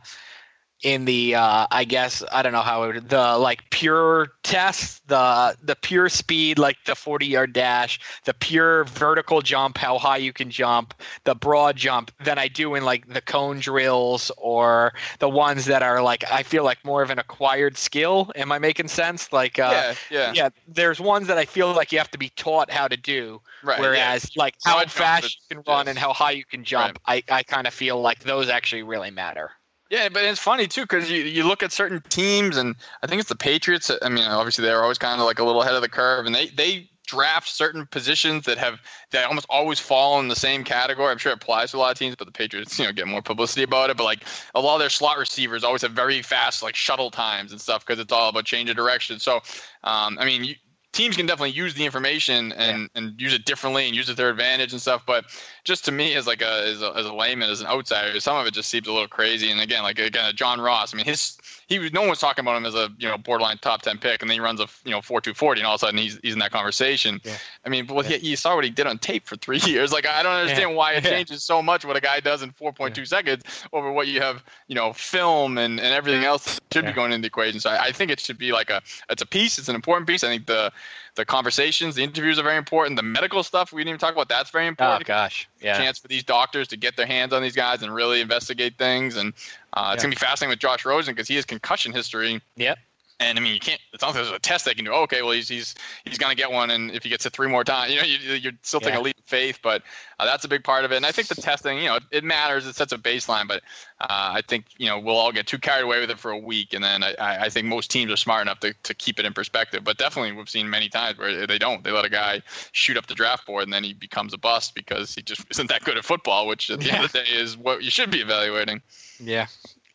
in 0.82 1.06
the 1.06 1.34
uh, 1.34 1.66
I 1.70 1.84
guess 1.84 2.22
I 2.30 2.42
don't 2.42 2.52
know 2.52 2.60
how 2.60 2.84
it 2.84 2.94
would, 2.94 3.08
the 3.08 3.38
like 3.38 3.68
pure 3.70 4.28
test, 4.42 5.06
the 5.08 5.56
the 5.62 5.74
pure 5.76 6.08
speed, 6.08 6.58
like 6.58 6.76
the 6.84 6.94
40 6.94 7.26
yard 7.26 7.52
dash, 7.52 7.98
the 8.24 8.34
pure 8.34 8.84
vertical 8.84 9.40
jump, 9.40 9.78
how 9.78 9.98
high 9.98 10.18
you 10.18 10.32
can 10.32 10.50
jump, 10.50 10.94
the 11.24 11.34
broad 11.34 11.76
jump, 11.76 12.10
than 12.22 12.38
I 12.38 12.48
do 12.48 12.74
in 12.74 12.84
like 12.84 13.08
the 13.08 13.22
cone 13.22 13.58
drills 13.58 14.30
or 14.36 14.92
the 15.18 15.28
ones 15.28 15.64
that 15.64 15.82
are 15.82 16.02
like 16.02 16.30
I 16.30 16.42
feel 16.42 16.64
like 16.64 16.84
more 16.84 17.02
of 17.02 17.10
an 17.10 17.18
acquired 17.18 17.78
skill. 17.78 18.30
Am 18.36 18.52
I 18.52 18.58
making 18.58 18.88
sense? 18.88 19.32
Like 19.32 19.58
uh, 19.58 19.70
yeah, 19.72 19.94
yeah, 20.10 20.32
yeah. 20.34 20.48
There's 20.68 21.00
ones 21.00 21.26
that 21.28 21.38
I 21.38 21.46
feel 21.46 21.72
like 21.72 21.90
you 21.90 21.98
have 21.98 22.10
to 22.10 22.18
be 22.18 22.28
taught 22.30 22.70
how 22.70 22.86
to 22.86 22.96
do. 22.96 23.40
Right. 23.62 23.80
Whereas 23.80 24.30
yeah. 24.36 24.42
like 24.42 24.56
how 24.62 24.84
fast 24.84 25.38
you 25.50 25.56
can 25.56 25.64
run 25.66 25.86
yes. 25.86 25.90
and 25.92 25.98
how 25.98 26.12
high 26.12 26.32
you 26.32 26.44
can 26.44 26.64
jump, 26.64 26.98
right. 27.08 27.24
I 27.30 27.38
I 27.38 27.42
kind 27.44 27.66
of 27.66 27.72
feel 27.72 27.98
like 28.00 28.20
those 28.20 28.50
actually 28.50 28.82
really 28.82 29.10
matter. 29.10 29.52
Yeah, 29.90 30.08
but 30.08 30.24
it's 30.24 30.40
funny 30.40 30.66
too 30.66 30.82
because 30.82 31.10
you, 31.10 31.22
you 31.22 31.46
look 31.46 31.62
at 31.62 31.70
certain 31.70 32.02
teams, 32.08 32.56
and 32.56 32.74
I 33.02 33.06
think 33.06 33.20
it's 33.20 33.28
the 33.28 33.36
Patriots. 33.36 33.90
I 34.02 34.08
mean, 34.08 34.24
obviously 34.24 34.64
they're 34.64 34.82
always 34.82 34.98
kind 34.98 35.20
of 35.20 35.26
like 35.26 35.38
a 35.38 35.44
little 35.44 35.62
ahead 35.62 35.74
of 35.74 35.82
the 35.82 35.88
curve, 35.88 36.26
and 36.26 36.34
they 36.34 36.48
they 36.48 36.90
draft 37.06 37.48
certain 37.48 37.86
positions 37.86 38.44
that 38.46 38.58
have 38.58 38.80
that 39.12 39.26
almost 39.26 39.46
always 39.48 39.78
fall 39.78 40.18
in 40.20 40.28
the 40.28 40.36
same 40.36 40.64
category. 40.64 41.10
I'm 41.10 41.18
sure 41.18 41.32
it 41.32 41.36
applies 41.36 41.70
to 41.70 41.76
a 41.76 41.78
lot 41.78 41.92
of 41.92 41.98
teams, 41.98 42.16
but 42.16 42.26
the 42.26 42.32
Patriots, 42.32 42.78
you 42.78 42.84
know, 42.84 42.92
get 42.92 43.06
more 43.06 43.22
publicity 43.22 43.62
about 43.62 43.90
it. 43.90 43.96
But 43.96 44.04
like 44.04 44.24
a 44.54 44.60
lot 44.60 44.74
of 44.74 44.80
their 44.80 44.90
slot 44.90 45.18
receivers 45.18 45.64
always 45.64 45.82
have 45.82 45.92
very 45.92 46.20
fast 46.20 46.62
like 46.62 46.74
shuttle 46.74 47.10
times 47.10 47.52
and 47.52 47.60
stuff 47.60 47.86
because 47.86 48.00
it's 48.00 48.12
all 48.12 48.28
about 48.28 48.44
change 48.44 48.68
of 48.68 48.76
direction. 48.76 49.20
So, 49.20 49.36
um, 49.84 50.18
I 50.18 50.24
mean, 50.24 50.44
you, 50.44 50.54
teams 50.96 51.16
can 51.16 51.26
definitely 51.26 51.50
use 51.50 51.74
the 51.74 51.84
information 51.84 52.52
and, 52.52 52.82
yeah. 52.82 52.88
and 52.94 53.20
use 53.20 53.34
it 53.34 53.44
differently 53.44 53.86
and 53.86 53.94
use 53.94 54.08
it 54.08 54.12
to 54.12 54.16
their 54.16 54.30
advantage 54.30 54.72
and 54.72 54.80
stuff. 54.80 55.02
But 55.06 55.26
just 55.62 55.84
to 55.84 55.92
me, 55.92 56.14
as 56.14 56.26
like 56.26 56.40
a 56.40 56.66
as 56.66 56.80
a, 56.80 56.92
as 56.96 57.06
a 57.06 57.12
layman, 57.12 57.50
as 57.50 57.60
an 57.60 57.66
outsider, 57.66 58.18
some 58.20 58.36
of 58.36 58.46
it 58.46 58.54
just 58.54 58.70
seems 58.70 58.88
a 58.88 58.92
little 58.92 59.08
crazy. 59.08 59.50
And 59.50 59.60
again, 59.60 59.82
like 59.82 59.98
again, 59.98 60.34
John 60.34 60.60
Ross. 60.60 60.94
I 60.94 60.96
mean, 60.96 61.06
his 61.06 61.38
he 61.66 61.78
was 61.78 61.92
no 61.92 62.00
one 62.00 62.10
was 62.10 62.20
talking 62.20 62.44
about 62.44 62.56
him 62.56 62.64
as 62.64 62.74
a 62.74 62.88
you 62.98 63.08
know 63.08 63.18
borderline 63.18 63.58
top 63.58 63.82
ten 63.82 63.98
pick, 63.98 64.22
and 64.22 64.30
then 64.30 64.36
he 64.36 64.40
runs 64.40 64.60
a 64.60 64.68
you 64.84 64.92
know 64.92 65.02
four 65.02 65.20
two 65.20 65.34
forty, 65.34 65.60
and 65.60 65.66
all 65.66 65.74
of 65.74 65.82
a 65.82 65.86
sudden 65.86 65.98
he's 65.98 66.18
he's 66.22 66.32
in 66.32 66.38
that 66.38 66.52
conversation. 66.52 67.20
Yeah. 67.24 67.36
I 67.64 67.68
mean, 67.68 67.86
well, 67.88 68.04
yeah. 68.04 68.16
he, 68.16 68.30
you 68.30 68.36
saw 68.36 68.54
what 68.54 68.64
he 68.64 68.70
did 68.70 68.86
on 68.86 68.98
tape 68.98 69.26
for 69.26 69.36
three 69.36 69.58
years. 69.66 69.92
Like 69.92 70.06
I 70.06 70.22
don't 70.22 70.32
understand 70.32 70.76
why 70.76 70.94
it 70.94 71.04
changes 71.04 71.42
so 71.42 71.60
much 71.60 71.84
what 71.84 71.96
a 71.96 72.00
guy 72.00 72.20
does 72.20 72.42
in 72.42 72.52
four 72.52 72.72
point 72.72 72.94
two 72.94 73.04
seconds 73.04 73.42
over 73.72 73.90
what 73.90 74.06
you 74.06 74.20
have 74.20 74.44
you 74.68 74.76
know 74.76 74.92
film 74.92 75.58
and 75.58 75.80
and 75.80 75.92
everything 75.92 76.24
else 76.24 76.60
should 76.72 76.86
be 76.86 76.92
going 76.92 77.12
into 77.12 77.22
the 77.22 77.26
equation. 77.26 77.60
So 77.60 77.70
I, 77.70 77.86
I 77.86 77.92
think 77.92 78.10
it 78.10 78.20
should 78.20 78.38
be 78.38 78.52
like 78.52 78.70
a 78.70 78.80
it's 79.10 79.22
a 79.22 79.26
piece. 79.26 79.58
It's 79.58 79.68
an 79.68 79.74
important 79.74 80.08
piece. 80.08 80.22
I 80.22 80.28
think 80.28 80.46
the 80.46 80.72
the 81.14 81.24
conversations, 81.24 81.94
the 81.94 82.04
interviews 82.04 82.38
are 82.38 82.42
very 82.42 82.56
important. 82.56 82.96
The 82.96 83.02
medical 83.02 83.42
stuff 83.42 83.72
we 83.72 83.80
didn't 83.80 83.88
even 83.88 84.00
talk 84.00 84.12
about. 84.12 84.28
That's 84.28 84.50
very 84.50 84.66
important. 84.66 85.02
Oh 85.02 85.06
gosh, 85.06 85.48
yeah. 85.60 85.76
Chance 85.76 85.98
for 85.98 86.08
these 86.08 86.24
doctors 86.24 86.68
to 86.68 86.76
get 86.76 86.96
their 86.96 87.06
hands 87.06 87.32
on 87.32 87.42
these 87.42 87.56
guys 87.56 87.82
and 87.82 87.94
really 87.94 88.20
investigate 88.20 88.76
things. 88.76 89.16
And 89.16 89.32
uh, 89.72 89.92
it's 89.94 90.02
yeah. 90.02 90.06
gonna 90.06 90.16
be 90.16 90.16
fascinating 90.16 90.50
with 90.50 90.58
Josh 90.58 90.84
Rosen 90.84 91.14
because 91.14 91.28
he 91.28 91.36
has 91.36 91.44
concussion 91.44 91.92
history. 91.92 92.40
Yep. 92.56 92.78
And 93.18 93.38
I 93.38 93.40
mean, 93.40 93.54
you 93.54 93.60
can't. 93.60 93.80
It's 93.94 94.02
not 94.02 94.08
like 94.08 94.16
there's 94.16 94.30
a 94.30 94.38
test 94.38 94.66
they 94.66 94.74
can 94.74 94.84
do. 94.84 94.92
Oh, 94.92 95.02
okay, 95.04 95.22
well, 95.22 95.32
he's 95.32 95.48
he's 95.48 95.74
he's 96.04 96.18
gonna 96.18 96.34
get 96.34 96.52
one, 96.52 96.70
and 96.70 96.90
if 96.90 97.02
he 97.02 97.08
gets 97.08 97.24
it 97.24 97.32
three 97.32 97.48
more 97.48 97.64
times, 97.64 97.90
you 97.90 97.98
know, 97.98 98.04
you, 98.04 98.34
you're 98.34 98.52
still 98.60 98.78
taking 98.78 98.96
yeah. 98.96 99.00
a 99.00 99.04
leap 99.04 99.18
of 99.18 99.24
faith. 99.24 99.60
But 99.62 99.82
uh, 100.20 100.26
that's 100.26 100.44
a 100.44 100.48
big 100.48 100.62
part 100.62 100.84
of 100.84 100.92
it. 100.92 100.96
And 100.96 101.06
I 101.06 101.12
think 101.12 101.28
the 101.28 101.34
testing, 101.34 101.78
you 101.78 101.86
know, 101.86 101.96
it, 101.96 102.02
it 102.10 102.24
matters. 102.24 102.66
It 102.66 102.76
sets 102.76 102.92
a 102.92 102.98
baseline. 102.98 103.48
But 103.48 103.62
uh, 104.02 104.06
I 104.10 104.42
think 104.46 104.66
you 104.76 104.86
know 104.86 104.98
we'll 104.98 105.16
all 105.16 105.32
get 105.32 105.46
too 105.46 105.56
carried 105.56 105.84
away 105.84 106.00
with 106.00 106.10
it 106.10 106.18
for 106.18 106.30
a 106.30 106.38
week, 106.38 106.74
and 106.74 106.84
then 106.84 107.02
I, 107.02 107.14
I 107.18 107.48
think 107.48 107.66
most 107.68 107.90
teams 107.90 108.12
are 108.12 108.16
smart 108.16 108.42
enough 108.42 108.60
to, 108.60 108.74
to 108.82 108.94
keep 108.94 109.18
it 109.18 109.24
in 109.24 109.32
perspective. 109.32 109.82
But 109.82 109.96
definitely, 109.96 110.32
we've 110.32 110.50
seen 110.50 110.68
many 110.68 110.90
times 110.90 111.16
where 111.16 111.46
they 111.46 111.58
don't. 111.58 111.82
They 111.84 111.92
let 111.92 112.04
a 112.04 112.10
guy 112.10 112.42
shoot 112.72 112.98
up 112.98 113.06
the 113.06 113.14
draft 113.14 113.46
board, 113.46 113.64
and 113.64 113.72
then 113.72 113.82
he 113.82 113.94
becomes 113.94 114.34
a 114.34 114.38
bust 114.38 114.74
because 114.74 115.14
he 115.14 115.22
just 115.22 115.42
isn't 115.50 115.70
that 115.70 115.84
good 115.84 115.96
at 115.96 116.04
football, 116.04 116.46
which 116.46 116.68
at 116.68 116.80
the 116.80 116.86
yeah. 116.86 116.96
end 116.96 117.04
of 117.06 117.12
the 117.12 117.20
day 117.20 117.30
is 117.30 117.56
what 117.56 117.82
you 117.82 117.90
should 117.90 118.10
be 118.10 118.20
evaluating. 118.20 118.82
Yeah, 119.18 119.46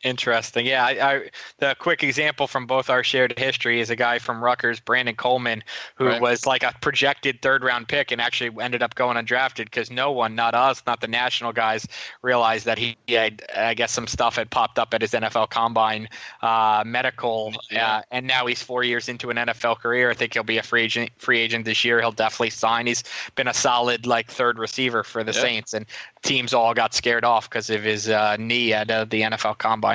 Interesting. 0.02 0.66
Yeah, 0.66 0.84
I, 0.84 0.90
I, 0.90 1.30
the 1.58 1.76
quick 1.78 2.02
example 2.02 2.48
from 2.48 2.66
both 2.66 2.90
our 2.90 3.04
shared 3.04 3.38
history 3.38 3.80
is 3.80 3.88
a 3.88 3.94
guy 3.94 4.18
from 4.18 4.42
Rutgers, 4.42 4.80
Brandon 4.80 5.14
Coleman, 5.14 5.62
who 5.94 6.06
right. 6.06 6.20
was 6.20 6.44
like 6.44 6.64
a 6.64 6.74
projected 6.80 7.40
third 7.40 7.62
round 7.62 7.86
pick 7.86 8.10
and 8.10 8.20
actually 8.20 8.50
ended 8.60 8.82
up 8.82 8.96
going 8.96 9.16
undrafted 9.16 9.66
because 9.66 9.92
no 9.92 10.10
one, 10.10 10.34
not 10.34 10.56
us, 10.56 10.82
not 10.88 11.00
the 11.00 11.06
national 11.06 11.52
guys, 11.52 11.86
realized 12.22 12.66
that 12.66 12.78
he 12.78 12.96
had, 13.08 13.44
I 13.56 13.74
guess, 13.74 13.92
some 13.92 14.08
stuff 14.08 14.34
had 14.34 14.50
popped 14.50 14.76
up 14.76 14.92
at 14.92 15.02
his 15.02 15.12
NFL 15.12 15.50
combine 15.50 16.08
uh, 16.42 16.82
medical, 16.84 17.54
yeah. 17.70 17.98
uh, 17.98 18.02
and 18.10 18.26
now 18.26 18.46
he's 18.46 18.60
four 18.60 18.82
years 18.82 19.08
into 19.08 19.30
an 19.30 19.36
NFL 19.36 19.78
career. 19.78 20.10
I 20.10 20.14
think 20.14 20.34
he'll 20.34 20.42
be 20.42 20.58
a 20.58 20.64
free 20.64 20.82
agent. 20.82 21.10
Free 21.18 21.38
agent 21.38 21.64
this 21.64 21.84
year. 21.84 22.00
He'll 22.00 22.10
definitely 22.10 22.50
sign. 22.50 22.88
He's 22.88 23.04
been 23.36 23.46
a 23.46 23.54
solid 23.54 24.04
like 24.04 24.28
third 24.28 24.58
receiver 24.58 25.04
for 25.04 25.22
the 25.22 25.32
Saints, 25.32 25.74
and 25.74 25.86
teams 26.22 26.54
all 26.54 26.74
got 26.74 26.94
scared 26.94 27.24
off 27.24 27.48
because 27.48 27.70
of 27.70 27.82
his 27.82 28.08
uh, 28.08 28.36
knee 28.36 28.72
at 28.72 28.90
uh, 28.90 29.04
the 29.04 29.22
NFL 29.22 29.58
Combine. 29.58 29.91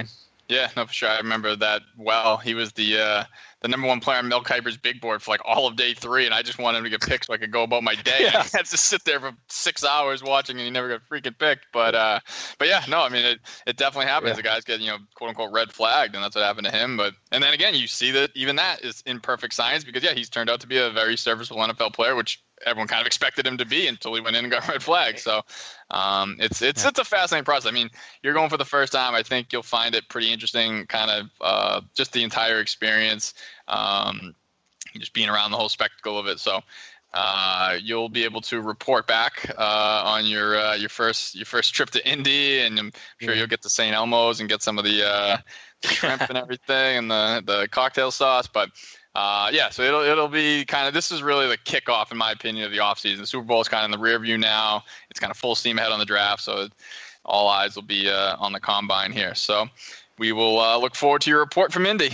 Yeah, 0.49 0.69
no, 0.77 0.85
for 0.85 0.93
sure. 0.93 1.09
I 1.09 1.17
remember 1.17 1.55
that 1.57 1.81
well. 1.97 2.37
He 2.37 2.53
was 2.53 2.71
the 2.71 2.99
uh, 2.99 3.23
the 3.61 3.67
number 3.67 3.85
one 3.85 3.99
player 3.99 4.19
on 4.19 4.29
Mel 4.29 4.43
Kiper's 4.43 4.77
big 4.77 5.01
board 5.01 5.21
for 5.21 5.31
like 5.31 5.41
all 5.43 5.67
of 5.67 5.75
day 5.75 5.93
three, 5.93 6.25
and 6.25 6.33
I 6.33 6.41
just 6.41 6.57
wanted 6.57 6.77
him 6.77 6.83
to 6.85 6.89
get 6.89 7.01
picked 7.01 7.25
so 7.25 7.33
I 7.33 7.37
could 7.37 7.51
go 7.51 7.63
about 7.63 7.83
my 7.83 7.95
day. 7.95 8.17
Yeah. 8.27 8.39
I 8.39 8.57
had 8.57 8.65
to 8.65 8.77
sit 8.77 9.03
there 9.05 9.19
for 9.19 9.33
six 9.49 9.83
hours 9.83 10.23
watching, 10.23 10.57
and 10.57 10.65
he 10.65 10.71
never 10.71 10.89
got 10.89 11.01
freaking 11.09 11.37
picked. 11.37 11.67
But 11.73 11.95
uh, 11.95 12.19
but 12.59 12.69
yeah, 12.69 12.83
no, 12.87 13.01
I 13.01 13.09
mean 13.09 13.25
it, 13.25 13.39
it 13.65 13.77
definitely 13.77 14.07
happens. 14.07 14.31
Yeah. 14.31 14.35
The 14.37 14.43
guys 14.43 14.63
get 14.63 14.79
you 14.79 14.87
know 14.87 14.97
quote 15.15 15.29
unquote 15.29 15.51
red 15.51 15.73
flagged, 15.73 16.15
and 16.15 16.23
that's 16.23 16.35
what 16.35 16.45
happened 16.45 16.65
to 16.65 16.71
him. 16.71 16.95
But 16.95 17.13
and 17.31 17.43
then 17.43 17.53
again, 17.53 17.75
you 17.75 17.87
see 17.87 18.11
that 18.11 18.31
even 18.35 18.55
that 18.55 18.83
is 18.83 19.03
imperfect 19.05 19.53
science 19.53 19.83
because 19.83 20.01
yeah, 20.01 20.13
he's 20.13 20.29
turned 20.29 20.49
out 20.49 20.61
to 20.61 20.67
be 20.67 20.77
a 20.77 20.89
very 20.89 21.17
serviceable 21.17 21.61
NFL 21.61 21.93
player, 21.93 22.15
which 22.15 22.41
everyone 22.65 22.87
kind 22.87 23.01
of 23.01 23.07
expected 23.07 23.45
him 23.45 23.57
to 23.57 23.65
be 23.65 23.87
until 23.87 24.13
he 24.15 24.21
went 24.21 24.35
in 24.35 24.45
and 24.45 24.51
got 24.51 24.67
red 24.69 24.83
flag. 24.83 25.19
So 25.19 25.41
um, 25.91 26.37
it's 26.39 26.61
it's 26.61 26.83
yeah. 26.83 26.89
it's 26.89 26.99
a 26.99 27.05
fascinating 27.05 27.45
process. 27.45 27.69
I 27.69 27.73
mean, 27.73 27.89
you're 28.23 28.33
going 28.33 28.49
for 28.49 28.57
the 28.57 28.65
first 28.65 28.93
time. 28.93 29.15
I 29.15 29.23
think 29.23 29.53
you'll 29.53 29.63
find 29.63 29.95
it 29.95 30.09
pretty 30.09 30.31
interesting, 30.31 30.85
kind 30.87 31.11
of 31.11 31.29
uh, 31.41 31.81
just 31.93 32.13
the 32.13 32.23
entire 32.23 32.59
experience, 32.59 33.33
um, 33.67 34.35
just 34.97 35.13
being 35.13 35.29
around 35.29 35.51
the 35.51 35.57
whole 35.57 35.69
spectacle 35.69 36.17
of 36.17 36.27
it. 36.27 36.39
So. 36.39 36.61
Uh, 37.13 37.77
you'll 37.81 38.09
be 38.09 38.25
able 38.25 38.41
to 38.41 38.61
report 38.61 39.07
back 39.07 39.49
uh, 39.57 40.01
on 40.05 40.25
your 40.25 40.59
uh, 40.59 40.75
your 40.75 40.89
first 40.89 41.35
your 41.35 41.45
first 41.45 41.73
trip 41.73 41.89
to 41.89 42.05
Indy, 42.07 42.59
and 42.59 42.77
I'm 42.77 42.91
sure 43.21 43.31
yeah. 43.31 43.39
you'll 43.39 43.47
get 43.47 43.61
to 43.61 43.69
St. 43.69 43.95
Elmo's 43.95 44.41
and 44.41 44.49
get 44.49 44.61
some 44.61 44.77
of 44.77 44.83
the, 44.83 45.07
uh, 45.07 45.37
the 45.81 45.87
shrimp 45.87 46.21
and 46.23 46.37
everything, 46.37 46.97
and 46.97 47.09
the 47.09 47.41
the 47.45 47.67
cocktail 47.69 48.11
sauce. 48.11 48.47
But 48.47 48.71
uh, 49.17 49.49
yeah, 49.51 49.71
so 49.71 49.81
it'll 49.81 50.03
it'll 50.03 50.27
be 50.27 50.63
kind 50.63 50.87
of 50.87 50.93
this 50.93 51.11
is 51.11 51.23
really 51.23 51.47
the 51.47 51.57
kickoff, 51.57 52.11
in 52.11 52.17
my 52.19 52.31
opinion, 52.31 52.65
of 52.65 52.71
the 52.71 52.77
offseason. 52.77 53.17
The 53.17 53.25
Super 53.25 53.45
Bowl 53.45 53.59
is 53.59 53.67
kind 53.67 53.81
of 53.81 53.85
in 53.85 53.91
the 53.91 53.97
rear 53.97 54.19
view 54.19 54.37
now. 54.37 54.83
It's 55.09 55.19
kind 55.19 55.31
of 55.31 55.37
full 55.37 55.55
steam 55.55 55.79
ahead 55.79 55.91
on 55.91 55.97
the 55.97 56.05
draft, 56.05 56.43
so 56.43 56.67
all 57.25 57.47
eyes 57.47 57.75
will 57.75 57.81
be 57.81 58.11
uh, 58.11 58.35
on 58.37 58.53
the 58.53 58.59
combine 58.59 59.11
here. 59.11 59.33
So 59.33 59.69
we 60.19 60.33
will 60.33 60.59
uh, 60.59 60.77
look 60.77 60.93
forward 60.93 61.23
to 61.23 61.31
your 61.31 61.39
report 61.39 61.73
from 61.73 61.87
Indy. 61.87 62.11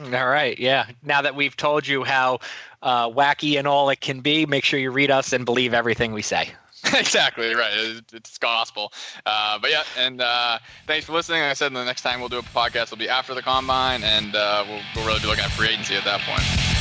All 0.00 0.28
right, 0.28 0.58
yeah. 0.58 0.86
Now 1.02 1.20
that 1.20 1.34
we've 1.34 1.54
told 1.54 1.86
you 1.86 2.02
how 2.02 2.38
uh, 2.80 3.10
wacky 3.10 3.58
and 3.58 3.68
all 3.68 3.90
it 3.90 4.00
can 4.00 4.20
be, 4.20 4.46
make 4.46 4.64
sure 4.64 4.80
you 4.80 4.90
read 4.90 5.10
us 5.10 5.34
and 5.34 5.44
believe 5.44 5.74
everything 5.74 6.14
we 6.14 6.22
say. 6.22 6.50
exactly 6.94 7.54
right. 7.54 7.72
It's 8.12 8.38
gospel. 8.38 8.92
Uh, 9.26 9.58
but 9.58 9.70
yeah, 9.70 9.84
and 9.96 10.20
uh, 10.20 10.58
thanks 10.86 11.06
for 11.06 11.12
listening. 11.12 11.40
Like 11.42 11.50
I 11.50 11.54
said, 11.54 11.72
the 11.72 11.84
next 11.84 12.02
time 12.02 12.20
we'll 12.20 12.28
do 12.28 12.38
a 12.38 12.42
podcast 12.42 12.90
will 12.90 12.98
be 12.98 13.08
after 13.08 13.34
the 13.34 13.42
combine, 13.42 14.02
and 14.04 14.34
uh, 14.34 14.64
we'll, 14.68 14.80
we'll 14.94 15.06
really 15.06 15.20
be 15.20 15.26
looking 15.26 15.44
at 15.44 15.50
free 15.50 15.68
agency 15.68 15.94
at 15.96 16.04
that 16.04 16.20
point. 16.20 16.77